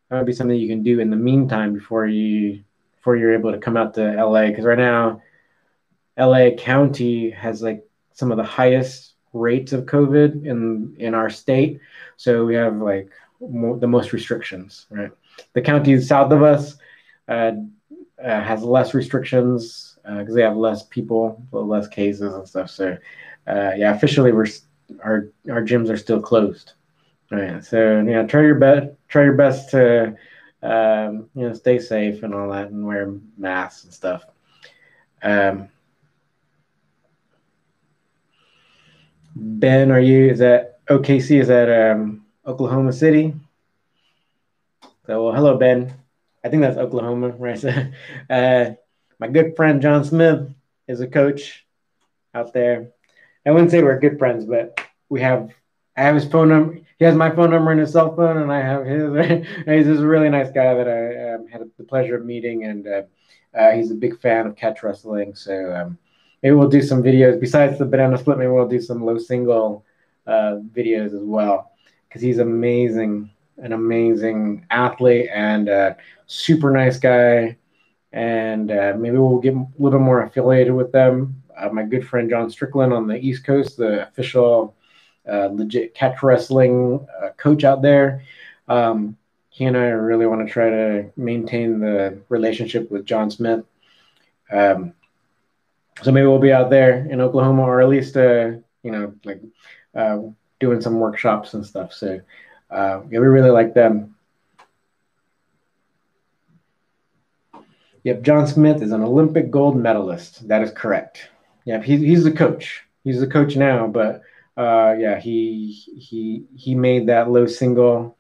that 0.08 0.16
might 0.16 0.26
be 0.26 0.32
something 0.32 0.56
you 0.56 0.68
can 0.68 0.82
do 0.82 1.00
in 1.00 1.10
the 1.10 1.16
meantime 1.16 1.72
before 1.74 2.06
you 2.06 2.62
before 2.96 3.16
you're 3.16 3.34
able 3.34 3.52
to 3.52 3.58
come 3.58 3.76
out 3.76 3.94
to 3.94 4.02
LA. 4.02 4.48
Because 4.48 4.64
right 4.64 4.78
now, 4.78 5.22
LA 6.16 6.50
County 6.56 7.30
has 7.30 7.62
like 7.62 7.87
some 8.18 8.32
of 8.32 8.36
the 8.36 8.44
highest 8.44 9.14
rates 9.32 9.72
of 9.72 9.86
COVID 9.86 10.44
in 10.44 10.96
in 10.98 11.14
our 11.14 11.30
state. 11.30 11.80
So 12.16 12.44
we 12.44 12.56
have 12.56 12.76
like 12.78 13.10
the 13.40 13.86
most 13.86 14.12
restrictions, 14.12 14.86
right? 14.90 15.12
The 15.52 15.62
county 15.62 16.00
south 16.00 16.32
of 16.32 16.42
us 16.42 16.74
uh, 17.28 17.52
uh, 18.22 18.40
has 18.42 18.64
less 18.64 18.92
restrictions 18.92 19.98
because 20.02 20.32
uh, 20.32 20.34
they 20.34 20.42
have 20.42 20.56
less 20.56 20.82
people, 20.82 21.40
less 21.52 21.86
cases 21.86 22.34
and 22.34 22.48
stuff. 22.48 22.70
So 22.70 22.98
uh, 23.46 23.72
yeah, 23.76 23.94
officially 23.94 24.32
we're 24.32 24.48
our 25.04 25.28
our 25.48 25.62
gyms 25.62 25.88
are 25.88 25.96
still 25.96 26.20
closed. 26.20 26.72
Right. 27.30 27.64
So 27.64 28.04
yeah, 28.08 28.24
try 28.24 28.42
your 28.42 28.56
best. 28.56 28.88
Try 29.06 29.24
your 29.24 29.34
best 29.34 29.70
to 29.70 30.16
um, 30.62 31.30
you 31.36 31.46
know 31.46 31.54
stay 31.54 31.78
safe 31.78 32.24
and 32.24 32.34
all 32.34 32.50
that, 32.50 32.70
and 32.70 32.84
wear 32.84 33.14
masks 33.36 33.84
and 33.84 33.94
stuff. 33.94 34.24
Um, 35.22 35.68
ben, 39.38 39.90
are 39.90 40.00
you? 40.00 40.30
Is 40.30 40.40
that 40.40 40.84
OKC? 40.86 41.40
Is 41.40 41.48
that 41.48 41.92
um, 41.92 42.24
Oklahoma 42.46 42.92
City? 42.92 43.34
So 45.06 45.24
well, 45.24 45.34
hello 45.34 45.56
Ben. 45.56 45.94
I 46.44 46.48
think 46.48 46.62
that's 46.62 46.76
Oklahoma, 46.76 47.30
right? 47.30 47.64
Uh, 48.30 48.74
my 49.18 49.26
good 49.26 49.56
friend 49.56 49.82
John 49.82 50.04
Smith 50.04 50.48
is 50.86 51.00
a 51.00 51.06
coach 51.06 51.66
out 52.34 52.52
there. 52.52 52.90
I 53.46 53.50
wouldn't 53.50 53.70
say 53.70 53.82
we're 53.82 53.98
good 53.98 54.18
friends, 54.18 54.44
but 54.44 54.80
we 55.08 55.20
have 55.22 55.50
I 55.96 56.02
have 56.02 56.14
his 56.14 56.26
phone 56.26 56.48
number. 56.50 56.78
He 56.98 57.04
has 57.04 57.14
my 57.14 57.30
phone 57.30 57.50
number 57.50 57.70
and 57.70 57.80
his 57.80 57.92
cell 57.92 58.14
phone, 58.14 58.38
and 58.38 58.52
I 58.52 58.60
have 58.60 58.84
his. 58.84 59.46
he's 59.66 59.86
just 59.86 60.02
a 60.02 60.06
really 60.06 60.28
nice 60.28 60.50
guy 60.50 60.74
that 60.74 60.88
I 60.88 61.34
um, 61.34 61.48
had 61.48 61.62
the 61.76 61.84
pleasure 61.84 62.16
of 62.16 62.24
meeting, 62.24 62.64
and 62.64 62.86
uh, 62.86 63.02
uh, 63.56 63.72
he's 63.72 63.90
a 63.90 63.94
big 63.94 64.20
fan 64.20 64.46
of 64.46 64.56
catch 64.56 64.82
wrestling. 64.82 65.34
So 65.34 65.72
um, 65.74 65.98
maybe 66.42 66.54
we'll 66.54 66.68
do 66.68 66.82
some 66.82 67.02
videos 67.02 67.40
besides 67.40 67.78
the 67.78 67.84
banana 67.84 68.18
split. 68.18 68.38
Maybe 68.38 68.50
we'll 68.50 68.68
do 68.68 68.80
some 68.80 69.04
low 69.04 69.18
single 69.18 69.84
uh, 70.26 70.58
videos 70.72 71.14
as 71.14 71.22
well 71.22 71.72
because 72.08 72.22
he's 72.22 72.38
amazing, 72.38 73.30
an 73.58 73.72
amazing 73.72 74.66
athlete 74.70 75.28
and 75.32 75.68
a 75.68 75.96
super 76.26 76.70
nice 76.70 76.98
guy. 76.98 77.56
And 78.12 78.70
uh, 78.70 78.94
maybe 78.98 79.18
we'll 79.18 79.38
get 79.38 79.54
a 79.54 79.66
little 79.78 79.98
bit 79.98 80.04
more 80.04 80.22
affiliated 80.22 80.74
with 80.74 80.92
them. 80.92 81.42
Uh, 81.56 81.68
my 81.70 81.82
good 81.82 82.06
friend 82.06 82.30
John 82.30 82.50
Strickland 82.50 82.92
on 82.92 83.06
the 83.06 83.18
East 83.18 83.44
Coast, 83.44 83.76
the 83.76 84.08
official 84.08 84.74
uh, 85.30 85.48
legit 85.52 85.94
catch 85.94 86.22
wrestling 86.22 87.06
uh, 87.22 87.30
coach 87.36 87.64
out 87.64 87.82
there. 87.82 88.22
Um, 88.68 89.16
he 89.50 89.64
and 89.64 89.76
I 89.76 89.86
really 89.86 90.26
want 90.26 90.46
to 90.46 90.52
try 90.52 90.70
to 90.70 91.10
maintain 91.16 91.80
the 91.80 92.18
relationship 92.28 92.90
with 92.90 93.04
John 93.04 93.30
Smith. 93.30 93.64
Um, 94.50 94.94
so 96.02 96.12
maybe 96.12 96.26
we'll 96.26 96.38
be 96.38 96.52
out 96.52 96.70
there 96.70 97.06
in 97.10 97.20
Oklahoma, 97.20 97.62
or 97.62 97.80
at 97.80 97.88
least, 97.88 98.16
uh, 98.16 98.52
you 98.82 98.90
know, 98.90 99.14
like 99.24 99.40
uh, 99.94 100.18
doing 100.60 100.80
some 100.80 101.00
workshops 101.00 101.54
and 101.54 101.64
stuff. 101.64 101.92
So 101.92 102.20
uh, 102.70 103.00
yeah, 103.10 103.18
we 103.20 103.26
really 103.26 103.50
like 103.50 103.74
them. 103.74 104.14
Yep, 108.04 108.22
John 108.22 108.46
Smith 108.46 108.80
is 108.80 108.92
an 108.92 109.02
Olympic 109.02 109.50
gold 109.50 109.76
medalist. 109.76 110.48
That 110.48 110.62
is 110.62 110.70
correct. 110.70 111.28
Yeah, 111.64 111.82
he's 111.82 112.00
he's 112.00 112.24
the 112.24 112.32
coach. 112.32 112.84
He's 113.04 113.20
the 113.20 113.26
coach 113.26 113.56
now, 113.56 113.86
but 113.86 114.22
uh, 114.56 114.94
yeah, 114.98 115.18
he 115.18 115.72
he 115.72 116.44
he 116.56 116.74
made 116.74 117.08
that 117.08 117.30
low 117.30 117.46
single. 117.46 118.16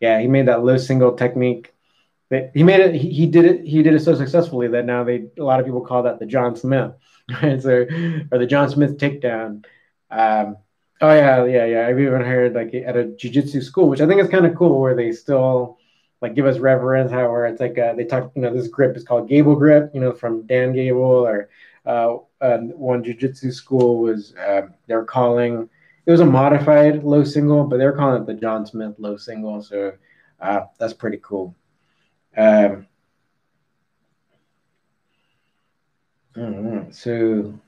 Yeah, 0.00 0.20
he 0.20 0.28
made 0.28 0.46
that 0.46 0.62
low 0.64 0.76
single 0.76 1.16
technique. 1.16 1.73
He 2.30 2.62
made 2.62 2.80
it. 2.80 2.94
He, 2.94 3.10
he 3.10 3.26
did 3.26 3.44
it. 3.44 3.64
He 3.64 3.82
did 3.82 3.94
it 3.94 4.00
so 4.00 4.14
successfully 4.14 4.68
that 4.68 4.86
now 4.86 5.04
they 5.04 5.26
a 5.38 5.42
lot 5.42 5.60
of 5.60 5.66
people 5.66 5.82
call 5.82 6.02
that 6.04 6.18
the 6.18 6.26
John 6.26 6.56
Smith, 6.56 6.92
right? 7.42 7.60
So 7.60 7.86
or 8.32 8.38
the 8.38 8.46
John 8.46 8.68
Smith 8.70 8.96
takedown. 8.98 9.64
Um, 10.10 10.56
oh 11.00 11.12
yeah, 11.12 11.44
yeah, 11.44 11.64
yeah. 11.66 11.86
I've 11.86 12.00
even 12.00 12.22
heard 12.22 12.54
like 12.54 12.74
at 12.74 12.96
a 12.96 13.04
jujitsu 13.04 13.62
school, 13.62 13.88
which 13.88 14.00
I 14.00 14.06
think 14.06 14.20
is 14.20 14.28
kind 14.28 14.46
of 14.46 14.56
cool, 14.56 14.80
where 14.80 14.96
they 14.96 15.12
still 15.12 15.78
like 16.20 16.34
give 16.34 16.46
us 16.46 16.58
reverence. 16.58 17.12
How 17.12 17.30
where 17.30 17.46
it's 17.46 17.60
like 17.60 17.78
uh, 17.78 17.94
they 17.94 18.04
talk, 18.04 18.32
you 18.34 18.42
know, 18.42 18.52
this 18.54 18.68
grip 18.68 18.96
is 18.96 19.04
called 19.04 19.28
Gable 19.28 19.56
grip, 19.56 19.90
you 19.94 20.00
know, 20.00 20.12
from 20.12 20.46
Dan 20.46 20.72
Gable 20.72 21.02
or 21.02 21.50
uh, 21.86 22.16
one 22.40 23.04
jiu-jitsu 23.04 23.52
school 23.52 23.98
was 24.00 24.34
uh, 24.36 24.62
they 24.86 24.94
were 24.94 25.04
calling 25.04 25.68
it 26.06 26.10
was 26.10 26.20
a 26.20 26.26
modified 26.26 27.02
low 27.02 27.24
single, 27.24 27.64
but 27.64 27.78
they 27.78 27.86
were 27.86 27.92
calling 27.92 28.22
it 28.22 28.26
the 28.26 28.34
John 28.34 28.66
Smith 28.66 28.94
low 28.98 29.16
single. 29.16 29.62
So 29.62 29.92
uh, 30.40 30.60
that's 30.78 30.92
pretty 30.92 31.18
cool. 31.22 31.54
Um, 32.36 32.86
So, 36.94 37.58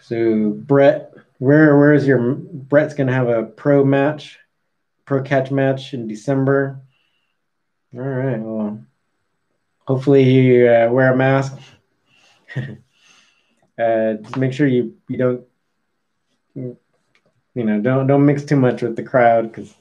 so 0.00 0.50
Brett, 0.50 1.12
where 1.38 1.76
where 1.76 1.92
is 1.92 2.06
your 2.06 2.34
Brett's 2.34 2.94
gonna 2.94 3.12
have 3.12 3.28
a 3.28 3.42
pro 3.42 3.84
match, 3.84 4.38
pro 5.04 5.22
catch 5.22 5.50
match 5.50 5.94
in 5.94 6.06
December. 6.06 6.80
All 7.94 8.00
right. 8.00 8.38
Well, 8.40 8.80
hopefully 9.86 10.22
you 10.22 10.68
uh, 10.68 10.88
wear 10.90 11.12
a 11.12 11.16
mask. 11.16 11.56
uh, 12.56 14.14
just 14.14 14.36
make 14.36 14.52
sure 14.52 14.66
you 14.68 14.94
you 15.08 15.16
don't 15.16 15.44
you 16.54 17.64
know 17.64 17.80
don't 17.80 18.06
don't 18.06 18.24
mix 18.26 18.44
too 18.44 18.56
much 18.56 18.82
with 18.82 18.96
the 18.96 19.02
crowd 19.02 19.50
because 19.50 19.74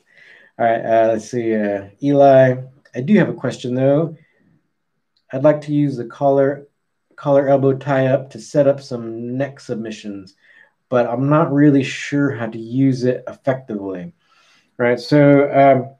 all 0.57 0.65
right 0.65 0.85
uh, 0.85 1.07
let's 1.09 1.29
see 1.29 1.55
uh, 1.55 1.89
eli 2.01 2.55
i 2.95 3.01
do 3.01 3.17
have 3.17 3.29
a 3.29 3.33
question 3.33 3.75
though 3.75 4.15
i'd 5.33 5.43
like 5.43 5.61
to 5.61 5.73
use 5.73 5.97
the 5.97 6.05
collar 6.05 6.67
collar 7.15 7.47
elbow 7.47 7.73
tie 7.73 8.07
up 8.07 8.29
to 8.29 8.39
set 8.39 8.67
up 8.67 8.81
some 8.81 9.37
neck 9.37 9.59
submissions 9.59 10.35
but 10.89 11.07
i'm 11.07 11.29
not 11.29 11.53
really 11.53 11.83
sure 11.83 12.31
how 12.31 12.47
to 12.47 12.59
use 12.59 13.03
it 13.03 13.23
effectively 13.27 14.13
right 14.77 14.99
so 14.99 15.51
um, 15.51 15.95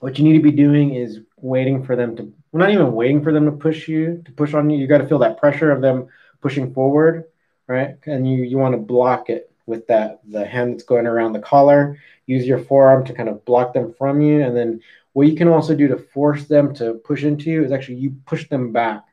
what 0.00 0.18
you 0.18 0.24
need 0.24 0.36
to 0.36 0.42
be 0.42 0.50
doing 0.50 0.94
is 0.94 1.20
waiting 1.36 1.84
for 1.84 1.96
them 1.96 2.16
to 2.16 2.32
we're 2.52 2.60
not 2.60 2.72
even 2.72 2.92
waiting 2.92 3.22
for 3.22 3.32
them 3.32 3.44
to 3.44 3.52
push 3.52 3.86
you 3.88 4.22
to 4.24 4.32
push 4.32 4.54
on 4.54 4.68
you 4.68 4.78
you 4.78 4.86
got 4.86 4.98
to 4.98 5.06
feel 5.06 5.18
that 5.18 5.38
pressure 5.38 5.70
of 5.70 5.80
them 5.80 6.08
pushing 6.40 6.72
forward, 6.72 7.24
right? 7.66 7.96
And 8.06 8.28
you, 8.28 8.42
you 8.42 8.58
want 8.58 8.74
to 8.74 8.78
block 8.78 9.30
it 9.30 9.52
with 9.66 9.86
that, 9.86 10.20
the 10.28 10.44
hand 10.44 10.74
that's 10.74 10.82
going 10.82 11.06
around 11.06 11.32
the 11.32 11.40
collar. 11.40 11.98
Use 12.26 12.46
your 12.46 12.58
forearm 12.58 13.04
to 13.06 13.12
kind 13.12 13.28
of 13.28 13.44
block 13.44 13.72
them 13.72 13.94
from 13.96 14.20
you. 14.20 14.42
And 14.42 14.56
then 14.56 14.80
what 15.12 15.26
you 15.26 15.36
can 15.36 15.48
also 15.48 15.74
do 15.74 15.88
to 15.88 15.98
force 15.98 16.44
them 16.46 16.74
to 16.74 16.94
push 16.94 17.24
into 17.24 17.50
you 17.50 17.64
is 17.64 17.72
actually 17.72 17.96
you 17.96 18.16
push 18.26 18.48
them 18.48 18.72
back. 18.72 19.04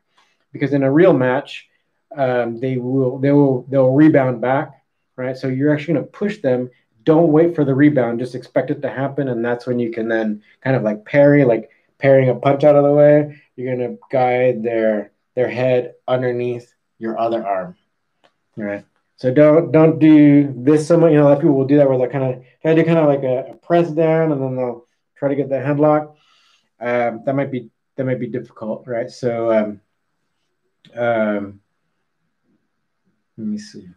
Because 0.52 0.72
in 0.72 0.82
a 0.82 0.90
real 0.90 1.12
match, 1.12 1.68
um, 2.16 2.60
they 2.60 2.76
will 2.76 3.18
they 3.18 3.32
will 3.32 3.66
they'll 3.68 3.90
rebound 3.90 4.40
back, 4.40 4.82
right? 5.16 5.36
So 5.36 5.48
you're 5.48 5.72
actually 5.72 5.94
going 5.94 6.06
to 6.06 6.12
push 6.12 6.38
them. 6.38 6.70
Don't 7.02 7.32
wait 7.32 7.54
for 7.54 7.64
the 7.64 7.74
rebound. 7.74 8.18
Just 8.18 8.34
expect 8.34 8.70
it 8.70 8.80
to 8.82 8.90
happen, 8.90 9.28
and 9.28 9.44
that's 9.44 9.66
when 9.66 9.78
you 9.78 9.90
can 9.90 10.08
then 10.08 10.42
kind 10.62 10.76
of 10.76 10.82
like 10.82 11.04
parry, 11.04 11.44
like 11.44 11.70
parrying 11.98 12.30
a 12.30 12.34
punch 12.34 12.64
out 12.64 12.76
of 12.76 12.84
the 12.84 12.92
way. 12.92 13.40
You're 13.56 13.76
going 13.76 13.90
to 13.90 13.98
guide 14.10 14.62
their 14.62 15.12
their 15.34 15.48
head 15.48 15.94
underneath 16.06 16.72
your 16.98 17.18
other 17.18 17.46
arm. 17.46 17.76
right? 18.56 18.84
So 19.16 19.32
don't 19.32 19.72
don't 19.72 19.98
do 19.98 20.52
this 20.56 20.86
so 20.86 20.96
much. 20.96 21.10
You 21.10 21.18
know, 21.18 21.24
a 21.24 21.28
lot 21.28 21.32
of 21.34 21.40
people 21.40 21.56
will 21.56 21.66
do 21.66 21.76
that 21.76 21.88
where 21.88 21.98
they'll 21.98 22.08
kind 22.08 22.34
of 22.34 22.44
try 22.62 22.74
to 22.74 22.84
kind 22.84 22.98
of 22.98 23.06
like 23.06 23.22
a, 23.24 23.52
a, 23.52 23.54
press 23.54 23.90
down 23.90 24.32
and 24.32 24.40
then 24.40 24.56
they'll 24.56 24.86
try 25.18 25.28
to 25.28 25.34
get 25.34 25.48
the 25.48 25.56
headlock. 25.56 26.14
Um, 26.80 27.22
that 27.24 27.34
might 27.34 27.50
be 27.50 27.70
that 27.96 28.04
might 28.04 28.20
be 28.20 28.28
difficult, 28.28 28.86
right? 28.86 29.10
So 29.10 29.52
um, 29.52 29.80
um, 30.94 31.60
let 33.36 33.46
me 33.46 33.58
see. 33.58 33.88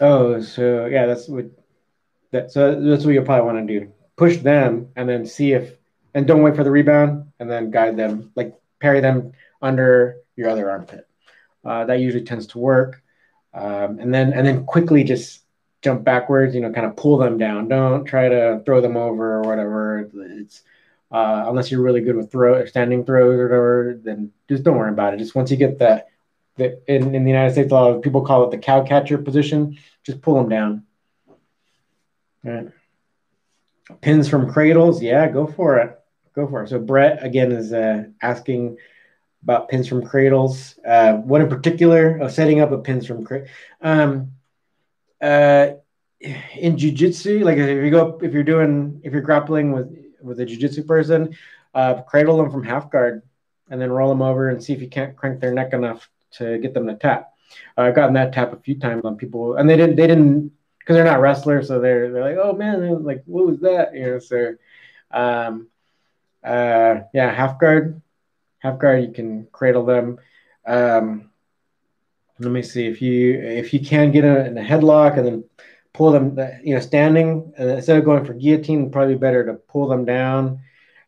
Oh, 0.00 0.40
so 0.40 0.86
yeah, 0.86 1.06
that's 1.06 1.28
what 1.28 1.46
that. 2.30 2.52
So 2.52 2.80
that's 2.80 3.04
what 3.04 3.14
you 3.14 3.22
probably 3.22 3.52
want 3.52 3.66
to 3.66 3.80
do. 3.80 3.92
Push 4.16 4.38
them 4.38 4.88
and 4.96 5.08
then 5.08 5.26
see 5.26 5.52
if, 5.52 5.76
and 6.14 6.26
don't 6.26 6.42
wait 6.42 6.56
for 6.56 6.64
the 6.64 6.70
rebound, 6.70 7.32
and 7.40 7.50
then 7.50 7.70
guide 7.70 7.96
them, 7.96 8.32
like 8.36 8.54
parry 8.80 9.00
them 9.00 9.32
under 9.62 10.18
your 10.36 10.50
other 10.50 10.70
armpit. 10.70 11.08
Uh, 11.64 11.84
that 11.86 12.00
usually 12.00 12.24
tends 12.24 12.46
to 12.48 12.58
work. 12.58 13.02
Um, 13.54 13.98
and 13.98 14.14
then 14.14 14.32
and 14.34 14.46
then 14.46 14.66
quickly 14.66 15.02
just 15.04 15.42
jump 15.82 16.04
backwards, 16.04 16.54
you 16.54 16.60
know, 16.60 16.72
kind 16.72 16.86
of 16.86 16.96
pull 16.96 17.18
them 17.18 17.38
down. 17.38 17.68
Don't 17.68 18.04
try 18.04 18.28
to 18.28 18.62
throw 18.64 18.80
them 18.80 18.96
over 18.96 19.36
or 19.36 19.42
whatever. 19.42 20.08
It's 20.40 20.62
Uh, 21.10 21.46
unless 21.48 21.70
you're 21.70 21.80
really 21.80 22.02
good 22.02 22.16
with 22.16 22.30
throw 22.30 22.66
standing 22.66 23.02
throws 23.02 23.38
or 23.40 23.44
whatever, 23.44 23.98
then 24.04 24.30
just 24.46 24.62
don't 24.62 24.76
worry 24.76 24.90
about 24.90 25.14
it. 25.14 25.18
Just 25.18 25.34
once 25.34 25.50
you 25.50 25.56
get 25.56 25.78
that, 25.78 26.08
in, 26.58 27.14
in 27.14 27.24
the 27.24 27.30
United 27.30 27.52
States, 27.52 27.72
a 27.72 27.74
lot 27.74 27.94
of 27.94 28.02
people 28.02 28.20
call 28.20 28.44
it 28.44 28.50
the 28.50 28.58
cow 28.58 28.82
catcher 28.84 29.16
position. 29.16 29.78
Just 30.04 30.20
pull 30.20 30.34
them 30.34 30.50
down. 30.50 30.82
All 32.44 32.52
right. 32.52 32.68
Pins 34.02 34.28
from 34.28 34.52
cradles, 34.52 35.00
yeah, 35.00 35.26
go 35.28 35.46
for 35.46 35.78
it. 35.78 35.98
Go 36.34 36.46
for 36.46 36.62
it. 36.62 36.68
So 36.68 36.78
Brett 36.78 37.24
again 37.24 37.52
is 37.52 37.72
uh, 37.72 38.04
asking 38.20 38.76
about 39.42 39.70
pins 39.70 39.88
from 39.88 40.04
cradles. 40.04 40.78
Uh, 40.86 41.14
what 41.14 41.40
in 41.40 41.48
particular? 41.48 42.18
Oh, 42.20 42.28
setting 42.28 42.60
up 42.60 42.70
a 42.70 42.78
pins 42.78 43.06
from 43.06 43.24
cradle. 43.24 43.48
Um, 43.80 44.32
uh, 45.20 45.70
in 46.20 46.76
jujitsu, 46.76 47.42
like 47.44 47.58
if 47.58 47.84
you 47.84 47.90
go, 47.90 48.18
if 48.22 48.32
you're 48.32 48.42
doing, 48.42 49.00
if 49.04 49.12
you're 49.12 49.22
grappling 49.22 49.72
with 49.72 49.94
with 50.20 50.40
a 50.40 50.46
jujitsu 50.46 50.86
person, 50.86 51.36
uh, 51.74 52.02
cradle 52.02 52.36
them 52.36 52.50
from 52.50 52.64
half 52.64 52.90
guard, 52.90 53.22
and 53.70 53.80
then 53.80 53.90
roll 53.90 54.08
them 54.08 54.22
over 54.22 54.48
and 54.48 54.62
see 54.62 54.72
if 54.72 54.80
you 54.80 54.88
can't 54.88 55.16
crank 55.16 55.40
their 55.40 55.52
neck 55.52 55.72
enough 55.72 56.10
to 56.32 56.58
get 56.58 56.74
them 56.74 56.86
to 56.86 56.94
tap. 56.94 57.32
Uh, 57.76 57.82
I've 57.82 57.94
gotten 57.94 58.14
that 58.14 58.32
tap 58.32 58.52
a 58.52 58.56
few 58.56 58.78
times 58.78 59.04
on 59.04 59.16
people, 59.16 59.56
and 59.56 59.68
they 59.68 59.76
didn't, 59.76 59.96
they 59.96 60.06
didn't, 60.06 60.52
because 60.78 60.96
they're 60.96 61.04
not 61.04 61.20
wrestlers, 61.20 61.68
so 61.68 61.80
they're 61.80 62.10
they're 62.12 62.22
like, 62.22 62.38
oh 62.42 62.52
man, 62.52 63.04
like 63.04 63.22
what 63.26 63.46
was 63.46 63.60
that? 63.60 63.94
You 63.94 64.02
know, 64.02 64.18
so, 64.18 64.54
um, 65.10 65.68
uh, 66.44 67.00
yeah, 67.14 67.32
half 67.32 67.58
guard, 67.58 68.02
half 68.58 68.78
guard, 68.78 69.02
you 69.02 69.12
can 69.12 69.46
cradle 69.52 69.84
them. 69.84 70.18
Um, 70.66 71.27
let 72.40 72.50
me 72.50 72.62
see 72.62 72.86
if 72.86 73.02
you 73.02 73.38
if 73.40 73.74
you 73.74 73.80
can 73.80 74.10
get 74.12 74.24
a, 74.24 74.46
in 74.46 74.58
a 74.58 74.62
headlock 74.62 75.16
and 75.16 75.26
then 75.26 75.44
pull 75.92 76.12
them, 76.12 76.38
you 76.62 76.74
know, 76.74 76.80
standing 76.80 77.52
uh, 77.58 77.64
instead 77.64 77.98
of 77.98 78.04
going 78.04 78.24
for 78.24 78.34
guillotine, 78.34 78.90
probably 78.90 79.16
better 79.16 79.44
to 79.46 79.54
pull 79.54 79.88
them 79.88 80.04
down, 80.04 80.60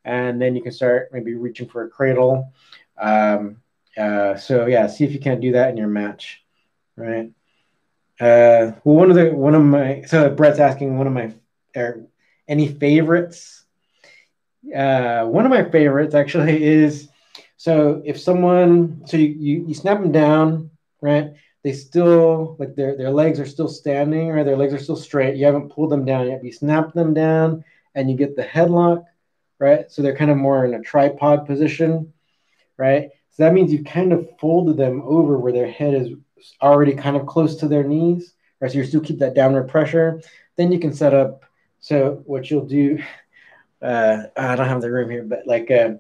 and 0.05 0.43
then 0.43 0.57
you 0.57 0.62
can 0.62 0.72
start 0.72 1.11
maybe 1.12 1.35
reaching 1.35 1.68
for 1.68 1.85
a 1.85 1.89
cradle. 1.89 2.53
Um, 3.01 3.62
uh, 3.97 4.37
so 4.37 4.66
yeah, 4.66 4.87
see 4.87 5.05
if 5.05 5.12
you 5.12 5.20
can't 5.20 5.41
do 5.41 5.53
that 5.53 5.70
in 5.70 5.76
your 5.76 5.89
match, 5.89 6.43
right? 6.97 7.31
Uh, 8.20 8.72
well, 8.85 8.97
one 8.97 9.11
of 9.11 9.16
the 9.16 9.31
one 9.31 9.55
of 9.55 9.62
my 9.62 10.03
so 10.03 10.28
Brett's 10.31 10.59
asking 10.59 10.99
one 10.99 11.07
of 11.07 11.12
my 11.12 11.33
er, 11.76 12.05
any 12.49 12.68
favorites. 12.68 13.64
Uh, 14.76 15.24
one 15.24 15.47
of 15.47 15.51
my 15.51 15.70
favorites 15.70 16.14
actually 16.14 16.62
is 16.83 17.09
so 17.57 18.03
if 18.05 18.20
someone 18.20 19.03
so 19.07 19.16
you, 19.16 19.28
you, 19.28 19.66
you 19.68 19.74
snap 19.74 20.01
them 20.01 20.12
down, 20.12 20.69
right? 21.01 21.32
they 21.62 21.72
still 21.72 22.57
like 22.59 22.74
their 22.74 22.96
their 22.96 23.11
legs 23.11 23.38
are 23.38 23.46
still 23.46 23.68
standing 23.68 24.30
or 24.30 24.44
their 24.44 24.57
legs 24.57 24.72
are 24.72 24.78
still 24.78 24.96
straight. 24.96 25.36
You 25.36 25.46
haven't 25.46 25.70
pulled 25.70 25.90
them 25.90 26.05
down 26.05 26.28
yet. 26.28 26.44
You 26.44 26.53
snap 26.53 26.92
them 26.92 27.12
down 27.12 27.64
and 27.94 28.11
you 28.11 28.16
get 28.16 28.36
the 28.36 28.42
headlock, 28.42 29.05
right? 29.59 29.90
So 29.90 30.01
they're 30.01 30.16
kind 30.16 30.30
of 30.30 30.36
more 30.36 30.64
in 30.64 30.74
a 30.74 30.80
tripod 30.80 31.46
position, 31.46 32.12
right? 32.76 33.11
So 33.32 33.44
that 33.44 33.53
means 33.53 33.72
you've 33.72 33.84
kind 33.84 34.12
of 34.12 34.28
folded 34.38 34.76
them 34.76 35.03
over 35.03 35.38
where 35.38 35.53
their 35.53 35.70
head 35.70 35.94
is 35.94 36.09
already 36.62 36.94
kind 36.94 37.16
of 37.16 37.26
close 37.26 37.57
to 37.57 37.68
their 37.68 37.84
knees, 37.84 38.32
right? 38.61 38.70
So 38.70 38.78
you 38.78 38.84
still 38.84 39.01
keep 39.01 39.18
that 39.18 39.34
downward 39.34 39.68
pressure. 39.68 40.22
Then 40.57 40.72
you 40.72 40.78
can 40.78 40.92
set 40.92 41.14
up. 41.14 41.44
So 41.80 42.22
what 42.24 42.51
you'll 42.51 42.66
do, 42.66 43.03
uh, 43.82 44.24
I 44.36 44.57
don't 44.57 44.68
have 44.68 44.80
the 44.80 44.90
room 44.90 45.11
here, 45.11 45.24
but 45.24 45.46
like, 45.46 45.70
uh, 45.70 45.94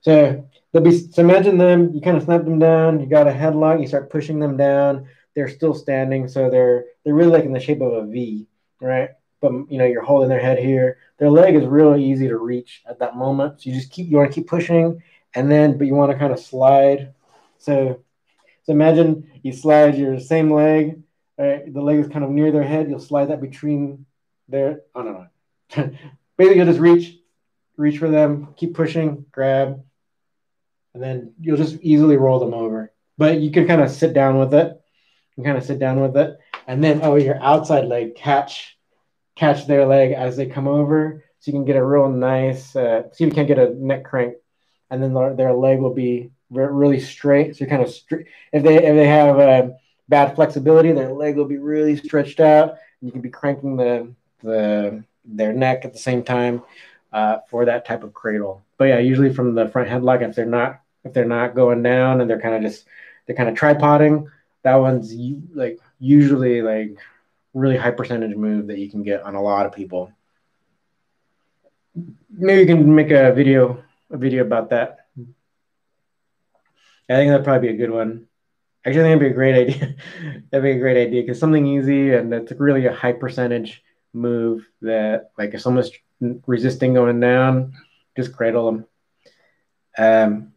so 0.00 0.48
they'll 0.72 0.82
be 0.82 0.96
so 0.96 1.22
imagine 1.22 1.58
them 1.58 1.92
you 1.94 2.00
kind 2.00 2.16
of 2.16 2.22
snap 2.22 2.44
them 2.44 2.58
down 2.58 3.00
you 3.00 3.06
got 3.06 3.28
a 3.28 3.32
headlock 3.32 3.80
you 3.80 3.86
start 3.86 4.10
pushing 4.10 4.38
them 4.38 4.56
down 4.56 5.06
they're 5.34 5.48
still 5.48 5.74
standing 5.74 6.28
so 6.28 6.50
they're 6.50 6.84
they're 7.04 7.14
really 7.14 7.30
like 7.30 7.44
in 7.44 7.52
the 7.52 7.60
shape 7.60 7.80
of 7.80 7.92
a 7.92 8.06
v 8.06 8.46
right? 8.82 9.10
But 9.40 9.52
you 9.70 9.78
know 9.78 9.86
you're 9.86 10.02
holding 10.02 10.28
their 10.28 10.40
head 10.40 10.58
here. 10.58 10.98
Their 11.18 11.30
leg 11.30 11.54
is 11.54 11.64
really 11.64 12.04
easy 12.04 12.28
to 12.28 12.36
reach 12.36 12.82
at 12.88 12.98
that 12.98 13.16
moment 13.16 13.62
so 13.62 13.70
you 13.70 13.76
just 13.76 13.90
keep 13.90 14.08
you 14.08 14.16
want 14.18 14.30
to 14.30 14.34
keep 14.34 14.48
pushing 14.48 15.02
and 15.34 15.50
then 15.50 15.78
but 15.78 15.86
you 15.86 15.94
want 15.94 16.12
to 16.12 16.18
kind 16.18 16.32
of 16.32 16.38
slide. 16.38 17.14
So 17.58 18.02
so 18.64 18.72
imagine 18.72 19.30
you 19.42 19.52
slide 19.52 19.96
your 19.96 20.18
same 20.20 20.52
leg 20.52 21.02
right? 21.38 21.72
The 21.72 21.80
leg 21.80 21.98
is 21.98 22.08
kind 22.08 22.24
of 22.24 22.30
near 22.30 22.52
their 22.52 22.62
head 22.62 22.90
you'll 22.90 23.00
slide 23.00 23.26
that 23.26 23.40
between 23.40 24.04
their 24.48 24.82
oh 24.94 25.02
no 25.02 25.26
no 25.76 25.90
basically 26.36 26.58
you'll 26.58 26.66
just 26.66 26.80
reach 26.80 27.16
reach 27.76 27.98
for 27.98 28.10
them 28.10 28.54
keep 28.56 28.74
pushing 28.74 29.24
grab 29.32 29.82
and 30.94 31.02
then 31.02 31.34
you'll 31.40 31.56
just 31.56 31.78
easily 31.82 32.16
roll 32.16 32.38
them 32.38 32.54
over. 32.54 32.92
But 33.18 33.40
you 33.40 33.50
can 33.50 33.66
kind 33.66 33.80
of 33.80 33.90
sit 33.90 34.12
down 34.12 34.38
with 34.38 34.54
it. 34.54 34.80
You 35.36 35.44
kind 35.44 35.58
of 35.58 35.64
sit 35.64 35.78
down 35.78 36.00
with 36.00 36.16
it, 36.16 36.38
and 36.66 36.84
then 36.84 37.00
oh, 37.02 37.16
your 37.16 37.40
outside 37.42 37.86
leg 37.86 38.14
catch 38.14 38.76
catch 39.34 39.66
their 39.66 39.86
leg 39.86 40.12
as 40.12 40.36
they 40.36 40.46
come 40.46 40.68
over, 40.68 41.24
so 41.38 41.50
you 41.50 41.56
can 41.56 41.64
get 41.64 41.76
a 41.76 41.84
real 41.84 42.08
nice. 42.08 42.76
Uh, 42.76 43.04
see 43.12 43.24
if 43.24 43.30
you 43.30 43.34
can't 43.34 43.48
get 43.48 43.58
a 43.58 43.74
neck 43.74 44.04
crank, 44.04 44.34
and 44.90 45.02
then 45.02 45.14
their, 45.14 45.34
their 45.34 45.52
leg 45.54 45.80
will 45.80 45.94
be 45.94 46.30
really 46.50 47.00
straight. 47.00 47.56
So 47.56 47.64
you're 47.64 47.70
kind 47.70 47.82
of 47.82 47.90
straight. 47.90 48.26
If 48.52 48.62
they 48.62 48.76
if 48.76 48.94
they 48.94 49.06
have 49.06 49.38
uh, 49.38 49.68
bad 50.08 50.34
flexibility, 50.34 50.92
their 50.92 51.12
leg 51.12 51.36
will 51.36 51.46
be 51.46 51.56
really 51.56 51.96
stretched 51.96 52.40
out, 52.40 52.76
you 53.00 53.10
can 53.10 53.20
be 53.20 53.30
cranking 53.30 53.76
the 53.76 54.12
the 54.42 55.02
their 55.24 55.52
neck 55.52 55.84
at 55.84 55.92
the 55.92 55.98
same 55.98 56.22
time 56.22 56.62
uh, 57.12 57.38
for 57.48 57.64
that 57.64 57.86
type 57.86 58.04
of 58.04 58.12
cradle. 58.12 58.62
But 58.76 58.84
yeah, 58.86 58.98
usually 58.98 59.32
from 59.32 59.54
the 59.54 59.68
front 59.68 59.88
headlock, 59.88 60.22
if 60.22 60.36
they're 60.36 60.46
not 60.46 60.81
if 61.04 61.12
they're 61.12 61.24
not 61.24 61.54
going 61.54 61.82
down 61.82 62.20
and 62.20 62.28
they're 62.28 62.40
kind 62.40 62.54
of 62.54 62.62
just 62.62 62.86
they're 63.26 63.36
kind 63.36 63.48
of 63.48 63.54
tripoding, 63.54 64.26
that 64.62 64.76
one's 64.76 65.12
like 65.54 65.78
usually 65.98 66.62
like 66.62 66.98
really 67.54 67.76
high 67.76 67.90
percentage 67.90 68.36
move 68.36 68.68
that 68.68 68.78
you 68.78 68.90
can 68.90 69.02
get 69.02 69.22
on 69.22 69.34
a 69.34 69.42
lot 69.42 69.66
of 69.66 69.72
people. 69.72 70.12
Maybe 72.30 72.60
you 72.60 72.66
can 72.66 72.94
make 72.94 73.10
a 73.10 73.32
video 73.32 73.82
a 74.10 74.16
video 74.16 74.42
about 74.42 74.70
that. 74.70 75.06
I 77.08 77.14
think 77.14 77.30
that'd 77.30 77.44
probably 77.44 77.68
be 77.68 77.74
a 77.74 77.76
good 77.76 77.90
one. 77.90 78.26
Actually, 78.84 79.00
I 79.00 79.04
think 79.04 79.20
that'd 79.20 79.20
be 79.20 79.26
a 79.26 79.34
great 79.34 79.54
idea. 79.68 79.96
that'd 80.50 80.64
be 80.64 80.70
a 80.70 80.78
great 80.78 81.06
idea 81.06 81.22
because 81.22 81.38
something 81.38 81.66
easy 81.66 82.14
and 82.14 82.32
it's 82.32 82.52
really 82.52 82.86
a 82.86 82.94
high 82.94 83.12
percentage 83.12 83.82
move 84.12 84.66
that 84.80 85.30
like 85.38 85.54
if 85.54 85.60
someone's 85.60 85.90
resisting 86.46 86.94
going 86.94 87.20
down, 87.20 87.74
just 88.16 88.34
cradle 88.34 88.66
them. 88.66 88.86
Um, 89.98 90.52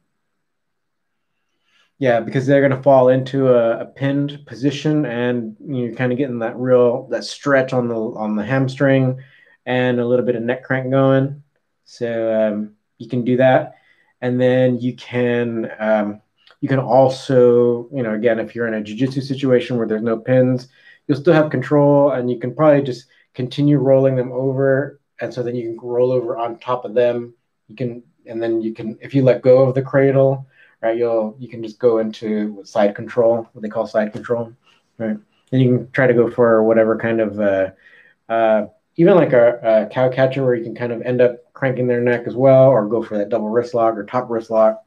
yeah, 1.98 2.20
because 2.20 2.46
they're 2.46 2.62
going 2.62 2.76
to 2.76 2.84
fall 2.84 3.08
into 3.10 3.50
a, 3.50 3.80
a, 3.82 3.86
pinned 3.86 4.46
position, 4.46 5.06
and 5.06 5.56
you're 5.66 5.94
kind 5.94 6.12
of 6.12 6.18
getting 6.18 6.40
that 6.40 6.58
real 6.58 7.08
that 7.08 7.24
stretch 7.24 7.72
on 7.72 7.88
the 7.88 7.96
on 7.96 8.36
the 8.36 8.44
hamstring, 8.44 9.22
and 9.66 10.00
a 10.00 10.06
little 10.06 10.26
bit 10.26 10.36
of 10.36 10.44
neck 10.44 10.64
crank 10.64 10.92
going. 10.92 11.42
So 11.86 12.34
um, 12.34 12.76
you 12.98 13.08
can 13.08 13.24
do 13.24 13.38
that, 13.38 13.76
and 14.22 14.40
then 14.40 14.78
you 14.80 14.96
can 14.96 15.72
um, 15.80 16.22
you 16.60 16.68
can 16.68 16.80
also 16.80 17.88
you 17.94 18.04
know 18.04 18.14
again 18.14 18.40
if 18.40 18.56
you're 18.56 18.68
in 18.68 18.74
a 18.74 18.84
jiu-jitsu 18.84 19.22
situation 19.22 19.78
where 19.78 19.88
there's 19.88 20.02
no 20.02 20.18
pins, 20.18 20.68
you'll 21.08 21.20
still 21.20 21.34
have 21.34 21.50
control, 21.50 22.12
and 22.12 22.30
you 22.30 22.40
can 22.40 22.54
probably 22.54 22.84
just 22.84 23.08
continue 23.34 23.78
rolling 23.78 24.18
them 24.18 24.34
over, 24.34 25.00
and 25.22 25.34
so 25.34 25.44
then 25.44 25.56
you 25.56 25.70
can 25.70 25.88
roll 25.88 26.12
over 26.12 26.36
on 26.38 26.60
top 26.60 26.84
of 26.84 26.94
them. 26.94 27.34
You 27.70 27.76
can 27.78 28.04
and 28.26 28.44
then 28.44 28.62
you 28.62 28.74
can 28.74 28.98
if 29.02 29.14
you 29.16 29.24
let 29.24 29.42
go 29.42 29.64
of 29.64 29.76
the 29.76 29.82
cradle 29.82 30.46
right? 30.82 30.98
You'll 30.98 31.36
you 31.40 31.48
can 31.48 31.64
just 31.64 31.80
go 31.80 32.00
into 32.00 32.64
side 32.66 32.96
control, 32.96 33.50
what 33.54 33.62
they 33.62 33.70
call 33.70 33.88
side 33.88 34.14
control, 34.14 34.54
right? 34.98 35.18
And 35.52 35.62
you 35.62 35.78
can 35.78 35.92
try 35.92 36.08
to 36.08 36.14
go 36.14 36.30
for 36.30 36.64
whatever 36.64 36.98
kind 36.98 37.22
of 37.22 37.40
uh, 37.40 37.72
uh, 38.30 38.68
even 38.98 39.16
like 39.16 39.34
a, 39.34 39.86
a, 39.88 39.94
cow 39.94 40.10
catcher 40.10 40.44
where 40.44 40.56
you 40.56 40.64
can 40.64 40.76
kind 40.76 40.92
of 40.92 41.02
end 41.02 41.22
up 41.22 41.54
cranking 41.54 41.88
their 41.88 42.02
neck 42.02 42.24
as 42.28 42.36
well, 42.36 42.70
or 42.70 42.88
go 42.88 43.04
for 43.04 43.18
that 43.18 43.30
double 43.30 43.50
wrist 43.50 43.74
lock 43.74 43.96
or 43.96 44.06
top 44.06 44.30
wrist 44.30 44.50
lock. 44.50 44.84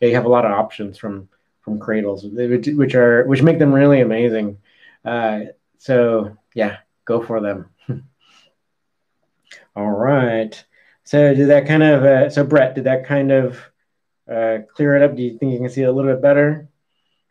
Yeah, 0.00 0.08
you 0.08 0.14
have 0.14 0.26
a 0.26 0.30
lot 0.30 0.44
of 0.44 0.52
options 0.52 0.98
from 0.98 1.28
from 1.62 1.78
cradles, 1.78 2.24
which 2.24 2.94
are 2.94 3.24
which 3.26 3.42
make 3.42 3.58
them 3.58 3.74
really 3.74 4.00
amazing. 4.00 4.58
Uh, 5.04 5.40
so 5.78 6.36
yeah, 6.54 6.78
go 7.04 7.22
for 7.22 7.40
them. 7.40 7.70
All 9.76 9.90
right. 9.90 10.64
So 11.04 11.34
did 11.34 11.48
that 11.48 11.66
kind 11.66 11.82
of 11.82 12.04
uh, 12.04 12.30
so 12.30 12.44
Brett 12.44 12.74
did 12.74 12.84
that 12.84 13.06
kind 13.06 13.32
of 13.32 13.58
uh, 14.30 14.58
clear 14.74 14.96
it 14.96 15.02
up? 15.02 15.16
Do 15.16 15.22
you 15.22 15.38
think 15.38 15.52
you 15.52 15.58
can 15.58 15.68
see 15.68 15.82
it 15.82 15.88
a 15.88 15.92
little 15.92 16.12
bit 16.12 16.22
better? 16.22 16.68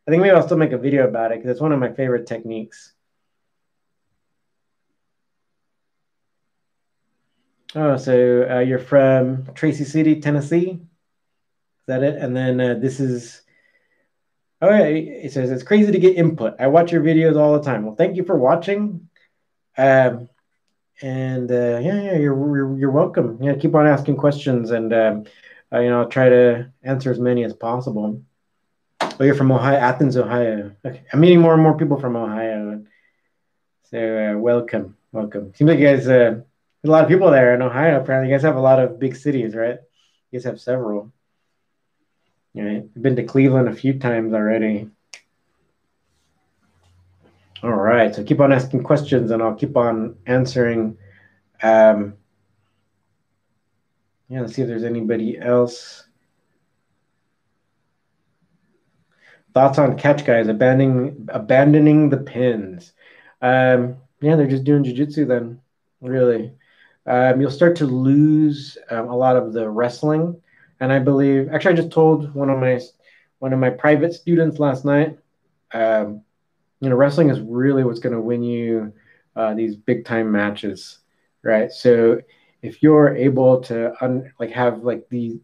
I 0.08 0.12
think 0.12 0.22
maybe 0.22 0.34
I'll 0.34 0.46
still 0.46 0.58
make 0.58 0.72
a 0.72 0.78
video 0.78 1.08
about 1.08 1.32
it 1.32 1.40
because 1.40 1.52
it's 1.52 1.62
one 1.62 1.72
of 1.72 1.80
my 1.80 1.92
favorite 1.92 2.28
techniques. 2.28 2.94
Oh, 7.76 7.98
so 7.98 8.48
uh, 8.50 8.60
you're 8.60 8.80
from 8.80 9.54
Tracy 9.54 9.84
City, 9.84 10.22
Tennessee. 10.22 10.80
Is 10.80 11.86
that 11.88 12.04
it? 12.04 12.16
And 12.16 12.36
then 12.36 12.60
uh, 12.60 12.74
this 12.76 13.00
is. 13.00 13.42
Oh, 14.62 14.70
yeah, 14.70 14.86
it 14.86 15.32
says 15.34 15.52
it's 15.52 15.62
crazy 15.62 15.92
to 15.92 16.00
get 16.00 16.16
input. 16.16 16.56
I 16.60 16.68
watch 16.68 16.92
your 16.92 17.04
videos 17.04 17.38
all 17.38 17.54
the 17.54 17.64
time. 17.64 17.86
Well, 17.86 17.96
thank 17.96 18.16
you 18.16 18.24
for 18.24 18.38
watching. 18.38 19.10
Um, 19.78 20.30
and 21.02 21.52
uh, 21.52 21.80
yeah, 21.84 22.02
yeah, 22.02 22.16
you're, 22.18 22.58
you're, 22.58 22.80
you're 22.80 22.92
welcome. 22.92 23.38
Yeah, 23.42 23.56
keep 23.56 23.76
on 23.76 23.86
asking 23.86 24.18
questions 24.18 24.72
and. 24.72 24.94
Um, 24.94 25.26
uh, 25.74 25.80
you 25.80 25.90
know, 25.90 26.02
I'll 26.02 26.10
try 26.10 26.30
to 26.30 26.72
answer 26.84 27.12
as 27.12 27.20
many 27.20 27.44
as 27.44 27.54
possible. 27.54 28.22
Oh, 29.02 29.24
you're 29.24 29.36
from 29.36 29.52
Ohio, 29.52 29.78
Athens, 29.78 30.16
Ohio. 30.16 30.72
Okay. 30.86 31.04
I'm 31.12 31.20
meeting 31.20 31.42
more 31.42 31.54
and 31.54 31.64
more 31.64 31.78
people 31.78 32.00
from 32.00 32.16
Ohio. 32.16 32.84
So 33.90 33.98
uh, 33.98 34.38
welcome, 34.38 34.96
welcome. 35.12 35.54
Seems 35.56 35.70
like 35.70 35.80
you 35.80 35.86
guys, 35.86 36.08
uh, 36.08 36.42
a 36.84 36.88
lot 36.88 37.04
of 37.04 37.10
people 37.10 37.32
there 37.32 37.56
in 37.56 37.62
Ohio. 37.62 38.00
Apparently, 38.00 38.30
you 38.30 38.36
guys 38.36 38.44
have 38.44 38.56
a 38.56 38.62
lot 38.62 38.80
of 38.80 39.00
big 39.00 39.16
cities, 39.16 39.56
right? 39.56 39.80
You 40.32 40.40
guys 40.40 40.46
have 40.46 40.60
several. 40.60 41.12
Yeah, 42.54 42.82
I've 42.96 43.02
been 43.02 43.16
to 43.16 43.24
Cleveland 43.24 43.68
a 43.68 43.76
few 43.76 43.98
times 44.00 44.34
already. 44.34 44.90
All 47.64 47.72
right, 47.72 48.14
so 48.14 48.24
keep 48.24 48.40
on 48.40 48.54
asking 48.54 48.84
questions, 48.84 49.32
and 49.32 49.42
I'll 49.42 49.56
keep 49.56 49.76
on 49.76 50.18
answering. 50.26 50.98
Um, 51.64 52.14
yeah, 54.30 54.42
let's 54.42 54.54
see 54.54 54.62
if 54.62 54.68
there's 54.68 54.84
anybody 54.84 55.38
else. 55.40 56.04
Thoughts 59.54 59.80
on 59.80 59.98
catch 59.98 60.26
guys 60.26 60.48
abandoning 60.48 61.28
abandoning 61.32 62.10
the 62.10 62.18
pins? 62.18 62.94
Um, 63.42 63.98
yeah, 64.22 64.36
they're 64.36 64.48
just 64.48 64.66
doing 64.66 64.84
jujitsu 64.84 65.28
then. 65.28 65.62
Really, 66.02 66.54
um, 67.08 67.42
you'll 67.42 67.50
start 67.50 67.76
to 67.78 67.86
lose 67.86 68.78
um, 68.92 69.08
a 69.08 69.16
lot 69.16 69.36
of 69.36 69.54
the 69.54 69.68
wrestling. 69.70 70.40
And 70.80 70.92
I 70.94 71.00
believe, 71.00 71.50
actually, 71.52 71.74
I 71.74 71.78
just 71.78 71.92
told 71.92 72.34
one 72.36 72.50
of 72.50 72.60
my 72.60 72.80
one 73.40 73.54
of 73.54 73.60
my 73.60 73.70
private 73.70 74.14
students 74.14 74.60
last 74.60 74.86
night. 74.86 75.18
Um, 75.74 76.22
you 76.80 76.90
know, 76.90 76.96
wrestling 76.96 77.30
is 77.30 77.40
really 77.40 77.84
what's 77.84 78.00
going 78.00 78.14
to 78.14 78.22
win 78.22 78.44
you 78.44 78.94
uh, 79.36 79.54
these 79.54 79.76
big 79.76 80.06
time 80.06 80.32
matches, 80.32 81.00
right? 81.42 81.72
So 81.72 82.20
if 82.62 82.82
you're 82.82 83.16
able 83.16 83.62
to 83.62 83.94
un- 84.04 84.32
like 84.40 84.52
have 84.52 84.84
like 84.84 85.08
the 85.10 85.40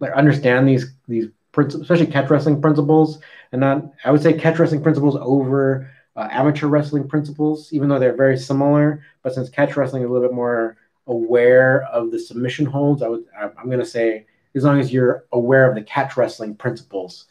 like 0.00 0.12
understand 0.12 0.68
these 0.68 0.92
these 1.08 1.26
principles, 1.52 1.82
especially 1.82 2.12
catch 2.12 2.30
wrestling 2.30 2.60
principles, 2.60 3.18
and 3.52 3.60
not 3.60 3.84
I 4.04 4.10
would 4.10 4.22
say 4.22 4.32
catch 4.32 4.58
wrestling 4.58 4.82
principles 4.82 5.16
over 5.20 5.90
uh, 6.16 6.28
amateur 6.30 6.66
wrestling 6.66 7.08
principles, 7.08 7.72
even 7.72 7.88
though 7.88 7.98
they're 7.98 8.16
very 8.16 8.38
similar. 8.38 9.02
But 9.22 9.34
since 9.34 9.48
catch 9.48 9.76
wrestling 9.76 10.02
is 10.02 10.08
a 10.08 10.12
little 10.12 10.28
bit 10.28 10.34
more 10.34 10.76
aware 11.06 11.82
of 11.84 12.10
the 12.10 12.18
submission 12.18 12.66
holds, 12.66 13.02
I 13.02 13.08
would 13.08 13.24
I'm 13.38 13.66
going 13.66 13.78
to 13.78 13.86
say 13.86 14.26
as 14.54 14.64
long 14.64 14.80
as 14.80 14.92
you're 14.92 15.24
aware 15.32 15.68
of 15.68 15.74
the 15.74 15.82
catch 15.82 16.16
wrestling 16.16 16.54
principles, 16.54 17.26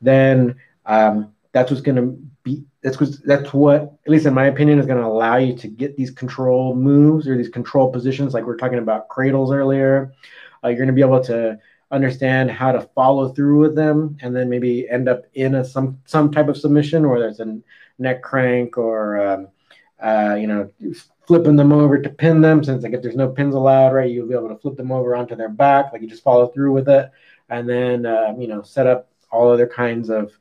then 0.00 0.56
um, 0.86 1.34
that's 1.58 1.70
what's 1.70 1.82
going 1.82 1.96
to 1.96 2.18
be. 2.42 2.64
That's 2.82 2.96
that's 3.20 3.52
what, 3.52 3.82
at 3.82 4.08
least 4.08 4.26
in 4.26 4.34
my 4.34 4.46
opinion, 4.46 4.78
is 4.78 4.86
going 4.86 5.00
to 5.00 5.06
allow 5.06 5.36
you 5.36 5.54
to 5.56 5.68
get 5.68 5.96
these 5.96 6.10
control 6.10 6.74
moves 6.74 7.26
or 7.26 7.36
these 7.36 7.48
control 7.48 7.90
positions, 7.90 8.34
like 8.34 8.44
we 8.44 8.52
are 8.52 8.56
talking 8.56 8.78
about 8.78 9.08
cradles 9.08 9.52
earlier. 9.52 10.12
Uh, 10.62 10.68
you're 10.68 10.76
going 10.76 10.88
to 10.88 10.92
be 10.92 11.00
able 11.00 11.22
to 11.24 11.58
understand 11.90 12.50
how 12.50 12.70
to 12.72 12.82
follow 12.94 13.28
through 13.30 13.58
with 13.58 13.74
them, 13.74 14.16
and 14.22 14.34
then 14.34 14.48
maybe 14.48 14.88
end 14.88 15.08
up 15.08 15.24
in 15.34 15.56
a 15.56 15.64
some 15.64 15.98
some 16.04 16.30
type 16.30 16.48
of 16.48 16.56
submission, 16.56 17.08
whether 17.08 17.28
it's 17.28 17.40
a 17.40 17.58
neck 17.98 18.22
crank 18.22 18.78
or 18.78 19.20
um, 19.26 19.48
uh, 20.02 20.36
you 20.36 20.46
know 20.46 20.70
flipping 21.26 21.56
them 21.56 21.72
over 21.72 22.00
to 22.00 22.08
pin 22.08 22.40
them 22.40 22.64
since 22.64 22.82
like 22.82 22.92
if 22.92 23.02
there's 23.02 23.16
no 23.16 23.28
pins 23.28 23.54
allowed 23.54 23.92
right 23.92 24.10
you'll 24.10 24.26
be 24.26 24.34
able 24.34 24.48
to 24.48 24.56
flip 24.56 24.76
them 24.76 24.90
over 24.90 25.14
onto 25.14 25.36
their 25.36 25.50
back 25.50 25.92
like 25.92 26.00
you 26.00 26.08
just 26.08 26.22
follow 26.22 26.46
through 26.46 26.72
with 26.72 26.88
it 26.88 27.10
and 27.50 27.68
then 27.68 28.06
uh, 28.06 28.32
you 28.38 28.46
know 28.46 28.62
set 28.62 28.86
up 28.86 29.10
all 29.30 29.50
other 29.50 29.66
kinds 29.66 30.08
of 30.08 30.32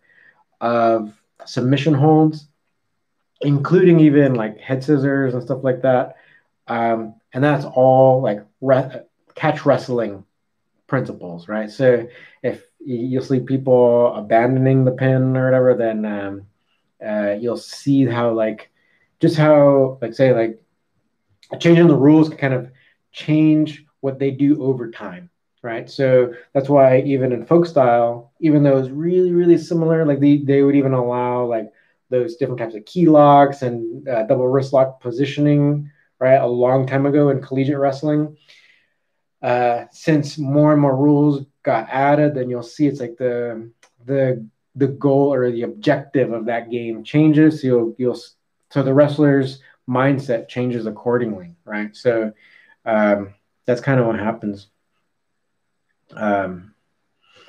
of 0.62 1.14
submission 1.45 1.93
holds 1.93 2.47
including 3.41 3.99
even 3.99 4.34
like 4.34 4.60
head 4.60 4.84
scissors 4.84 5.34
and 5.34 5.43
stuff 5.43 5.64
like 5.64 5.82
that. 5.82 6.16
Um, 6.68 7.16
and 7.34 7.43
that's 7.43 7.66
all 7.66 8.22
like 8.22 8.43
re- 8.62 9.01
catch 9.36 9.66
wrestling 9.66 10.26
principles 10.88 11.47
right? 11.47 11.70
So 11.70 12.08
if 12.41 12.64
you'll 12.80 13.24
see 13.24 13.39
people 13.41 14.14
abandoning 14.16 14.86
the 14.86 14.91
pin 14.91 15.36
or 15.36 15.45
whatever 15.45 15.76
then 15.76 16.05
um, 16.05 16.47
uh, 17.05 17.36
you'll 17.39 17.58
see 17.58 18.05
how 18.05 18.32
like 18.32 18.70
just 19.20 19.38
how 19.38 19.97
like 20.01 20.14
say 20.14 20.34
like 20.34 20.62
changing 21.60 21.88
the 21.88 21.95
rules 21.95 22.30
can 22.30 22.38
kind 22.38 22.53
of 22.53 22.72
change 23.12 23.86
what 23.99 24.20
they 24.20 24.32
do 24.32 24.64
over 24.64 24.89
time 24.91 25.30
right 25.68 25.89
so 25.89 26.34
that's 26.53 26.70
why 26.70 27.01
even 27.01 27.32
in 27.32 27.45
folk 27.45 27.65
style 27.65 28.32
even 28.39 28.63
though 28.63 28.78
it's 28.78 28.89
really 28.89 29.32
really 29.32 29.57
similar 29.57 30.05
like 30.05 30.20
they, 30.20 30.38
they 30.38 30.61
would 30.63 30.76
even 30.76 30.93
allow 30.93 31.45
like 31.45 31.72
those 32.09 32.38
different 32.38 32.59
types 32.59 32.76
of 32.76 32.86
key 32.86 33.05
locks 33.05 33.61
and 33.61 34.07
uh, 34.07 34.24
double 34.24 34.47
wrist 34.47 34.72
lock 34.74 34.99
positioning 35.01 35.91
right 36.20 36.41
a 36.41 36.47
long 36.47 36.88
time 36.88 37.05
ago 37.05 37.30
in 37.30 37.41
collegiate 37.41 37.78
wrestling 37.78 38.38
uh, 39.43 39.86
since 39.91 40.38
more 40.38 40.72
and 40.72 40.82
more 40.82 40.95
rules 40.95 41.45
got 41.63 41.88
added 41.89 42.34
then 42.34 42.49
you'll 42.49 42.63
see 42.63 42.88
it's 42.88 42.99
like 42.99 43.18
the 43.18 43.70
the 44.05 44.47
the 44.76 44.88
goal 44.88 45.34
or 45.34 45.51
the 45.51 45.63
objective 45.63 46.32
of 46.32 46.45
that 46.45 46.72
game 46.72 47.03
changes 47.03 47.61
so 47.61 47.68
you'll 47.68 47.95
you'll 47.97 48.20
so 48.70 48.84
the 48.84 48.93
wrestlers 48.93 49.59
mindset 49.89 50.49
changes 50.49 50.86
accordingly, 50.86 51.55
right? 51.65 51.95
So 51.95 52.34
um, 52.86 53.34
that's 53.65 53.82
kind 53.82 53.99
of 53.99 54.05
what 54.05 54.20
happens. 54.20 54.68
Um, 56.14 56.74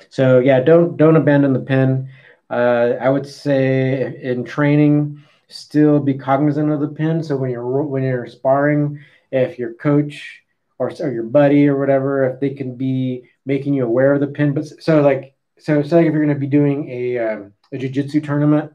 so 0.09 0.39
yeah, 0.39 0.59
don't 0.59 0.97
don't 0.97 1.15
abandon 1.15 1.53
the 1.53 1.59
pin. 1.59 2.09
Uh, 2.49 2.95
I 2.99 3.09
would 3.09 3.27
say 3.27 4.19
in 4.21 4.43
training, 4.43 5.23
still 5.47 5.99
be 5.99 6.15
cognizant 6.15 6.71
of 6.71 6.79
the 6.79 6.87
pin. 6.87 7.23
So 7.23 7.35
when 7.37 7.51
you're 7.51 7.83
when 7.83 8.03
you're 8.03 8.27
sparring, 8.27 8.99
if 9.31 9.59
your 9.59 9.73
coach 9.73 10.41
or, 10.79 10.91
or 10.99 11.11
your 11.11 11.23
buddy 11.23 11.67
or 11.67 11.77
whatever, 11.77 12.25
if 12.25 12.39
they 12.39 12.51
can 12.51 12.75
be 12.75 13.23
making 13.45 13.73
you 13.73 13.85
aware 13.85 14.13
of 14.13 14.21
the 14.21 14.27
pin, 14.27 14.53
but 14.53 14.65
so 14.65 15.01
like 15.01 15.35
so 15.59 15.83
say 15.83 15.97
like 15.97 16.07
if 16.07 16.13
you're 16.13 16.25
going 16.25 16.35
to 16.35 16.39
be 16.39 16.47
doing 16.47 16.89
a 16.89 17.17
um, 17.19 17.53
a 17.71 17.77
jiu-jitsu 17.77 18.21
tournament, 18.21 18.71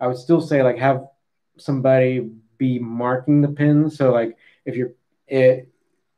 I 0.00 0.06
would 0.06 0.18
still 0.18 0.40
say 0.40 0.62
like 0.62 0.78
have 0.78 1.06
somebody 1.56 2.30
be 2.58 2.78
marking 2.78 3.40
the 3.40 3.48
pins. 3.48 3.96
So 3.96 4.12
like 4.12 4.36
if 4.64 4.76
you're 4.76 4.92
it, 5.26 5.68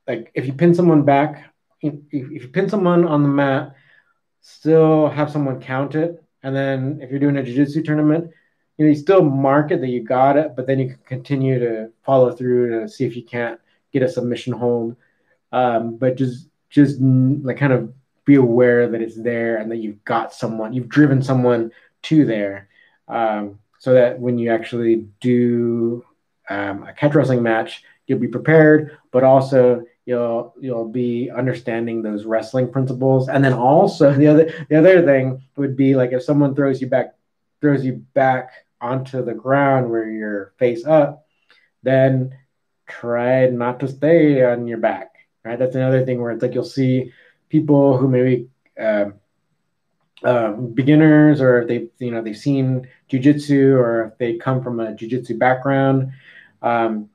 like 0.07 0.30
if 0.34 0.46
you 0.46 0.53
pin 0.53 0.74
someone 0.74 1.05
back, 1.05 1.51
if, 1.83 1.95
if 2.11 2.43
you 2.43 2.49
pin 2.49 2.68
someone 2.68 3.07
on 3.07 3.22
the 3.22 3.28
mat, 3.28 3.74
still 4.41 5.09
have 5.09 5.30
someone 5.30 5.61
count 5.61 5.95
it. 5.95 6.22
And 6.43 6.55
then 6.55 7.01
if 7.03 7.11
you're 7.11 7.20
doing 7.20 7.37
a 7.37 7.43
jiu-jitsu 7.43 7.83
tournament, 7.83 8.30
you 8.76 8.85
know, 8.85 8.91
you 8.91 8.97
still 8.97 9.22
mark 9.22 9.70
it 9.70 9.80
that 9.80 9.89
you 9.89 10.03
got 10.03 10.37
it, 10.37 10.57
but 10.57 10.66
then 10.66 10.78
you 10.78 10.89
can 10.89 10.99
continue 11.05 11.59
to 11.59 11.91
follow 12.03 12.33
through 12.33 12.80
to 12.80 12.89
see 12.89 13.05
if 13.05 13.14
you 13.14 13.22
can't 13.22 13.61
get 13.93 14.03
a 14.03 14.09
submission 14.09 14.53
hold. 14.53 14.97
Um, 15.53 15.97
but 15.97 16.16
just 16.16 16.49
just 16.70 16.99
like 17.01 17.59
kind 17.59 17.74
of 17.74 17.93
be 18.24 18.37
aware 18.37 18.89
that 18.89 19.03
it's 19.03 19.20
there 19.20 19.59
and 19.59 19.70
that 19.70 19.76
you've 19.76 20.03
got 20.05 20.33
someone, 20.33 20.72
you've 20.72 20.89
driven 20.89 21.22
someone 21.22 21.70
to 22.03 22.24
there. 22.24 22.68
Um, 23.09 23.59
so 23.78 23.93
that 23.93 24.18
when 24.18 24.39
you 24.39 24.51
actually 24.51 25.07
do 25.20 26.05
um, 26.49 26.85
a 26.85 26.93
catch 26.95 27.14
wrestling 27.14 27.43
match, 27.43 27.83
you'll 28.07 28.18
be 28.18 28.28
prepared, 28.28 28.97
but 29.11 29.22
also 29.22 29.85
you'll 30.05 30.55
you'll 30.61 30.88
be 30.88 31.30
understanding 31.30 32.03
those 32.03 32.24
wrestling 32.24 32.70
principles. 32.70 33.28
And 33.28 33.44
then 33.44 33.53
also 33.53 34.12
the 34.12 34.26
other 34.26 34.66
the 34.68 34.76
other 34.76 35.05
thing 35.05 35.42
would 35.57 35.76
be 35.76 35.94
like 35.94 36.12
if 36.12 36.22
someone 36.22 36.55
throws 36.55 36.80
you 36.80 36.88
back 36.88 37.14
throws 37.61 37.84
you 37.84 38.05
back 38.14 38.50
onto 38.80 39.24
the 39.24 39.34
ground 39.34 39.90
where 39.90 40.09
you're 40.11 40.53
face 40.59 40.84
up, 40.84 41.26
then 41.82 42.36
try 42.88 43.46
not 43.46 43.80
to 43.80 43.88
stay 43.88 44.44
on 44.44 44.66
your 44.66 44.78
back. 44.78 45.11
Right. 45.44 45.59
That's 45.59 45.74
another 45.74 46.05
thing 46.05 46.20
where 46.20 46.30
it's 46.30 46.42
like 46.42 46.55
you'll 46.55 46.64
see 46.64 47.12
people 47.48 47.96
who 47.96 48.09
maybe 48.09 48.48
um, 48.78 49.14
um, 50.24 50.72
beginners 50.72 51.40
or 51.40 51.62
if 51.62 51.68
they've 51.68 51.90
you 51.98 52.11
know 52.11 52.22
they've 52.22 52.36
seen 52.36 52.88
jujitsu 53.11 53.76
or 53.76 54.05
if 54.05 54.18
they 54.18 54.36
come 54.36 54.62
from 54.62 54.78
a 54.78 54.92
jujitsu 54.92 55.36
background 55.38 56.12
um, 56.62 57.09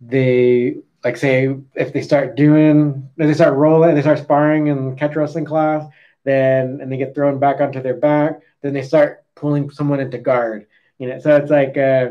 they 0.00 0.76
like 1.04 1.16
say 1.16 1.56
if 1.74 1.92
they 1.92 2.02
start 2.02 2.36
doing 2.36 3.08
if 3.16 3.26
they 3.26 3.34
start 3.34 3.54
rolling 3.54 3.94
they 3.94 4.02
start 4.02 4.18
sparring 4.18 4.66
in 4.66 4.96
catch 4.96 5.16
wrestling 5.16 5.44
class 5.44 5.86
then 6.24 6.78
and 6.80 6.92
they 6.92 6.96
get 6.96 7.14
thrown 7.14 7.38
back 7.38 7.60
onto 7.60 7.82
their 7.82 7.94
back 7.94 8.40
then 8.62 8.72
they 8.72 8.82
start 8.82 9.24
pulling 9.34 9.70
someone 9.70 10.00
into 10.00 10.18
guard 10.18 10.66
you 10.98 11.08
know? 11.08 11.18
So 11.18 11.36
it's 11.36 11.50
like 11.50 11.76
uh, 11.76 12.10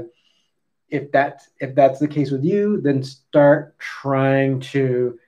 if 0.90 1.12
that's 1.12 1.50
if 1.60 1.76
that's 1.76 2.00
the 2.00 2.08
case 2.08 2.32
with 2.32 2.44
you 2.44 2.82
then 2.82 3.04
start 3.04 3.78
trying 3.80 4.60
to 4.62 5.20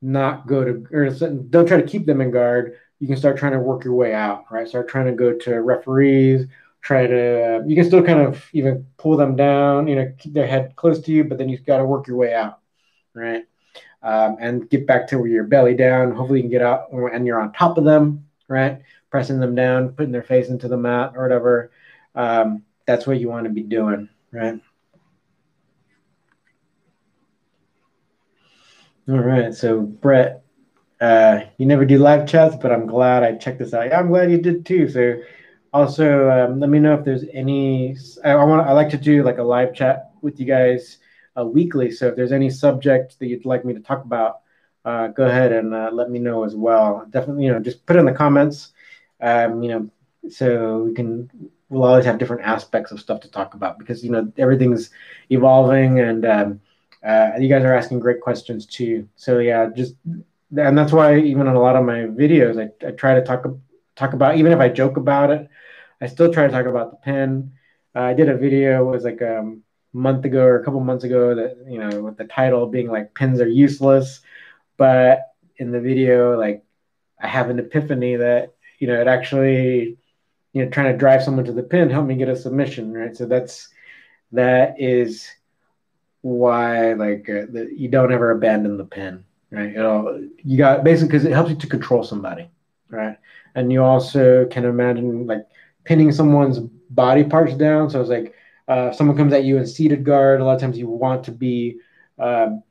not 0.00 0.46
go 0.46 0.62
to 0.64 0.86
or 0.92 1.10
don't 1.10 1.66
try 1.66 1.80
to 1.80 1.86
keep 1.86 2.06
them 2.06 2.20
in 2.20 2.30
guard. 2.30 2.76
You 3.00 3.06
can 3.06 3.16
start 3.16 3.38
trying 3.38 3.52
to 3.52 3.60
work 3.60 3.84
your 3.84 3.94
way 3.94 4.12
out 4.12 4.44
right? 4.50 4.68
Start 4.68 4.88
trying 4.88 5.06
to 5.06 5.12
go 5.12 5.32
to 5.32 5.62
referees 5.62 6.46
try 6.80 7.06
to 7.06 7.56
uh, 7.56 7.62
you 7.66 7.74
can 7.74 7.84
still 7.84 8.02
kind 8.02 8.20
of 8.20 8.48
even 8.52 8.86
pull 8.98 9.16
them 9.16 9.34
down 9.34 9.88
you 9.88 9.96
know 9.96 10.12
keep 10.18 10.32
their 10.32 10.46
head 10.46 10.74
close 10.76 11.00
to 11.00 11.12
you 11.12 11.24
but 11.24 11.36
then 11.36 11.48
you've 11.48 11.66
got 11.66 11.78
to 11.78 11.84
work 11.84 12.06
your 12.06 12.16
way 12.16 12.32
out 12.32 12.57
right? 13.18 13.44
Um, 14.02 14.36
and 14.40 14.70
get 14.70 14.86
back 14.86 15.08
to 15.08 15.18
where 15.18 15.28
you're 15.28 15.44
belly 15.44 15.74
down. 15.74 16.12
Hopefully 16.12 16.38
you 16.38 16.44
can 16.44 16.50
get 16.50 16.62
out 16.62 16.92
and 16.92 17.26
you're 17.26 17.40
on 17.40 17.52
top 17.52 17.78
of 17.78 17.84
them 17.84 18.28
right? 18.48 18.80
Pressing 19.10 19.38
them 19.38 19.54
down 19.54 19.90
putting 19.90 20.12
their 20.12 20.22
face 20.22 20.48
into 20.48 20.68
the 20.68 20.76
mat 20.76 21.12
or 21.14 21.22
whatever. 21.22 21.70
Um, 22.14 22.64
that's 22.86 23.06
what 23.06 23.20
you 23.20 23.28
want 23.28 23.44
to 23.44 23.50
be 23.50 23.62
doing 23.62 24.08
right? 24.32 24.60
All 29.08 29.18
right 29.18 29.54
so 29.54 29.80
brett 29.80 30.42
uh, 31.00 31.40
you 31.56 31.64
never 31.64 31.84
do 31.84 31.96
live 31.96 32.28
chats 32.28 32.56
but 32.60 32.72
i'm 32.72 32.86
glad 32.86 33.22
i 33.22 33.34
checked 33.36 33.58
this 33.58 33.72
out. 33.72 33.86
Yeah, 33.86 34.00
i'm 34.00 34.08
glad 34.08 34.30
you 34.30 34.36
did 34.36 34.66
too 34.66 34.88
so 34.88 35.22
also 35.72 36.28
um, 36.28 36.60
let 36.60 36.68
me 36.68 36.78
know 36.78 36.94
if 36.94 37.04
there's 37.04 37.24
any 37.32 37.96
i, 38.24 38.32
I 38.32 38.44
want 38.44 38.66
i 38.66 38.72
like 38.72 38.90
to 38.90 38.98
do 38.98 39.22
like 39.22 39.38
a 39.38 39.42
live 39.42 39.74
chat 39.74 40.10
with 40.20 40.38
you 40.38 40.44
guys 40.44 40.98
weekly 41.44 41.90
so 41.90 42.08
if 42.08 42.16
there's 42.16 42.32
any 42.32 42.50
subject 42.50 43.18
that 43.18 43.26
you'd 43.26 43.44
like 43.44 43.64
me 43.64 43.74
to 43.74 43.80
talk 43.80 44.04
about 44.04 44.40
uh, 44.84 45.08
go 45.08 45.26
ahead 45.26 45.52
and 45.52 45.74
uh, 45.74 45.90
let 45.92 46.10
me 46.10 46.18
know 46.18 46.44
as 46.44 46.56
well. 46.56 47.06
Definitely, 47.10 47.44
you 47.44 47.52
know, 47.52 47.60
just 47.60 47.84
put 47.84 47.96
in 47.96 48.06
the 48.06 48.12
comments. 48.12 48.72
Um, 49.20 49.62
you 49.62 49.68
know, 49.68 49.90
so 50.30 50.78
we 50.84 50.94
can 50.94 51.30
we'll 51.68 51.84
always 51.84 52.06
have 52.06 52.18
different 52.18 52.42
aspects 52.42 52.90
of 52.90 53.00
stuff 53.00 53.20
to 53.20 53.30
talk 53.30 53.52
about 53.54 53.78
because 53.78 54.02
you 54.02 54.10
know 54.10 54.32
everything's 54.38 54.90
evolving 55.30 56.00
and 56.00 56.24
um, 56.24 56.60
uh, 57.04 57.32
you 57.38 57.48
guys 57.48 57.64
are 57.64 57.74
asking 57.74 58.00
great 58.00 58.20
questions 58.20 58.64
too. 58.64 59.06
So 59.16 59.40
yeah, 59.40 59.68
just 59.76 59.94
and 60.56 60.78
that's 60.78 60.92
why 60.92 61.18
even 61.18 61.46
in 61.46 61.54
a 61.54 61.60
lot 61.60 61.76
of 61.76 61.84
my 61.84 61.98
videos, 62.22 62.58
I, 62.58 62.86
I 62.86 62.92
try 62.92 63.14
to 63.14 63.22
talk 63.22 63.44
talk 63.96 64.12
about 64.14 64.36
even 64.36 64.52
if 64.52 64.58
I 64.58 64.68
joke 64.68 64.96
about 64.96 65.30
it, 65.30 65.48
I 66.00 66.06
still 66.06 66.32
try 66.32 66.46
to 66.46 66.52
talk 66.52 66.66
about 66.66 66.92
the 66.92 66.96
pen. 66.96 67.52
Uh, 67.94 68.00
I 68.00 68.14
did 68.14 68.28
a 68.28 68.36
video 68.36 68.88
it 68.88 68.90
was 68.90 69.04
like 69.04 69.20
a 69.20 69.54
month 69.92 70.24
ago 70.24 70.42
or 70.42 70.58
a 70.60 70.64
couple 70.64 70.80
months 70.80 71.04
ago 71.04 71.34
that 71.34 71.56
you 71.68 71.78
know 71.78 72.02
with 72.02 72.16
the 72.16 72.24
title 72.24 72.66
being 72.66 72.88
like 72.90 73.14
pins 73.14 73.40
are 73.40 73.48
useless, 73.48 74.20
but 74.76 75.20
in 75.56 75.72
the 75.72 75.80
video 75.80 76.38
like 76.38 76.64
I 77.20 77.26
have 77.28 77.50
an 77.50 77.58
epiphany 77.58 78.16
that 78.16 78.54
you 78.78 78.86
know 78.86 79.00
it 79.00 79.08
actually 79.08 79.98
you 80.52 80.64
know 80.64 80.70
trying 80.70 80.92
to 80.92 80.98
drive 80.98 81.22
someone 81.22 81.44
to 81.46 81.52
the 81.52 81.62
pin 81.62 81.90
help 81.90 82.06
me 82.06 82.16
get 82.16 82.28
a 82.28 82.36
submission 82.36 82.92
right. 82.92 83.16
So 83.16 83.26
that's 83.26 83.68
that 84.32 84.74
is 84.78 85.28
why 86.22 86.92
like 86.94 87.28
uh, 87.28 87.46
the, 87.50 87.70
you 87.74 87.88
don't 87.88 88.12
ever 88.12 88.30
abandon 88.30 88.76
the 88.76 88.84
pin 88.84 89.24
right? 89.50 89.70
You 89.70 89.78
know 89.78 90.28
you 90.38 90.58
got 90.58 90.84
basically 90.84 91.08
because 91.08 91.24
it 91.24 91.32
helps 91.32 91.50
you 91.50 91.56
to 91.56 91.66
control 91.66 92.02
somebody 92.04 92.50
right? 92.90 93.16
And 93.54 93.72
you 93.72 93.82
also 93.82 94.46
can 94.46 94.64
imagine 94.64 95.26
like 95.26 95.46
pinning 95.84 96.12
someone's 96.12 96.58
body 96.90 97.24
parts 97.24 97.54
down. 97.54 97.90
So 97.90 98.00
it's 98.00 98.10
like 98.10 98.34
uh, 98.68 98.92
someone 98.92 99.16
comes 99.16 99.32
at 99.32 99.44
you 99.44 99.56
in 99.56 99.66
seated 99.66 100.04
guard 100.04 100.40
a 100.40 100.44
lot 100.44 100.54
of 100.54 100.60
times 100.60 100.78
you 100.78 100.88
want 100.88 101.24
to 101.24 101.32
be 101.32 101.78
um, 102.18 102.62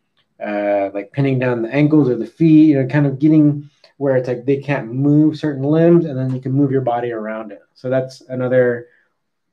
uh, 0.45 0.89
like 0.93 1.11
pinning 1.11 1.39
down 1.39 1.61
the 1.63 1.73
ankles 1.73 2.09
or 2.09 2.15
the 2.15 2.25
feet 2.25 2.69
you 2.69 2.79
know 2.81 2.87
kind 2.87 3.07
of 3.07 3.19
getting 3.19 3.69
where 3.97 4.15
it's 4.15 4.27
like 4.27 4.45
they 4.45 4.57
can't 4.57 4.93
move 4.93 5.37
certain 5.37 5.63
limbs 5.63 6.05
and 6.05 6.17
then 6.17 6.33
you 6.33 6.39
can 6.39 6.51
move 6.51 6.71
your 6.71 6.81
body 6.81 7.11
around 7.11 7.51
it. 7.51 7.61
So 7.73 7.89
that's 7.89 8.21
another 8.21 8.87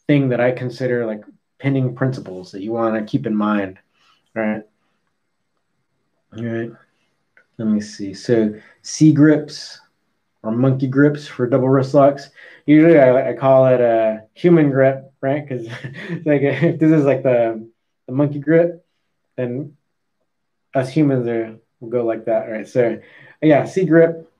thing 0.06 0.28
that 0.28 0.40
i 0.40 0.52
consider 0.52 1.06
like 1.06 1.24
pinning 1.58 1.94
principles 1.94 2.52
that 2.52 2.62
you 2.62 2.72
want 2.72 2.94
to 2.94 3.10
keep 3.10 3.26
in 3.26 3.34
mind 3.34 3.78
right? 4.34 4.62
All 6.36 6.44
right. 6.44 6.70
Let 7.58 7.68
me 7.68 7.80
see. 7.80 8.14
So 8.14 8.54
c 8.82 9.12
grips 9.12 9.80
or 10.44 10.52
monkey 10.52 10.86
grips 10.86 11.26
for 11.26 11.46
double 11.46 11.68
wrist 11.68 11.94
locks 11.94 12.30
usually 12.66 12.98
i, 12.98 13.30
I 13.30 13.32
call 13.34 13.66
it 13.66 13.80
a 13.80 14.24
human 14.34 14.70
grip 14.70 15.12
right 15.20 15.46
because 15.46 15.66
like 16.24 16.42
if 16.42 16.78
this 16.78 16.92
is 16.92 17.04
like 17.04 17.22
the, 17.22 17.68
the 18.06 18.12
monkey 18.12 18.38
grip 18.38 18.84
then 19.36 19.76
us 20.74 20.88
humans 20.88 21.26
are 21.26 21.56
will 21.80 21.90
go 21.90 22.04
like 22.04 22.26
that 22.26 22.50
right 22.50 22.68
so 22.68 23.00
yeah 23.42 23.64
c 23.64 23.84
grip 23.84 24.30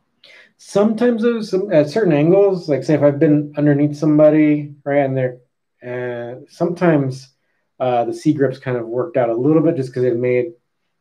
sometimes 0.57 1.23
those 1.23 1.51
some, 1.51 1.73
at 1.73 1.91
certain 1.91 2.13
angles 2.13 2.69
like 2.69 2.85
say 2.85 2.95
if 2.95 3.03
i've 3.03 3.19
been 3.19 3.53
underneath 3.57 3.97
somebody 3.97 4.75
right 4.85 5.05
and 5.05 5.17
they're 5.17 5.39
uh, 5.85 6.41
sometimes 6.49 7.35
uh, 7.79 8.05
the 8.05 8.15
C 8.15 8.33
grips 8.33 8.59
kind 8.59 8.77
of 8.77 8.87
worked 8.87 9.17
out 9.17 9.29
a 9.29 9.35
little 9.35 9.63
bit 9.63 9.77
just 9.77 9.91
because 9.91 10.05
it 10.05 10.17
made 10.17 10.53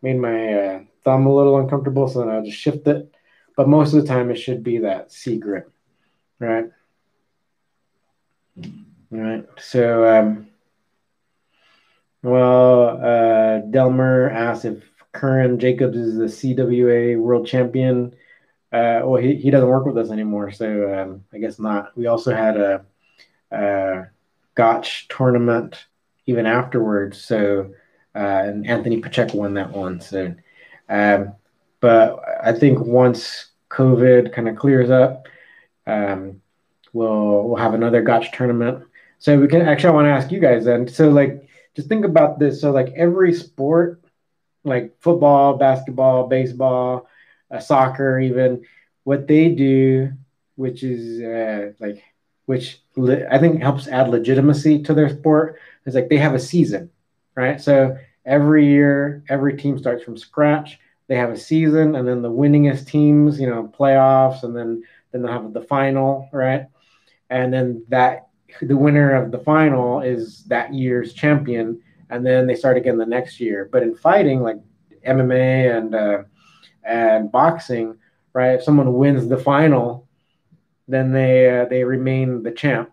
made 0.01 0.17
my 0.17 0.53
uh, 0.53 0.79
thumb 1.03 1.25
a 1.25 1.33
little 1.33 1.57
uncomfortable. 1.59 2.07
So 2.07 2.19
then 2.19 2.29
I'll 2.29 2.43
just 2.43 2.57
shift 2.57 2.87
it. 2.87 3.13
But 3.55 3.69
most 3.69 3.93
of 3.93 4.01
the 4.01 4.07
time, 4.07 4.31
it 4.31 4.35
should 4.35 4.63
be 4.63 4.79
that 4.79 5.11
C 5.11 5.37
grip, 5.37 5.71
right? 6.39 6.65
All 8.57 9.19
right. 9.19 9.45
So, 9.59 10.07
um, 10.07 10.47
well, 12.23 12.97
uh, 13.03 13.59
Delmer 13.69 14.29
asked 14.29 14.65
if 14.65 14.83
Curran 15.11 15.59
Jacobs 15.59 15.97
is 15.97 16.17
the 16.17 16.25
CWA 16.55 17.19
world 17.19 17.45
champion. 17.45 18.15
Uh, 18.71 19.01
well, 19.03 19.21
he, 19.21 19.35
he 19.35 19.51
doesn't 19.51 19.69
work 19.69 19.85
with 19.85 19.97
us 19.97 20.09
anymore, 20.09 20.51
so 20.51 20.91
um, 20.93 21.23
I 21.31 21.37
guess 21.37 21.59
not. 21.59 21.95
We 21.95 22.07
also 22.07 22.33
had 22.33 22.57
a, 22.57 22.85
a 23.51 24.07
Gotch 24.55 25.07
tournament 25.09 25.85
even 26.25 26.47
afterwards. 26.47 27.21
So, 27.21 27.73
uh, 28.15 28.17
and 28.17 28.65
Anthony 28.65 28.99
Pacheco 28.99 29.37
won 29.37 29.53
that 29.55 29.71
one. 29.71 30.01
So, 30.01 30.33
um, 30.89 31.33
but 31.83 32.23
I 32.41 32.53
think 32.53 32.79
once 32.79 33.51
COVID 33.69 34.31
kind 34.31 34.47
of 34.47 34.55
clears 34.55 34.89
up, 34.89 35.27
um, 35.85 36.39
we'll 36.93 37.43
we'll 37.43 37.57
have 37.57 37.73
another 37.73 38.01
Gotch 38.01 38.31
tournament. 38.31 38.85
So 39.19 39.37
we 39.37 39.49
can 39.49 39.61
actually 39.63 39.89
I 39.89 39.91
want 39.91 40.05
to 40.05 40.11
ask 40.11 40.31
you 40.31 40.39
guys 40.39 40.63
then. 40.63 40.87
So 40.87 41.09
like 41.09 41.45
just 41.75 41.89
think 41.89 42.05
about 42.05 42.39
this. 42.39 42.61
So 42.61 42.71
like 42.71 42.93
every 42.95 43.33
sport, 43.33 44.01
like 44.63 44.95
football, 45.01 45.57
basketball, 45.57 46.29
baseball, 46.29 47.09
uh, 47.51 47.59
soccer, 47.59 48.17
even 48.17 48.63
what 49.03 49.27
they 49.27 49.49
do, 49.49 50.13
which 50.55 50.83
is 50.83 51.21
uh, 51.21 51.73
like 51.81 52.01
which 52.45 52.79
le- 52.95 53.27
I 53.29 53.39
think 53.39 53.61
helps 53.61 53.89
add 53.89 54.07
legitimacy 54.07 54.83
to 54.83 54.93
their 54.93 55.09
sport. 55.09 55.59
Is 55.85 55.95
like 55.95 56.07
they 56.07 56.17
have 56.19 56.33
a 56.33 56.39
season, 56.39 56.91
right? 57.35 57.59
So 57.59 57.97
every 58.25 58.67
year, 58.67 59.25
every 59.27 59.57
team 59.57 59.77
starts 59.77 60.01
from 60.01 60.15
scratch. 60.15 60.79
They 61.07 61.15
have 61.15 61.31
a 61.31 61.37
season, 61.37 61.95
and 61.95 62.07
then 62.07 62.21
the 62.21 62.31
winningest 62.31 62.87
teams, 62.87 63.39
you 63.39 63.47
know, 63.47 63.71
playoffs, 63.77 64.43
and 64.43 64.55
then 64.55 64.83
then 65.11 65.21
they'll 65.21 65.31
have 65.31 65.53
the 65.53 65.61
final, 65.61 66.29
right? 66.31 66.67
And 67.29 67.53
then 67.53 67.85
that 67.89 68.27
the 68.61 68.77
winner 68.77 69.15
of 69.15 69.31
the 69.31 69.39
final 69.39 70.01
is 70.01 70.43
that 70.45 70.73
year's 70.73 71.13
champion, 71.13 71.81
and 72.09 72.25
then 72.25 72.47
they 72.47 72.55
start 72.55 72.77
again 72.77 72.97
the 72.97 73.05
next 73.05 73.39
year. 73.39 73.69
But 73.71 73.83
in 73.83 73.95
fighting, 73.95 74.41
like 74.41 74.57
MMA 75.05 75.77
and 75.77 75.95
uh, 75.95 76.23
and 76.83 77.31
boxing, 77.31 77.97
right? 78.33 78.53
If 78.55 78.63
someone 78.63 78.93
wins 78.93 79.27
the 79.27 79.37
final, 79.37 80.07
then 80.87 81.11
they 81.11 81.61
uh, 81.61 81.65
they 81.65 81.83
remain 81.83 82.43
the 82.43 82.51
champ, 82.51 82.91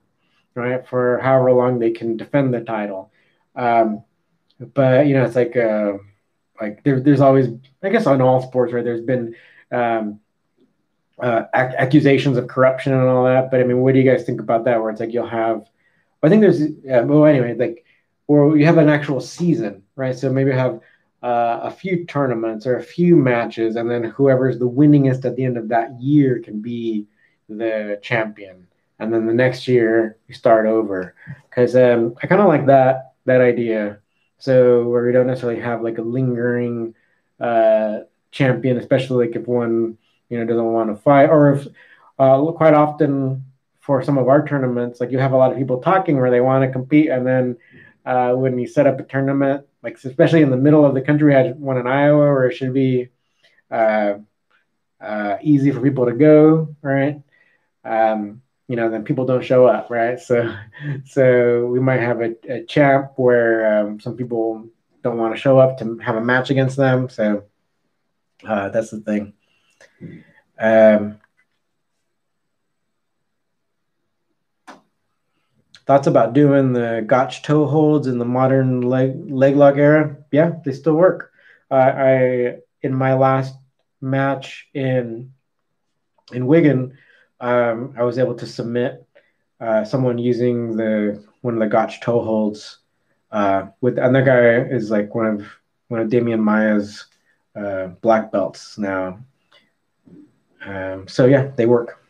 right, 0.55 0.87
for 0.87 1.19
however 1.19 1.53
long 1.53 1.79
they 1.79 1.91
can 1.91 2.17
defend 2.17 2.53
the 2.55 2.61
title. 2.61 3.13
Um, 3.57 4.05
but 4.75 5.07
you 5.07 5.15
know, 5.15 5.25
it's 5.25 5.37
like 5.37 5.57
uh, 5.57 5.95
like 6.61 6.83
there, 6.85 7.01
there's 7.01 7.21
always, 7.21 7.49
I 7.83 7.89
guess, 7.89 8.07
on 8.07 8.21
all 8.21 8.43
sports, 8.43 8.73
right? 8.73 8.85
There's 8.85 9.01
been 9.01 9.35
um, 9.73 10.21
uh, 11.19 11.45
ac- 11.55 11.77
accusations 11.79 12.37
of 12.37 12.49
corruption 12.49 12.93
and 12.93 13.09
all 13.09 13.25
that. 13.25 13.51
But 13.51 13.61
I 13.61 13.65
mean, 13.65 13.79
what 13.79 13.95
do 13.95 14.01
you 14.01 14.11
guys 14.11 14.25
think 14.25 14.41
about 14.41 14.65
that? 14.65 14.81
Where 14.81 14.91
it's 14.91 15.01
like 15.01 15.13
you'll 15.13 15.27
have, 15.27 15.69
I 16.23 16.29
think 16.29 16.43
there's, 16.43 16.63
uh, 16.63 17.05
well, 17.07 17.25
anyway, 17.25 17.55
like, 17.55 17.85
or 18.27 18.57
you 18.57 18.67
have 18.67 18.79
an 18.79 18.89
actual 18.89 19.21
season, 19.21 19.83
right? 19.97 20.15
So 20.15 20.31
maybe 20.31 20.53
have 20.53 20.81
uh, 21.23 21.61
a 21.65 21.71
few 21.71 22.05
tournaments 22.07 22.67
or 22.67 22.77
a 22.77 22.83
few 22.83 23.17
matches, 23.17 23.77
and 23.77 23.91
then 23.91 24.05
whoever's 24.05 24.59
the 24.59 24.69
winningest 24.69 25.25
at 25.25 25.37
the 25.37 25.45
end 25.45 25.57
of 25.57 25.69
that 25.69 26.01
year 26.01 26.41
can 26.41 26.61
be 26.61 27.07
the 27.49 27.99
champion, 28.03 28.67
and 28.99 29.13
then 29.13 29.27
the 29.27 29.35
next 29.35 29.67
year 29.67 30.19
you 30.29 30.35
start 30.35 30.67
over. 30.67 31.15
Because 31.49 31.75
um, 31.75 32.15
I 32.23 32.27
kind 32.27 32.41
of 32.41 32.49
like 32.49 32.67
that 32.67 33.15
that 33.27 33.41
idea. 33.41 34.00
So 34.41 34.89
where 34.89 35.07
we 35.07 35.13
don't 35.13 35.27
necessarily 35.27 35.61
have 35.61 35.83
like 35.83 35.99
a 35.99 36.03
lingering 36.03 36.95
uh, 37.39 38.01
champion, 38.31 38.79
especially 38.79 39.27
like 39.27 39.37
if 39.37 39.47
one 39.47 39.99
you 40.29 40.39
know 40.39 40.45
doesn't 40.45 40.73
want 40.73 40.91
to 40.91 41.03
fight, 41.03 41.31
or 41.31 41.53
if 41.53 41.69
uh, 42.19 42.45
quite 42.53 42.75
often 42.75 43.45
for 43.81 44.03
some 44.03 44.19
of 44.19 44.29
our 44.29 44.47
tournaments, 44.47 45.01
like 45.01 45.11
you 45.11 45.19
have 45.19 45.33
a 45.33 45.37
lot 45.37 45.53
of 45.53 45.59
people 45.59 45.81
talking 45.81 46.17
where 46.19 46.31
they 46.31 46.41
want 46.41 46.65
to 46.65 46.73
compete, 46.73 47.09
and 47.09 47.27
then 47.27 47.57
uh, 48.05 48.33
when 48.33 48.59
you 48.59 48.67
set 48.67 48.87
up 48.87 48.99
a 49.01 49.05
tournament, 49.05 49.67
like 49.83 49.99
especially 50.05 50.43
in 50.43 50.51
the 50.51 50.57
middle 50.57 50.85
of 50.85 50.95
the 50.95 51.03
country, 51.03 51.29
we 51.29 51.35
had 51.35 51.59
one 51.59 51.79
in 51.79 51.87
Iowa 51.87 52.19
where 52.19 52.47
it 52.47 52.57
should 52.57 52.75
be 52.75 53.09
uh, 53.71 54.15
uh, 55.01 55.37
easy 55.43 55.71
for 55.71 55.81
people 55.81 56.07
to 56.07 56.13
go, 56.13 56.75
right? 56.83 57.23
um, 57.85 58.43
you 58.71 58.77
know, 58.77 58.89
then 58.89 59.03
people 59.03 59.27
don't 59.27 59.45
show 59.45 59.67
up, 59.67 59.91
right? 59.91 60.21
So, 60.21 60.55
so 61.05 61.67
we 61.67 61.81
might 61.81 61.99
have 61.99 62.21
a, 62.21 62.37
a 62.49 62.65
champ 62.67 63.15
where 63.17 63.81
um, 63.81 63.99
some 63.99 64.17
people 64.17 64.69
don't 65.03 65.19
want 65.19 65.35
to 65.35 65.41
show 65.41 65.59
up 65.59 65.79
to 65.79 65.99
have 65.99 66.15
a 66.15 66.21
match 66.21 66.51
against 66.51 66.77
them. 66.77 67.09
So 67.09 67.43
uh, 68.47 68.69
that's 68.69 68.91
the 68.93 69.01
thing. 69.01 69.33
Um, 70.57 71.19
thoughts 75.85 76.07
about 76.07 76.35
doing 76.35 76.73
the 76.73 77.03
Gotch 77.05 77.43
toe 77.43 77.67
holds 77.67 78.07
in 78.07 78.19
the 78.19 78.25
modern 78.25 78.83
leg 78.83 79.33
leg 79.33 79.57
lock 79.57 79.79
era? 79.79 80.17
Yeah, 80.31 80.53
they 80.65 80.75
still 80.75 80.95
work. 80.95 81.33
Uh, 81.73 81.75
I 81.75 82.57
in 82.83 82.95
my 82.95 83.15
last 83.15 83.53
match 84.01 84.69
in 84.75 85.33
in 86.33 86.47
Wigan, 86.47 86.97
um, 87.41 87.95
I 87.97 88.03
was 88.03 88.19
able 88.19 88.35
to 88.35 88.47
submit 88.47 89.07
uh, 89.61 89.85
someone 89.85 90.19
using 90.19 90.77
the 90.77 91.25
one 91.43 91.55
of 91.55 91.61
the 91.61 91.67
Gotch 91.67 92.01
toe 92.01 92.23
holds. 92.23 92.79
Uh, 93.31 93.69
with 93.81 93.99
and 93.99 94.15
that 94.15 94.25
guy 94.27 94.59
is 94.75 94.91
like 94.91 95.15
one 95.15 95.27
of 95.27 95.47
one 95.89 96.01
of 96.01 96.09
Demian 96.09 96.41
Maia's 96.41 97.07
uh, 97.57 97.89
black 98.01 98.33
belts 98.33 98.79
now. 98.79 99.19
Um, 100.65 101.09
so 101.09 101.27
yeah, 101.27 101.51
they 101.57 101.67
work. 101.67 102.03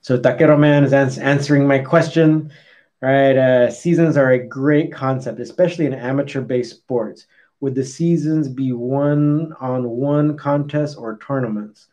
So 0.00 0.18
Taquero 0.18 0.58
Man 0.58 0.84
is 0.84 0.92
ans- 0.92 1.18
answering 1.18 1.66
my 1.66 1.78
question. 1.78 2.52
Right, 3.00 3.36
uh, 3.36 3.70
seasons 3.70 4.16
are 4.16 4.30
a 4.30 4.38
great 4.38 4.90
concept, 4.90 5.38
especially 5.38 5.84
in 5.84 5.92
amateur-based 5.92 6.70
sports. 6.70 7.26
would 7.60 7.74
the 7.74 7.84
seasons 7.84 8.48
be 8.48 8.72
one 8.72 9.54
on 9.60 9.88
one 9.88 10.36
contests 10.36 10.94
or 10.94 11.18
tournaments? 11.18 11.88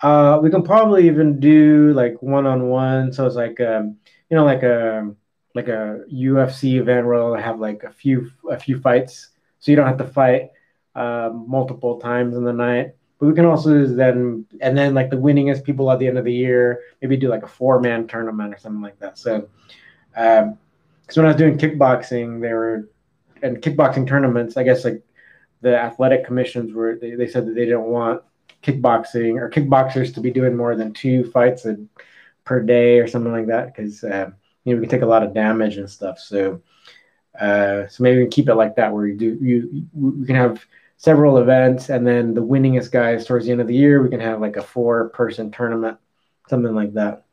Uh, 0.00 0.38
we 0.42 0.50
can 0.50 0.62
probably 0.62 1.06
even 1.06 1.40
do 1.40 1.92
like 1.92 2.20
one 2.22 2.46
on 2.46 2.68
one. 2.68 3.12
So 3.12 3.26
it's 3.26 3.34
like, 3.34 3.60
um, 3.60 3.96
you 4.30 4.36
know, 4.36 4.44
like 4.44 4.62
a 4.62 5.10
like 5.54 5.68
a 5.68 6.00
UFC 6.12 6.78
event 6.78 7.06
where 7.06 7.18
they'll 7.18 7.34
have 7.34 7.58
like 7.58 7.82
a 7.82 7.90
few 7.90 8.30
a 8.48 8.58
few 8.58 8.80
fights, 8.80 9.30
so 9.58 9.72
you 9.72 9.76
don't 9.76 9.86
have 9.86 9.98
to 9.98 10.06
fight 10.06 10.50
uh, 10.94 11.30
multiple 11.32 11.98
times 11.98 12.36
in 12.36 12.44
the 12.44 12.52
night. 12.52 12.94
But 13.18 13.26
we 13.26 13.34
can 13.34 13.44
also 13.44 13.86
then 13.86 14.46
and 14.60 14.78
then 14.78 14.94
like 14.94 15.10
the 15.10 15.16
winningest 15.16 15.64
people 15.64 15.90
at 15.90 15.98
the 15.98 16.06
end 16.06 16.18
of 16.18 16.24
the 16.24 16.32
year, 16.32 16.80
maybe 17.02 17.16
do 17.16 17.28
like 17.28 17.42
a 17.42 17.48
four 17.48 17.80
man 17.80 18.06
tournament 18.06 18.54
or 18.54 18.58
something 18.58 18.82
like 18.82 18.98
that. 19.00 19.18
So, 19.18 19.48
because 20.12 20.42
um, 20.44 20.58
when 21.14 21.26
I 21.26 21.28
was 21.28 21.36
doing 21.36 21.58
kickboxing, 21.58 22.40
there 22.40 22.56
were 22.56 22.88
and 23.42 23.60
kickboxing 23.60 24.06
tournaments. 24.06 24.56
I 24.56 24.62
guess 24.62 24.84
like 24.84 25.02
the 25.60 25.76
athletic 25.76 26.24
commissions 26.24 26.72
were 26.72 26.96
they, 27.00 27.16
they 27.16 27.26
said 27.26 27.46
that 27.46 27.54
they 27.54 27.64
didn't 27.64 27.84
want 27.84 28.22
kickboxing 28.62 29.40
or 29.40 29.50
kickboxers 29.50 30.14
to 30.14 30.20
be 30.20 30.30
doing 30.30 30.56
more 30.56 30.74
than 30.76 30.92
two 30.92 31.24
fights 31.30 31.64
a, 31.64 31.76
per 32.44 32.60
day 32.62 32.98
or 32.98 33.06
something 33.06 33.32
like 33.32 33.46
that 33.46 33.74
because 33.74 34.04
uh, 34.04 34.30
you 34.64 34.74
know 34.74 34.80
we 34.80 34.86
can 34.86 34.90
take 34.90 35.02
a 35.02 35.06
lot 35.06 35.22
of 35.22 35.34
damage 35.34 35.76
and 35.76 35.90
stuff. 35.90 36.18
So. 36.18 36.62
Uh, 37.38 37.86
so 37.86 38.02
maybe 38.02 38.18
we 38.18 38.24
can 38.24 38.30
keep 38.32 38.48
it 38.48 38.54
like 38.56 38.74
that, 38.74 38.92
where 38.92 39.06
you 39.06 39.16
do 39.16 39.38
you 39.40 39.86
we 39.92 40.26
can 40.26 40.34
have 40.34 40.64
several 40.96 41.38
events, 41.38 41.88
and 41.88 42.04
then 42.04 42.34
the 42.34 42.42
winningest 42.42 42.90
guys 42.90 43.24
towards 43.24 43.46
the 43.46 43.52
end 43.52 43.60
of 43.60 43.68
the 43.68 43.76
year, 43.76 44.02
we 44.02 44.08
can 44.08 44.18
have 44.18 44.40
like 44.40 44.56
a 44.56 44.62
four 44.62 45.10
person 45.10 45.50
tournament, 45.52 45.98
something 46.48 46.74
like 46.74 46.94
that. 46.94 47.24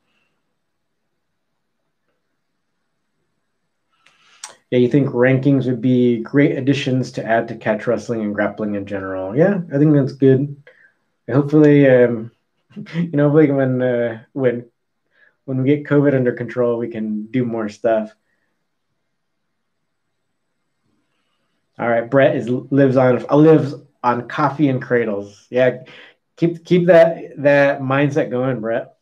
Yeah, 4.69 4.79
you 4.79 4.89
think 4.89 5.09
rankings 5.09 5.65
would 5.65 5.81
be 5.81 6.19
great 6.19 6.57
additions 6.57 7.11
to 7.13 7.25
add 7.25 7.47
to 7.47 7.55
catch 7.55 7.87
wrestling 7.87 8.21
and 8.21 8.33
grappling 8.33 8.75
in 8.75 8.85
general? 8.85 9.35
Yeah, 9.35 9.61
I 9.73 9.77
think 9.77 9.93
that's 9.93 10.13
good. 10.13 10.55
Hopefully, 11.31 11.89
um, 11.89 12.31
you 12.93 13.11
know, 13.11 13.29
hopefully 13.29 13.51
when 13.51 13.81
uh, 13.81 14.23
when 14.33 14.69
when 15.45 15.61
we 15.61 15.67
get 15.69 15.85
COVID 15.85 16.13
under 16.13 16.31
control, 16.33 16.77
we 16.77 16.89
can 16.89 17.27
do 17.27 17.45
more 17.45 17.69
stuff. 17.69 18.11
All 21.77 21.89
right, 21.89 22.09
Brett 22.09 22.35
is 22.35 22.49
lives 22.49 22.97
on 22.97 23.23
lives 23.23 23.73
on 24.03 24.27
coffee 24.27 24.69
and 24.69 24.81
cradles. 24.81 25.47
Yeah, 25.49 25.83
keep 26.37 26.63
keep 26.63 26.87
that 26.87 27.37
that 27.37 27.81
mindset 27.81 28.29
going, 28.29 28.61
Brett. 28.61 28.93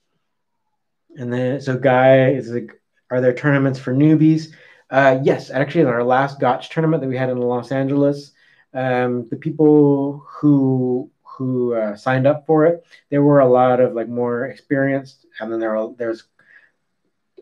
And 1.15 1.31
then 1.31 1.61
so 1.61 1.77
Guy 1.77 2.31
is 2.31 2.49
like, 2.49 2.71
are 3.11 3.21
there 3.21 3.33
tournaments 3.33 3.77
for 3.79 3.93
newbies? 3.93 4.53
Uh, 4.89 5.19
yes, 5.23 5.51
actually, 5.51 5.81
in 5.81 5.87
our 5.87 6.03
last 6.03 6.39
Gotch 6.39 6.69
tournament 6.69 7.01
that 7.01 7.09
we 7.09 7.17
had 7.17 7.29
in 7.29 7.37
Los 7.37 7.71
Angeles, 7.71 8.31
um, 8.73 9.27
the 9.29 9.35
people 9.35 10.25
who 10.27 11.11
who 11.37 11.73
uh, 11.73 11.95
signed 11.95 12.27
up 12.27 12.45
for 12.45 12.65
it, 12.65 12.85
there 13.09 13.23
were 13.23 13.39
a 13.39 13.47
lot 13.47 13.79
of 13.79 13.93
like 13.93 14.07
more 14.07 14.45
experienced, 14.45 15.25
and 15.39 15.51
then 15.51 15.59
there 15.59 15.75
are, 15.75 15.93
there's 15.97 16.23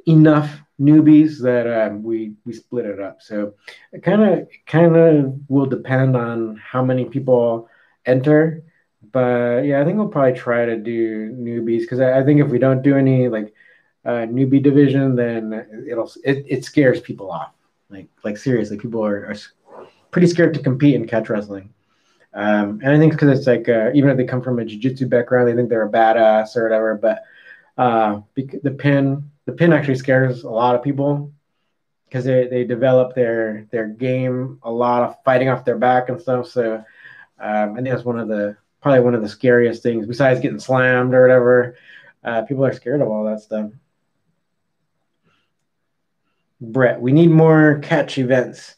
enough 0.08 0.62
newbies 0.80 1.42
that 1.42 1.68
um, 1.68 2.04
we 2.04 2.34
we 2.46 2.54
split 2.54 2.86
it 2.86 3.00
up. 3.00 3.22
So 3.22 3.54
it 3.92 4.04
kind 4.04 4.24
of 4.24 4.48
kind 4.66 4.96
of 4.96 5.40
will 5.50 5.68
depend 5.68 6.16
on 6.16 6.58
how 6.58 6.84
many 6.84 7.06
people 7.06 7.70
enter. 8.06 8.64
But 9.12 9.66
yeah, 9.66 9.82
I 9.82 9.86
think 9.86 9.98
we'll 9.98 10.08
probably 10.08 10.40
try 10.40 10.66
to 10.66 10.78
do 10.78 11.32
newbies 11.32 11.82
because 11.82 12.00
I, 12.00 12.20
I, 12.20 12.24
think 12.24 12.40
if 12.40 12.48
we 12.48 12.60
don't 12.60 12.82
do 12.82 12.96
any 12.96 13.28
like 13.28 13.54
uh, 14.06 14.26
newbie 14.26 14.64
division, 14.64 15.16
then 15.16 15.86
it'll 15.90 16.12
it, 16.24 16.46
it 16.48 16.66
scares 16.66 17.02
people 17.02 17.32
off. 17.32 17.52
Like 17.90 18.08
like 18.24 18.38
seriously, 18.38 18.78
people 18.78 19.06
are, 19.06 19.28
are 19.28 19.86
pretty 20.12 20.28
scared 20.28 20.54
to 20.54 20.64
compete 20.64 20.96
in 20.96 21.08
catch 21.08 21.30
wrestling. 21.30 21.74
Um, 22.34 22.80
and 22.82 22.94
I 22.94 22.98
think 22.98 23.12
because 23.14 23.38
it's 23.38 23.48
like 23.48 23.68
uh, 23.68 23.92
even 23.94 24.10
if 24.10 24.18
they 24.18 24.24
come 24.24 24.42
from 24.42 24.60
a 24.60 24.66
jiu-jitsu 24.66 25.08
background, 25.08 25.48
they 25.48 25.56
think 25.56 25.70
they're 25.70 25.88
a 25.88 25.92
badass 25.92 26.56
or 26.56 26.64
whatever. 26.64 26.96
But 26.96 27.24
uh, 27.78 28.22
the 28.36 28.76
pin 28.78 29.30
the 29.46 29.52
pin 29.52 29.74
actually 29.74 29.96
scares 29.96 30.44
a 30.44 30.50
lot 30.50 30.76
of 30.76 30.84
people 30.84 31.34
because 32.06 32.26
they, 32.26 32.48
they 32.48 32.64
develop 32.64 33.16
their 33.16 33.68
their 33.72 33.88
game 33.88 34.60
a 34.64 34.72
lot 34.72 35.04
of 35.04 35.16
fighting 35.24 35.50
off 35.50 35.66
their 35.66 35.78
back 35.78 36.10
and 36.10 36.22
stuff. 36.22 36.48
So 36.48 36.84
um, 37.40 37.72
I 37.72 37.76
think 37.76 37.90
that's 37.90 38.06
one 38.06 38.20
of 38.20 38.28
the 38.28 38.58
probably 38.82 39.02
one 39.02 39.16
of 39.16 39.22
the 39.22 39.30
scariest 39.30 39.84
things 39.84 40.08
besides 40.08 40.40
getting 40.40 40.60
slammed 40.60 41.14
or 41.14 41.22
whatever. 41.22 41.76
Uh, 42.24 42.44
people 42.44 42.66
are 42.66 42.74
scared 42.74 43.02
of 43.02 43.08
all 43.08 43.26
that 43.26 43.42
stuff. 43.42 43.72
Brett, 46.62 47.02
we 47.02 47.12
need 47.12 47.32
more 47.32 47.80
catch 47.80 48.20
events. 48.20 48.76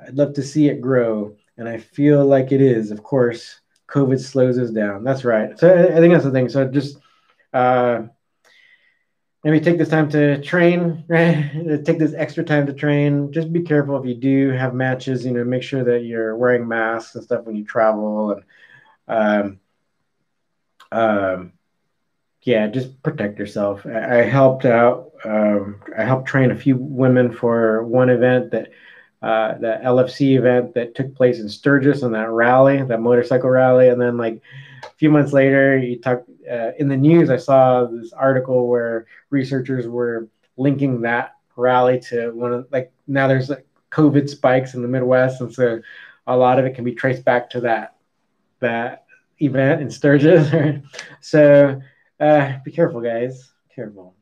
I'd 0.00 0.14
love 0.14 0.34
to 0.34 0.42
see 0.42 0.68
it 0.68 0.80
grow, 0.80 1.36
and 1.60 1.68
I 1.68 1.76
feel 1.78 2.24
like 2.24 2.52
it 2.52 2.60
is. 2.60 2.90
Of 2.90 3.02
course, 3.02 3.60
COVID 3.88 4.18
slows 4.18 4.58
us 4.58 4.70
down. 4.70 5.04
That's 5.04 5.24
right. 5.24 5.56
So 5.58 5.72
I, 5.72 6.00
think 6.00 6.12
that's 6.12 6.24
the 6.24 6.30
thing. 6.30 6.48
So 6.48 6.66
just 6.66 6.98
uh, 7.52 8.02
maybe 9.44 9.60
take 9.60 9.78
this 9.78 9.90
time 9.90 10.08
to 10.10 10.40
train, 10.42 11.04
right? 11.06 11.50
take 11.84 11.98
this 11.98 12.14
extra 12.14 12.44
time 12.44 12.66
to 12.66 12.72
train. 12.72 13.30
Just 13.30 13.52
be 13.52 13.62
careful 13.62 13.96
if 13.98 14.06
you 14.06 14.14
do 14.14 14.50
have 14.50 14.74
matches, 14.74 15.24
you 15.24 15.32
know, 15.32 15.44
make 15.44 15.62
sure 15.62 15.84
that 15.84 16.04
you're 16.04 16.34
wearing 16.36 16.66
masks 16.66 17.14
and 17.14 17.24
stuff 17.24 17.44
when 17.44 17.56
you 17.56 17.64
travel 17.64 18.32
and 18.32 18.42
um, 19.06 19.60
um, 20.92 21.52
yeah, 22.42 22.68
just 22.68 23.02
protect 23.02 23.38
yourself. 23.38 23.84
I, 23.84 24.20
I 24.20 24.22
helped 24.22 24.64
out. 24.64 25.12
Um, 25.24 25.80
I 25.96 26.04
helped 26.04 26.28
train 26.28 26.50
a 26.50 26.56
few 26.56 26.76
women 26.76 27.32
for 27.32 27.84
one 27.84 28.08
event 28.08 28.52
that 28.52 28.70
uh, 29.22 29.58
the 29.58 29.80
LFC 29.84 30.38
event 30.38 30.74
that 30.74 30.94
took 30.94 31.14
place 31.14 31.40
in 31.40 31.48
Sturgis 31.48 32.02
and 32.02 32.14
that 32.14 32.30
rally, 32.30 32.82
that 32.82 33.00
motorcycle 33.00 33.50
rally, 33.50 33.88
and 33.88 34.00
then 34.00 34.16
like 34.16 34.40
a 34.82 34.90
few 34.96 35.10
months 35.10 35.32
later, 35.32 35.76
you 35.76 35.98
talk 35.98 36.24
uh, 36.50 36.70
in 36.78 36.88
the 36.88 36.96
news. 36.96 37.28
I 37.28 37.36
saw 37.36 37.84
this 37.84 38.12
article 38.12 38.68
where 38.68 39.06
researchers 39.28 39.86
were 39.86 40.28
linking 40.56 41.02
that 41.02 41.36
rally 41.56 42.00
to 42.00 42.30
one 42.30 42.52
of 42.52 42.66
like 42.70 42.92
now 43.06 43.28
there's 43.28 43.50
like 43.50 43.66
COVID 43.90 44.28
spikes 44.28 44.74
in 44.74 44.82
the 44.82 44.88
Midwest, 44.88 45.40
and 45.40 45.52
so 45.52 45.80
a 46.26 46.36
lot 46.36 46.58
of 46.58 46.64
it 46.64 46.74
can 46.74 46.84
be 46.84 46.94
traced 46.94 47.24
back 47.24 47.50
to 47.50 47.60
that 47.60 47.96
that 48.60 49.04
event 49.40 49.82
in 49.82 49.90
Sturgis. 49.90 50.50
so 51.20 51.80
uh, 52.18 52.52
be 52.64 52.70
careful, 52.70 53.00
guys. 53.00 53.52
Careful. 53.74 54.14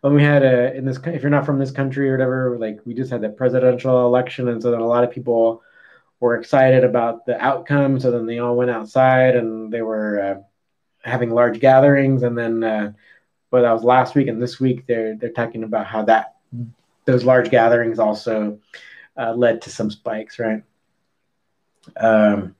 When 0.00 0.14
we 0.14 0.22
had 0.22 0.42
a 0.42 0.74
in 0.74 0.84
this, 0.84 0.98
if 1.04 1.22
you're 1.22 1.30
not 1.30 1.46
from 1.46 1.58
this 1.58 1.70
country 1.70 2.08
or 2.08 2.12
whatever, 2.12 2.58
like 2.58 2.80
we 2.84 2.94
just 2.94 3.10
had 3.10 3.22
that 3.22 3.36
presidential 3.36 4.06
election, 4.06 4.48
and 4.48 4.62
so 4.62 4.70
then 4.70 4.80
a 4.80 4.86
lot 4.86 5.04
of 5.04 5.10
people 5.10 5.62
were 6.20 6.36
excited 6.36 6.84
about 6.84 7.26
the 7.26 7.38
outcome. 7.42 8.00
So 8.00 8.10
then 8.10 8.26
they 8.26 8.38
all 8.38 8.56
went 8.56 8.70
outside 8.70 9.36
and 9.36 9.72
they 9.72 9.82
were 9.82 10.20
uh, 10.20 10.40
having 11.08 11.30
large 11.30 11.60
gatherings. 11.60 12.22
And 12.22 12.36
then, 12.36 12.64
uh, 12.64 12.92
well, 13.50 13.62
that 13.62 13.72
was 13.72 13.84
last 13.84 14.14
week 14.14 14.28
and 14.28 14.42
this 14.42 14.60
week 14.60 14.86
they're 14.86 15.14
they're 15.16 15.30
talking 15.30 15.64
about 15.64 15.86
how 15.86 16.04
that 16.04 16.36
those 17.04 17.24
large 17.24 17.50
gatherings 17.50 17.98
also 17.98 18.58
uh, 19.16 19.32
led 19.32 19.62
to 19.62 19.70
some 19.70 19.90
spikes, 19.90 20.38
right? 20.38 20.62
Um, 21.96 22.54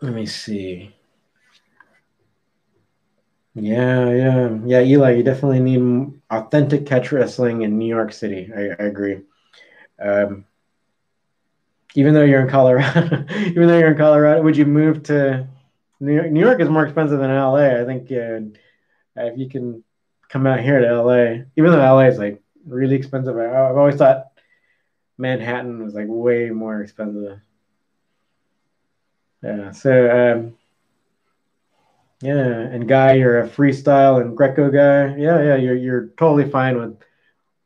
let 0.00 0.12
me 0.12 0.26
see. 0.26 0.94
Yeah, 3.54 4.08
yeah, 4.10 4.58
yeah, 4.64 4.80
Eli, 4.80 5.10
you 5.16 5.22
definitely 5.22 5.60
need 5.60 6.20
authentic 6.30 6.86
catch 6.86 7.12
wrestling 7.12 7.62
in 7.62 7.78
New 7.78 7.86
York 7.88 8.12
City. 8.12 8.50
I, 8.54 8.70
I 8.82 8.86
agree. 8.86 9.20
Um, 10.00 10.46
even 11.94 12.14
though 12.14 12.24
you're 12.24 12.40
in 12.42 12.48
Colorado, 12.48 13.24
even 13.36 13.68
though 13.68 13.78
you're 13.78 13.92
in 13.92 13.98
Colorado, 13.98 14.42
would 14.42 14.56
you 14.56 14.64
move 14.64 15.02
to 15.04 15.46
New 16.00 16.14
York? 16.14 16.30
New 16.30 16.40
York 16.40 16.60
is 16.60 16.68
more 16.68 16.84
expensive 16.84 17.18
than 17.18 17.30
LA. 17.30 17.80
I 17.80 17.84
think 17.84 18.10
uh, 18.10 19.24
if 19.26 19.38
you 19.38 19.48
can 19.48 19.84
come 20.28 20.46
out 20.46 20.60
here 20.60 20.80
to 20.80 20.86
LA, 20.86 21.44
even 21.56 21.70
though 21.72 21.80
LA 21.80 22.06
is 22.06 22.18
like 22.18 22.42
really 22.66 22.96
expensive, 22.96 23.36
I've 23.36 23.76
always 23.76 23.96
thought 23.96 24.26
Manhattan 25.18 25.82
was 25.84 25.94
like 25.94 26.06
way 26.08 26.50
more 26.50 26.82
expensive. 26.82 27.40
Yeah. 29.42 29.72
So, 29.72 30.10
um, 30.10 30.58
yeah, 32.22 32.60
and 32.60 32.88
guy, 32.88 33.14
you're 33.14 33.40
a 33.40 33.48
freestyle 33.48 34.20
and 34.20 34.36
Greco 34.36 34.70
guy. 34.70 35.16
Yeah, 35.16 35.42
yeah, 35.42 35.56
you're 35.56 35.74
you're 35.76 36.06
totally 36.16 36.48
fine 36.48 36.78
with, 36.78 36.96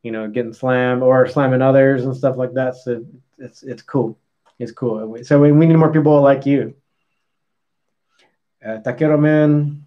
you 0.02 0.10
know, 0.10 0.28
getting 0.28 0.54
slammed 0.54 1.02
or 1.02 1.28
slamming 1.28 1.60
others 1.60 2.04
and 2.06 2.16
stuff 2.16 2.36
like 2.36 2.54
that. 2.54 2.74
So 2.76 3.04
it's 3.38 3.62
it's 3.62 3.82
cool. 3.82 4.18
It's 4.58 4.72
cool. 4.72 5.18
So 5.24 5.40
we, 5.40 5.52
we 5.52 5.66
need 5.66 5.76
more 5.76 5.92
people 5.92 6.22
like 6.22 6.46
you. 6.46 6.74
Uh, 8.64 8.78
Taquero 8.78 9.20
man, 9.20 9.84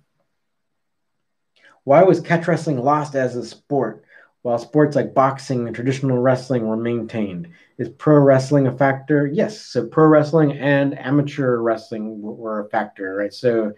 why 1.83 2.03
was 2.03 2.21
catch 2.21 2.47
wrestling 2.47 2.77
lost 2.77 3.15
as 3.15 3.35
a 3.35 3.43
sport 3.43 4.05
while 4.43 4.59
sports 4.59 4.95
like 4.95 5.15
boxing 5.15 5.65
and 5.65 5.75
traditional 5.75 6.19
wrestling 6.19 6.67
were 6.67 6.77
maintained? 6.77 7.49
Is 7.79 7.89
pro 7.89 8.19
wrestling 8.19 8.67
a 8.67 8.77
factor? 8.77 9.25
Yes. 9.25 9.59
So 9.59 9.87
pro 9.87 10.05
wrestling 10.05 10.51
and 10.51 10.97
amateur 10.99 11.57
wrestling 11.57 12.21
were 12.21 12.59
a 12.59 12.69
factor, 12.69 13.15
right? 13.15 13.33
So 13.33 13.73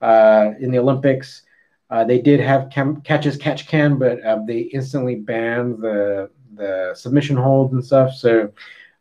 uh, 0.00 0.52
in 0.60 0.70
the 0.70 0.78
Olympics, 0.78 1.42
uh, 1.90 2.04
they 2.04 2.20
did 2.20 2.40
have 2.40 2.70
cam- 2.70 3.00
catch 3.02 3.26
as 3.26 3.36
catch 3.36 3.68
can, 3.68 3.98
but 3.98 4.22
uh, 4.24 4.40
they 4.46 4.60
instantly 4.60 5.16
banned 5.16 5.80
the 5.80 6.30
the 6.54 6.94
submission 6.94 7.36
holds 7.36 7.72
and 7.72 7.84
stuff. 7.84 8.14
So 8.14 8.52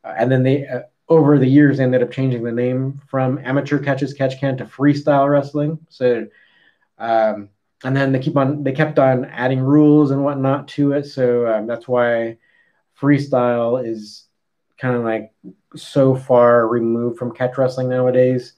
uh, 0.03 0.13
and 0.17 0.31
then 0.31 0.43
they 0.43 0.67
uh, 0.67 0.81
over 1.07 1.37
the 1.37 1.47
years, 1.47 1.79
ended 1.79 2.01
up 2.01 2.11
changing 2.11 2.43
the 2.43 2.51
name 2.51 2.99
from 3.07 3.39
amateur 3.43 3.79
catch 3.79 4.01
as 4.01 4.13
catch 4.13 4.39
can 4.39 4.57
to 4.57 4.65
freestyle 4.65 5.29
wrestling. 5.29 5.79
So, 5.89 6.27
um, 6.97 7.49
and 7.83 7.95
then 7.95 8.11
they 8.11 8.19
keep 8.19 8.37
on 8.37 8.63
they 8.63 8.71
kept 8.71 8.97
on 8.97 9.25
adding 9.25 9.59
rules 9.59 10.11
and 10.11 10.23
whatnot 10.23 10.67
to 10.69 10.93
it. 10.93 11.05
So 11.05 11.47
um, 11.47 11.67
that's 11.67 11.87
why 11.87 12.37
freestyle 12.99 13.85
is 13.85 14.25
kind 14.79 14.95
of 14.95 15.03
like 15.03 15.31
so 15.75 16.15
far 16.15 16.67
removed 16.67 17.19
from 17.19 17.33
catch 17.33 17.57
wrestling 17.57 17.89
nowadays. 17.89 18.53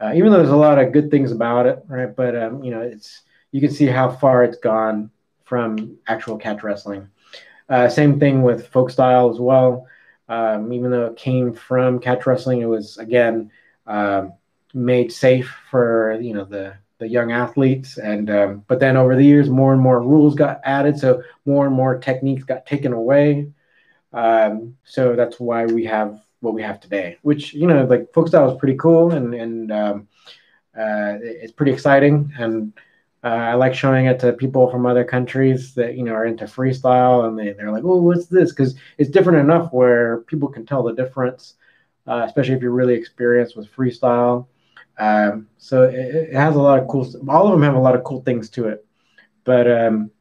Uh, 0.00 0.12
even 0.14 0.30
though 0.30 0.38
there's 0.38 0.50
a 0.50 0.56
lot 0.56 0.78
of 0.78 0.92
good 0.92 1.10
things 1.10 1.32
about 1.32 1.66
it, 1.66 1.82
right? 1.88 2.14
But 2.14 2.36
um, 2.36 2.62
you 2.62 2.70
know, 2.70 2.80
it's 2.80 3.22
you 3.52 3.60
can 3.60 3.70
see 3.70 3.86
how 3.86 4.10
far 4.10 4.44
it's 4.44 4.58
gone 4.58 5.10
from 5.44 5.96
actual 6.06 6.36
catch 6.36 6.62
wrestling. 6.62 7.08
Uh, 7.68 7.88
same 7.88 8.20
thing 8.20 8.42
with 8.42 8.68
folk 8.68 8.90
style 8.90 9.30
as 9.30 9.38
well. 9.40 9.86
Um, 10.28 10.72
even 10.72 10.90
though 10.90 11.06
it 11.06 11.16
came 11.16 11.54
from 11.54 11.98
catch 11.98 12.26
wrestling, 12.26 12.60
it 12.60 12.66
was 12.66 12.98
again 12.98 13.50
um, 13.86 14.34
made 14.74 15.12
safe 15.12 15.54
for 15.70 16.18
you 16.20 16.34
know 16.34 16.44
the 16.44 16.74
the 16.98 17.08
young 17.08 17.32
athletes. 17.32 17.98
And 17.98 18.28
um, 18.30 18.64
but 18.68 18.80
then 18.80 18.96
over 18.96 19.16
the 19.16 19.24
years, 19.24 19.48
more 19.48 19.72
and 19.72 19.80
more 19.80 20.02
rules 20.02 20.34
got 20.34 20.60
added, 20.64 20.98
so 20.98 21.22
more 21.44 21.66
and 21.66 21.74
more 21.74 21.98
techniques 21.98 22.44
got 22.44 22.66
taken 22.66 22.92
away. 22.92 23.50
Um, 24.12 24.76
so 24.84 25.14
that's 25.16 25.38
why 25.38 25.66
we 25.66 25.84
have 25.86 26.20
what 26.40 26.54
we 26.54 26.62
have 26.62 26.80
today, 26.80 27.18
which 27.22 27.54
you 27.54 27.66
know 27.66 27.84
like 27.84 28.12
folk 28.12 28.28
style 28.28 28.50
is 28.50 28.58
pretty 28.58 28.76
cool 28.76 29.12
and 29.12 29.34
and 29.34 29.72
um, 29.72 30.08
uh, 30.78 31.18
it's 31.20 31.52
pretty 31.52 31.72
exciting 31.72 32.32
and 32.38 32.72
uh, 33.26 33.28
I 33.28 33.54
like 33.54 33.74
showing 33.74 34.06
it 34.06 34.20
to 34.20 34.32
people 34.32 34.70
from 34.70 34.86
other 34.86 35.02
countries 35.02 35.74
that 35.74 35.96
you 35.96 36.04
know 36.04 36.12
are 36.12 36.26
into 36.26 36.44
freestyle, 36.44 37.26
and 37.26 37.36
they 37.36 37.52
they're 37.54 37.72
like, 37.72 37.82
"Oh, 37.82 37.96
what's 37.96 38.26
this?" 38.26 38.52
Because 38.52 38.76
it's 38.98 39.10
different 39.10 39.40
enough 39.40 39.72
where 39.72 40.18
people 40.28 40.48
can 40.48 40.64
tell 40.64 40.84
the 40.84 40.94
difference, 40.94 41.54
uh, 42.06 42.22
especially 42.24 42.54
if 42.54 42.62
you're 42.62 42.70
really 42.70 42.94
experienced 42.94 43.56
with 43.56 43.74
freestyle. 43.74 44.46
Um, 44.96 45.48
so 45.58 45.82
it, 45.82 45.94
it, 45.94 46.34
has 46.34 46.54
a 46.54 46.62
lot 46.62 46.78
of 46.78 46.86
cool. 46.86 47.10
All 47.28 47.46
of 47.46 47.52
them 47.52 47.62
have 47.62 47.74
a 47.74 47.80
lot 47.80 47.96
of 47.96 48.04
cool 48.04 48.22
things 48.22 48.48
to 48.50 48.68
it, 48.68 48.86
but 49.42 49.68
um, 49.68 50.12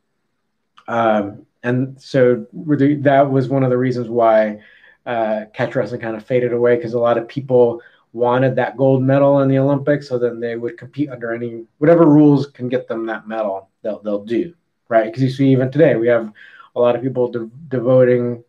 um, 0.87 1.45
and 1.61 2.01
so 2.01 2.47
that 2.51 3.29
was 3.29 3.49
one 3.49 3.63
of 3.63 3.69
the 3.69 3.77
reasons 3.77 4.09
why 4.09 4.61
uh, 5.05 5.45
catch 5.53 5.75
wrestling 5.75 6.01
kind 6.01 6.15
of 6.15 6.25
faded 6.25 6.53
away 6.53 6.75
because 6.75 6.93
a 6.93 6.99
lot 6.99 7.17
of 7.17 7.27
people 7.27 7.81
wanted 8.13 8.55
that 8.55 8.77
gold 8.77 9.03
medal 9.03 9.41
in 9.41 9.49
the 9.49 9.59
Olympics, 9.59 10.07
so 10.07 10.17
then 10.17 10.39
they 10.39 10.55
would 10.55 10.77
compete 10.77 11.09
under 11.09 11.33
any 11.33 11.65
whatever 11.79 12.05
rules 12.05 12.47
can 12.47 12.69
get 12.69 12.87
them 12.87 13.05
that 13.05 13.27
medal. 13.27 13.69
They'll 13.81 14.01
they'll 14.01 14.23
do 14.23 14.53
right 14.87 15.05
because 15.05 15.23
you 15.23 15.29
see 15.29 15.49
even 15.49 15.71
today 15.71 15.95
we 15.95 16.07
have 16.07 16.31
a 16.75 16.79
lot 16.79 16.95
of 16.95 17.01
people 17.01 17.31
de- 17.31 17.49
devoting 17.67 18.43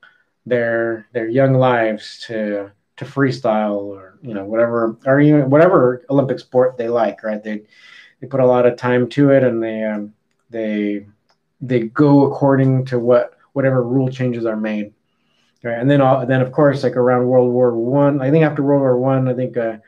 their 0.44 1.06
their 1.12 1.28
young 1.28 1.54
lives 1.54 2.24
to 2.26 2.70
to 2.96 3.04
freestyle 3.04 3.80
or 3.80 4.18
you 4.22 4.34
know 4.34 4.44
whatever 4.44 4.96
or 5.04 5.20
even 5.20 5.50
whatever 5.50 6.04
Olympic 6.10 6.38
sport 6.38 6.76
they 6.76 6.88
like. 6.88 7.22
Right? 7.22 7.42
They 7.42 7.62
they 8.20 8.26
put 8.26 8.40
a 8.40 8.46
lot 8.46 8.66
of 8.66 8.76
time 8.76 9.08
to 9.10 9.30
it 9.30 9.42
and 9.42 9.62
they 9.62 9.84
um, 9.84 10.14
they 10.50 11.06
they 11.60 11.80
go 11.80 12.30
according 12.30 12.84
to 12.86 12.98
what 12.98 13.34
whatever 13.52 13.82
rule 13.82 14.08
changes 14.08 14.46
are 14.46 14.56
made. 14.56 14.92
Right, 15.66 15.80
and 15.80 15.90
then 15.90 16.00
all, 16.00 16.24
then 16.24 16.42
of 16.42 16.52
course 16.52 16.84
like 16.84 16.94
around 16.94 17.26
World 17.26 17.52
War 17.52 17.76
One, 17.76 18.22
I, 18.22 18.28
I 18.28 18.30
think 18.30 18.44
after 18.44 18.62
World 18.62 18.82
War 18.82 19.00
One, 19.00 19.26
I, 19.26 19.32
I 19.32 19.34
think 19.34 19.56
uh, 19.56 19.78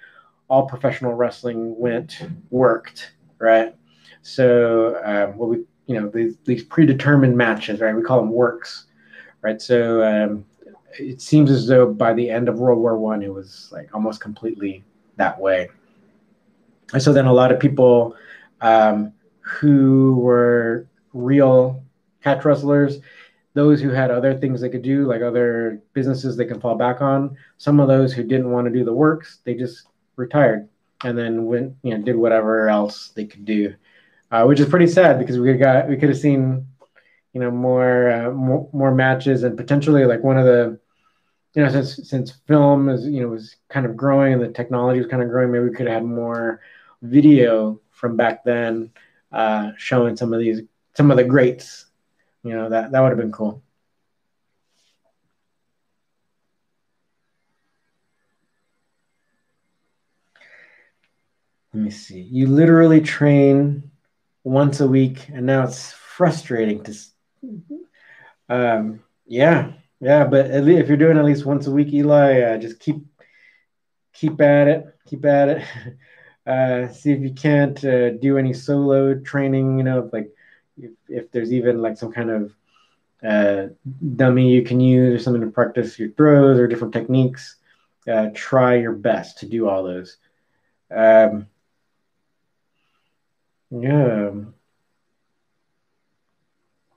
all 0.49 0.67
professional 0.67 1.15
wrestling 1.15 1.79
went 1.79 2.21
worked, 2.51 3.13
right? 3.39 3.77
So 4.23 5.01
um, 5.05 5.37
what 5.37 5.51
we 5.51 5.59
you 5.87 6.01
know 6.01 6.09
these, 6.09 6.35
these 6.45 6.65
predetermined 6.65 7.37
matches, 7.37 7.79
right? 7.79 7.95
We 7.95 8.03
call 8.03 8.19
them 8.19 8.33
works, 8.33 8.87
right? 9.41 9.63
So 9.63 10.03
um, 10.03 10.45
it 10.99 11.21
seems 11.23 11.49
as 11.49 11.69
though 11.69 11.93
by 11.93 12.13
the 12.13 12.29
end 12.29 12.49
of 12.49 12.59
World 12.59 12.81
War 12.81 12.99
One, 12.99 13.23
it 13.23 13.33
was 13.33 13.69
like 13.71 13.95
almost 13.95 14.21
completely 14.21 14.83
that 15.15 15.39
way. 15.39 15.69
And 16.93 17.01
so 17.01 17.13
then 17.13 17.27
a 17.27 17.33
lot 17.33 17.53
of 17.53 17.61
people 17.61 18.17
um, 18.63 19.13
who 19.43 20.17
were 20.17 20.89
real 21.13 21.85
catch 22.25 22.45
wrestlers 22.45 22.99
those 23.59 23.81
who 23.81 23.89
had 23.91 24.13
other 24.13 24.39
things 24.39 24.61
they 24.61 24.69
could 24.69 24.83
do, 24.83 25.05
like 25.05 25.21
other 25.21 25.83
businesses 25.93 26.37
they 26.37 26.45
can 26.45 26.61
fall 26.61 26.77
back 26.77 27.03
on. 27.03 27.37
Some 27.57 27.81
of 27.81 27.89
those 27.89 28.13
who 28.13 28.23
didn't 28.23 28.53
want 28.53 28.69
to 28.69 28.73
do 28.73 28.85
the 28.85 28.93
works, 28.93 29.41
they 29.43 29.55
just 29.55 29.89
retired 30.15 30.69
and 31.03 31.19
then 31.19 31.45
went, 31.45 31.75
you 31.83 31.91
know, 31.91 32.05
did 32.05 32.15
whatever 32.15 32.69
else 32.69 33.09
they 33.17 33.25
could 33.25 33.45
do, 33.45 33.75
uh, 34.31 34.45
which 34.45 34.61
is 34.61 34.69
pretty 34.69 34.87
sad 34.87 35.19
because 35.19 35.41
we 35.41 35.53
got 35.55 35.89
we 35.89 35.97
could 35.97 36.09
have 36.09 36.19
seen, 36.19 36.69
you 37.33 37.41
know, 37.41 37.51
more, 37.51 38.13
uh, 38.13 38.31
more 38.31 38.69
more 38.73 38.95
matches 38.95 39.43
and 39.43 39.57
potentially 39.57 40.05
like 40.05 40.23
one 40.23 40.39
of 40.39 40.45
the, 40.45 40.79
you 41.55 41.65
know, 41.65 41.69
since 41.69 42.09
since 42.09 42.31
film 42.47 42.89
is 42.89 43.07
you 43.07 43.23
know 43.23 43.29
was 43.29 43.57
kind 43.69 43.87
of 43.87 43.97
growing 43.97 44.35
and 44.35 44.43
the 44.43 44.53
technology 44.53 45.01
was 45.01 45.11
kind 45.11 45.23
of 45.23 45.31
growing, 45.31 45.51
maybe 45.51 45.65
we 45.65 45.75
could 45.75 45.89
have 45.89 46.03
had 46.03 46.05
more 46.05 46.61
video 47.03 47.81
from 47.91 48.17
back 48.17 48.45
then 48.45 48.93
uh, 49.33 49.73
showing 49.77 50.17
some 50.17 50.33
of 50.33 50.39
these 50.39 50.61
some 50.95 51.11
of 51.11 51.17
the 51.17 51.25
greats 51.25 51.87
you 52.49 52.55
know 52.57 52.71
that 52.71 52.91
that 52.93 53.01
would 53.01 53.11
have 53.11 53.19
been 53.19 53.33
cool. 53.33 53.63
Let 61.75 61.83
me 61.83 61.91
see. 61.91 62.21
You 62.21 62.47
literally 62.47 63.01
train 63.03 63.91
once 64.43 64.81
a 64.81 64.89
week, 64.89 65.29
and 65.29 65.45
now 65.45 65.65
it's 65.65 65.93
frustrating 65.93 66.83
to. 66.85 66.95
Um, 68.49 69.05
yeah, 69.27 69.73
yeah, 70.01 70.25
but 70.25 70.47
at 70.51 70.65
least 70.65 70.81
if 70.81 70.89
you're 70.89 70.97
doing 70.97 71.19
at 71.19 71.25
least 71.27 71.45
once 71.45 71.67
a 71.67 71.71
week, 71.71 71.93
Eli, 71.93 72.41
uh, 72.41 72.57
just 72.59 72.81
keep 72.81 73.05
keep 74.15 74.41
at 74.41 74.69
it, 74.69 74.87
keep 75.07 75.25
at 75.25 75.49
it. 75.51 75.65
Uh, 76.47 76.89
see 76.89 77.13
if 77.13 77.21
you 77.21 77.35
can't 77.35 77.85
uh, 77.85 78.09
do 78.09 78.39
any 78.39 78.55
solo 78.55 79.15
training. 79.21 79.77
You 79.77 79.85
know, 79.85 80.09
like 80.15 80.31
if, 80.81 80.91
if 81.09 81.31
there's 81.31 81.53
even 81.53 81.83
like 81.83 81.97
some 81.97 82.13
kind 82.13 82.31
of 82.31 82.55
uh, 83.27 83.67
dummy 84.17 84.51
you 84.51 84.63
can 84.63 84.81
use 84.81 85.21
or 85.21 85.23
something 85.23 85.43
to 85.43 85.49
practice 85.49 85.99
your 85.99 86.11
throws 86.11 86.59
or 86.59 86.67
different 86.69 86.95
techniques, 86.95 87.57
uh, 88.11 88.29
try 88.35 88.77
your 88.77 88.93
best 88.93 89.39
to 89.39 89.47
do 89.47 89.69
all 89.69 89.83
those. 89.83 90.17
Um, 90.95 91.49
yeah. 93.71 94.31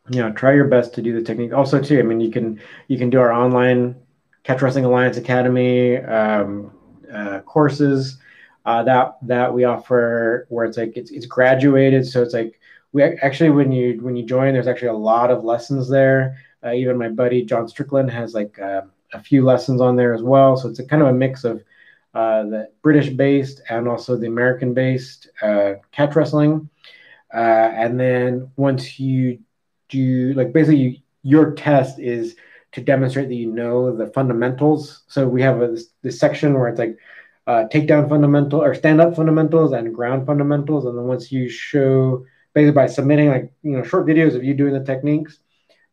Yeah, 0.09 0.29
try 0.31 0.53
your 0.53 0.67
best 0.67 0.93
to 0.95 1.01
do 1.01 1.13
the 1.13 1.21
technique. 1.21 1.53
Also, 1.53 1.81
too, 1.81 1.99
I 1.99 2.01
mean, 2.03 2.19
you 2.19 2.31
can 2.31 2.59
you 2.87 2.97
can 2.97 3.09
do 3.09 3.19
our 3.19 3.31
online 3.31 3.95
Catch 4.43 4.61
Wrestling 4.61 4.85
Alliance 4.85 5.17
Academy 5.17 5.97
um, 5.97 6.71
uh, 7.13 7.39
courses 7.41 8.17
uh, 8.65 8.83
that 8.83 9.17
that 9.23 9.53
we 9.53 9.63
offer, 9.63 10.47
where 10.49 10.65
it's 10.65 10.77
like 10.77 10.97
it's 10.97 11.11
it's 11.11 11.25
graduated, 11.25 12.05
so 12.05 12.21
it's 12.21 12.33
like 12.33 12.59
we 12.93 13.03
actually 13.03 13.49
when 13.49 13.71
you 13.71 13.99
when 14.01 14.15
you 14.15 14.25
join 14.25 14.53
there's 14.53 14.67
actually 14.67 14.89
a 14.89 14.93
lot 14.93 15.31
of 15.31 15.43
lessons 15.43 15.89
there. 15.89 16.37
Uh, 16.63 16.73
even 16.73 16.97
my 16.97 17.09
buddy 17.09 17.43
john 17.43 17.67
strickland 17.67 18.09
has 18.11 18.33
like 18.33 18.59
uh, 18.59 18.81
a 19.13 19.19
few 19.19 19.43
lessons 19.43 19.81
on 19.81 19.95
there 19.95 20.13
as 20.13 20.23
well. 20.23 20.57
So 20.57 20.69
it's 20.69 20.79
a 20.79 20.85
kind 20.85 21.01
of 21.01 21.09
a 21.09 21.13
mix 21.13 21.43
of 21.43 21.63
uh, 22.13 22.43
the 22.43 22.69
british 22.81 23.09
based 23.09 23.61
and 23.69 23.87
also 23.87 24.17
the 24.17 24.27
american 24.27 24.73
based 24.73 25.29
uh, 25.41 25.73
catch 25.91 26.15
wrestling. 26.15 26.69
Uh, 27.33 27.37
and 27.37 27.99
then 27.99 28.51
once 28.57 28.99
you 28.99 29.39
do 29.87 30.33
like 30.33 30.51
basically 30.51 30.77
you, 30.77 30.97
your 31.23 31.51
test 31.53 31.99
is 31.99 32.35
to 32.73 32.81
demonstrate 32.81 33.27
that 33.27 33.35
you 33.35 33.51
know 33.51 33.95
the 33.95 34.07
fundamentals. 34.07 35.03
So 35.07 35.27
we 35.27 35.41
have 35.41 35.61
a, 35.61 35.67
this, 35.67 35.85
this 36.01 36.19
section 36.19 36.53
where 36.53 36.69
it's 36.69 36.79
like 36.79 36.97
uh, 37.47 37.65
takedown 37.71 38.07
fundamental 38.07 38.61
or 38.61 38.73
stand 38.73 39.01
up 39.01 39.15
fundamentals 39.15 39.73
and 39.73 39.93
ground 39.93 40.25
fundamentals. 40.25 40.85
And 40.85 40.97
then 40.97 41.05
once 41.05 41.31
you 41.31 41.49
show 41.49 42.25
basically 42.53 42.73
by 42.73 42.87
submitting 42.87 43.29
like 43.29 43.51
you 43.63 43.71
know 43.71 43.83
short 43.83 44.05
videos 44.07 44.35
of 44.35 44.43
you 44.43 44.53
doing 44.53 44.73
the 44.73 44.83
techniques, 44.83 45.39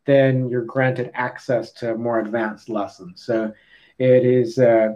then 0.07 0.49
you're 0.49 0.65
granted 0.65 1.11
access 1.15 1.73
to 1.73 1.95
more 1.97 2.21
advanced 2.21 2.69
lessons. 2.69 3.23
So 3.25 3.53
it 3.99 4.25
is 4.25 4.59
uh, 4.59 4.95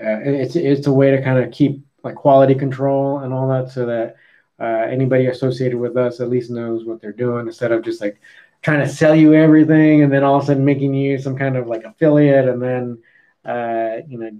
uh, 0.00 0.20
it's 0.24 0.56
it's 0.56 0.86
a 0.86 0.92
way 0.92 1.10
to 1.10 1.22
kind 1.22 1.38
of 1.38 1.50
keep 1.50 1.84
like 2.02 2.14
quality 2.14 2.54
control 2.54 3.18
and 3.18 3.32
all 3.32 3.48
that, 3.48 3.70
so 3.70 3.86
that 3.86 4.16
uh, 4.58 4.86
anybody 4.88 5.26
associated 5.26 5.78
with 5.78 5.96
us 5.96 6.20
at 6.20 6.28
least 6.28 6.50
knows 6.50 6.84
what 6.84 7.00
they're 7.00 7.12
doing 7.12 7.46
instead 7.46 7.72
of 7.72 7.82
just 7.82 8.00
like 8.00 8.20
trying 8.62 8.80
to 8.80 8.88
sell 8.88 9.14
you 9.14 9.32
everything 9.34 10.02
and 10.02 10.12
then 10.12 10.22
all 10.22 10.36
of 10.36 10.42
a 10.42 10.46
sudden 10.46 10.64
making 10.64 10.92
you 10.92 11.18
some 11.18 11.36
kind 11.36 11.56
of 11.56 11.66
like 11.66 11.84
affiliate 11.84 12.46
and 12.48 12.62
then 12.62 12.98
uh, 13.44 14.02
you 14.06 14.18
know 14.18 14.30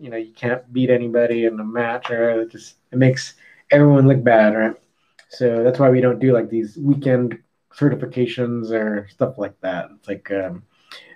you 0.00 0.10
know 0.10 0.16
you 0.16 0.32
can't 0.32 0.72
beat 0.72 0.90
anybody 0.90 1.44
in 1.44 1.58
a 1.58 1.64
match 1.64 2.10
or 2.10 2.42
it 2.42 2.52
just 2.52 2.76
it 2.92 2.98
makes 2.98 3.34
everyone 3.70 4.06
look 4.06 4.22
bad 4.22 4.54
right 4.54 4.76
so 5.34 5.62
that's 5.62 5.78
why 5.78 5.90
we 5.90 6.00
don't 6.00 6.18
do 6.18 6.32
like 6.32 6.48
these 6.48 6.76
weekend 6.76 7.38
certifications 7.74 8.70
or 8.70 9.08
stuff 9.08 9.38
like 9.38 9.58
that. 9.60 9.88
It's 9.96 10.08
like 10.08 10.30
um, 10.30 10.62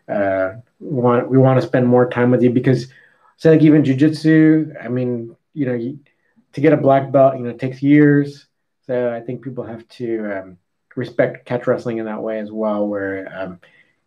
uh, 0.09 0.55
we 0.81 1.01
want 1.01 1.31
we 1.31 1.39
want 1.39 1.61
to 1.61 1.67
spend 1.67 1.87
more 1.87 2.09
time 2.09 2.31
with 2.31 2.43
you 2.43 2.51
because, 2.51 2.89
say 3.37 3.51
like 3.51 3.63
even 3.63 3.83
jujitsu. 3.83 4.85
I 4.85 4.89
mean, 4.89 5.37
you 5.55 5.67
know, 5.67 5.75
you, 5.75 5.99
to 6.53 6.61
get 6.61 6.73
a 6.73 6.77
black 6.77 7.13
belt, 7.13 7.37
you 7.37 7.45
know, 7.45 7.53
takes 7.53 7.83
years. 7.83 8.47
So 8.87 9.13
I 9.13 9.21
think 9.21 9.43
people 9.43 9.65
have 9.65 9.87
to 9.89 10.39
um, 10.39 10.59
respect 10.97 11.45
catch 11.45 11.67
wrestling 11.67 11.99
in 11.99 12.07
that 12.07 12.23
way 12.23 12.39
as 12.39 12.51
well, 12.51 12.87
where 12.87 13.31
um, 13.37 13.61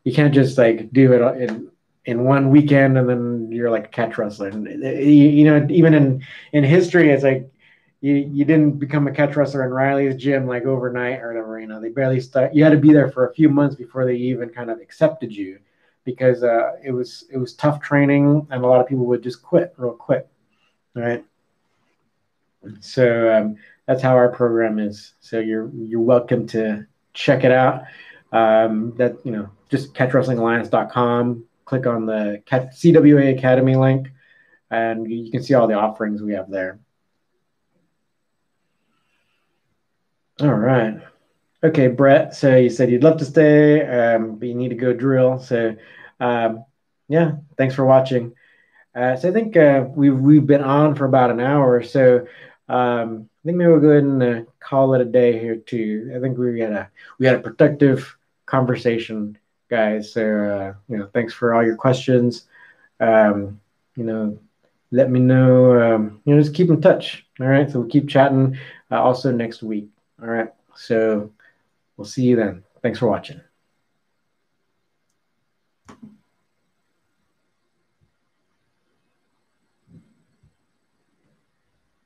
you 0.03 0.13
can't 0.13 0.33
just 0.33 0.57
like 0.57 0.91
do 0.91 1.13
it 1.13 1.49
in 1.49 1.69
in 2.05 2.23
one 2.23 2.49
weekend 2.49 2.97
and 2.97 3.07
then 3.07 3.51
you're 3.51 3.69
like 3.69 3.85
a 3.85 3.89
catch 3.89 4.17
wrestler. 4.17 4.47
And 4.47 4.67
you, 4.67 5.29
you 5.29 5.45
know, 5.45 5.65
even 5.69 5.93
in 5.93 6.23
in 6.51 6.63
history, 6.63 7.11
it's 7.11 7.23
like 7.23 7.51
you 8.01 8.15
you 8.15 8.45
didn't 8.45 8.79
become 8.79 9.07
a 9.07 9.11
catch 9.11 9.35
wrestler 9.35 9.63
in 9.63 9.71
Riley's 9.71 10.15
gym 10.15 10.47
like 10.47 10.65
overnight 10.65 11.21
or 11.21 11.29
whatever. 11.29 11.59
You 11.59 11.67
know, 11.67 11.79
they 11.79 11.89
barely 11.89 12.19
start. 12.19 12.53
You 12.53 12.63
had 12.63 12.71
to 12.71 12.77
be 12.77 12.91
there 12.91 13.11
for 13.11 13.27
a 13.27 13.33
few 13.33 13.47
months 13.47 13.75
before 13.75 14.05
they 14.05 14.15
even 14.15 14.49
kind 14.49 14.71
of 14.71 14.79
accepted 14.79 15.31
you 15.31 15.59
because 16.03 16.43
uh, 16.43 16.73
it 16.83 16.91
was 16.91 17.25
it 17.31 17.37
was 17.37 17.53
tough 17.53 17.79
training 17.79 18.47
and 18.49 18.63
a 18.63 18.67
lot 18.67 18.81
of 18.81 18.87
people 18.87 19.05
would 19.05 19.21
just 19.21 19.43
quit 19.43 19.73
real 19.77 19.93
quick, 19.93 20.27
right? 20.95 21.23
So 22.79 23.31
um, 23.31 23.55
that's 23.85 24.01
how 24.01 24.15
our 24.15 24.29
program 24.29 24.79
is. 24.79 25.13
So 25.21 25.39
you're 25.39 25.69
you're 25.75 26.01
welcome 26.01 26.47
to 26.47 26.85
check 27.13 27.43
it 27.43 27.51
out. 27.51 27.83
Um, 28.31 28.93
that 28.97 29.23
you 29.23 29.31
know, 29.31 29.49
just 29.69 29.93
catchwrestlingalliance.com. 29.93 31.45
Click 31.65 31.85
on 31.85 32.05
the 32.07 32.41
CWA 32.49 33.37
Academy 33.37 33.75
link, 33.75 34.11
and 34.71 35.09
you 35.09 35.29
can 35.31 35.43
see 35.43 35.53
all 35.53 35.67
the 35.67 35.75
offerings 35.75 36.21
we 36.23 36.33
have 36.33 36.49
there. 36.49 36.79
All 40.41 40.53
right. 40.53 40.99
Okay, 41.63 41.87
Brett. 41.87 42.33
So 42.33 42.55
you 42.55 42.69
said 42.69 42.89
you'd 42.89 43.03
love 43.03 43.17
to 43.19 43.25
stay, 43.25 43.85
um, 43.85 44.37
but 44.37 44.47
you 44.47 44.55
need 44.55 44.69
to 44.69 44.75
go 44.75 44.91
drill. 44.93 45.37
So, 45.37 45.75
um, 46.19 46.65
yeah, 47.07 47.33
thanks 47.57 47.75
for 47.75 47.85
watching. 47.85 48.33
Uh, 48.95 49.15
so 49.15 49.29
I 49.29 49.31
think 49.33 49.55
uh, 49.55 49.85
we've 49.93 50.17
we've 50.17 50.45
been 50.47 50.63
on 50.63 50.95
for 50.95 51.05
about 51.05 51.29
an 51.29 51.39
hour. 51.39 51.83
So 51.83 52.25
um, 52.67 53.29
I 53.43 53.45
think 53.45 53.57
maybe 53.57 53.69
we'll 53.69 53.79
go 53.79 53.89
ahead 53.89 54.03
and 54.03 54.23
uh, 54.23 54.41
call 54.59 54.95
it 54.95 55.01
a 55.01 55.05
day 55.05 55.39
here 55.39 55.57
too. 55.57 56.11
I 56.15 56.19
think 56.19 56.37
we 56.37 56.59
had 56.59 56.71
a 56.71 56.89
we 57.19 57.27
had 57.27 57.35
a 57.35 57.41
productive 57.41 58.17
conversation, 58.47 59.37
guys. 59.69 60.11
So 60.11 60.21
uh, 60.21 60.73
you 60.87 60.97
know, 60.97 61.09
thanks 61.13 61.33
for 61.33 61.53
all 61.53 61.63
your 61.63 61.75
questions. 61.75 62.47
Um, 62.99 63.61
you 63.95 64.05
know, 64.05 64.39
let 64.91 65.11
me 65.11 65.19
know. 65.19 65.95
Um, 65.95 66.21
you 66.25 66.33
know, 66.33 66.41
just 66.41 66.55
keep 66.55 66.69
in 66.69 66.81
touch. 66.81 67.25
All 67.39 67.47
right. 67.47 67.69
So 67.69 67.81
we'll 67.81 67.89
keep 67.89 68.09
chatting. 68.09 68.57
Uh, 68.89 69.01
also 69.01 69.31
next 69.31 69.61
week. 69.61 69.87
All 70.21 70.27
right. 70.27 70.49
So 70.75 71.31
we'll 71.97 72.05
see 72.05 72.23
you 72.23 72.35
then. 72.35 72.63
Thanks 72.81 72.99
for 72.99 73.07
watching. 73.07 73.41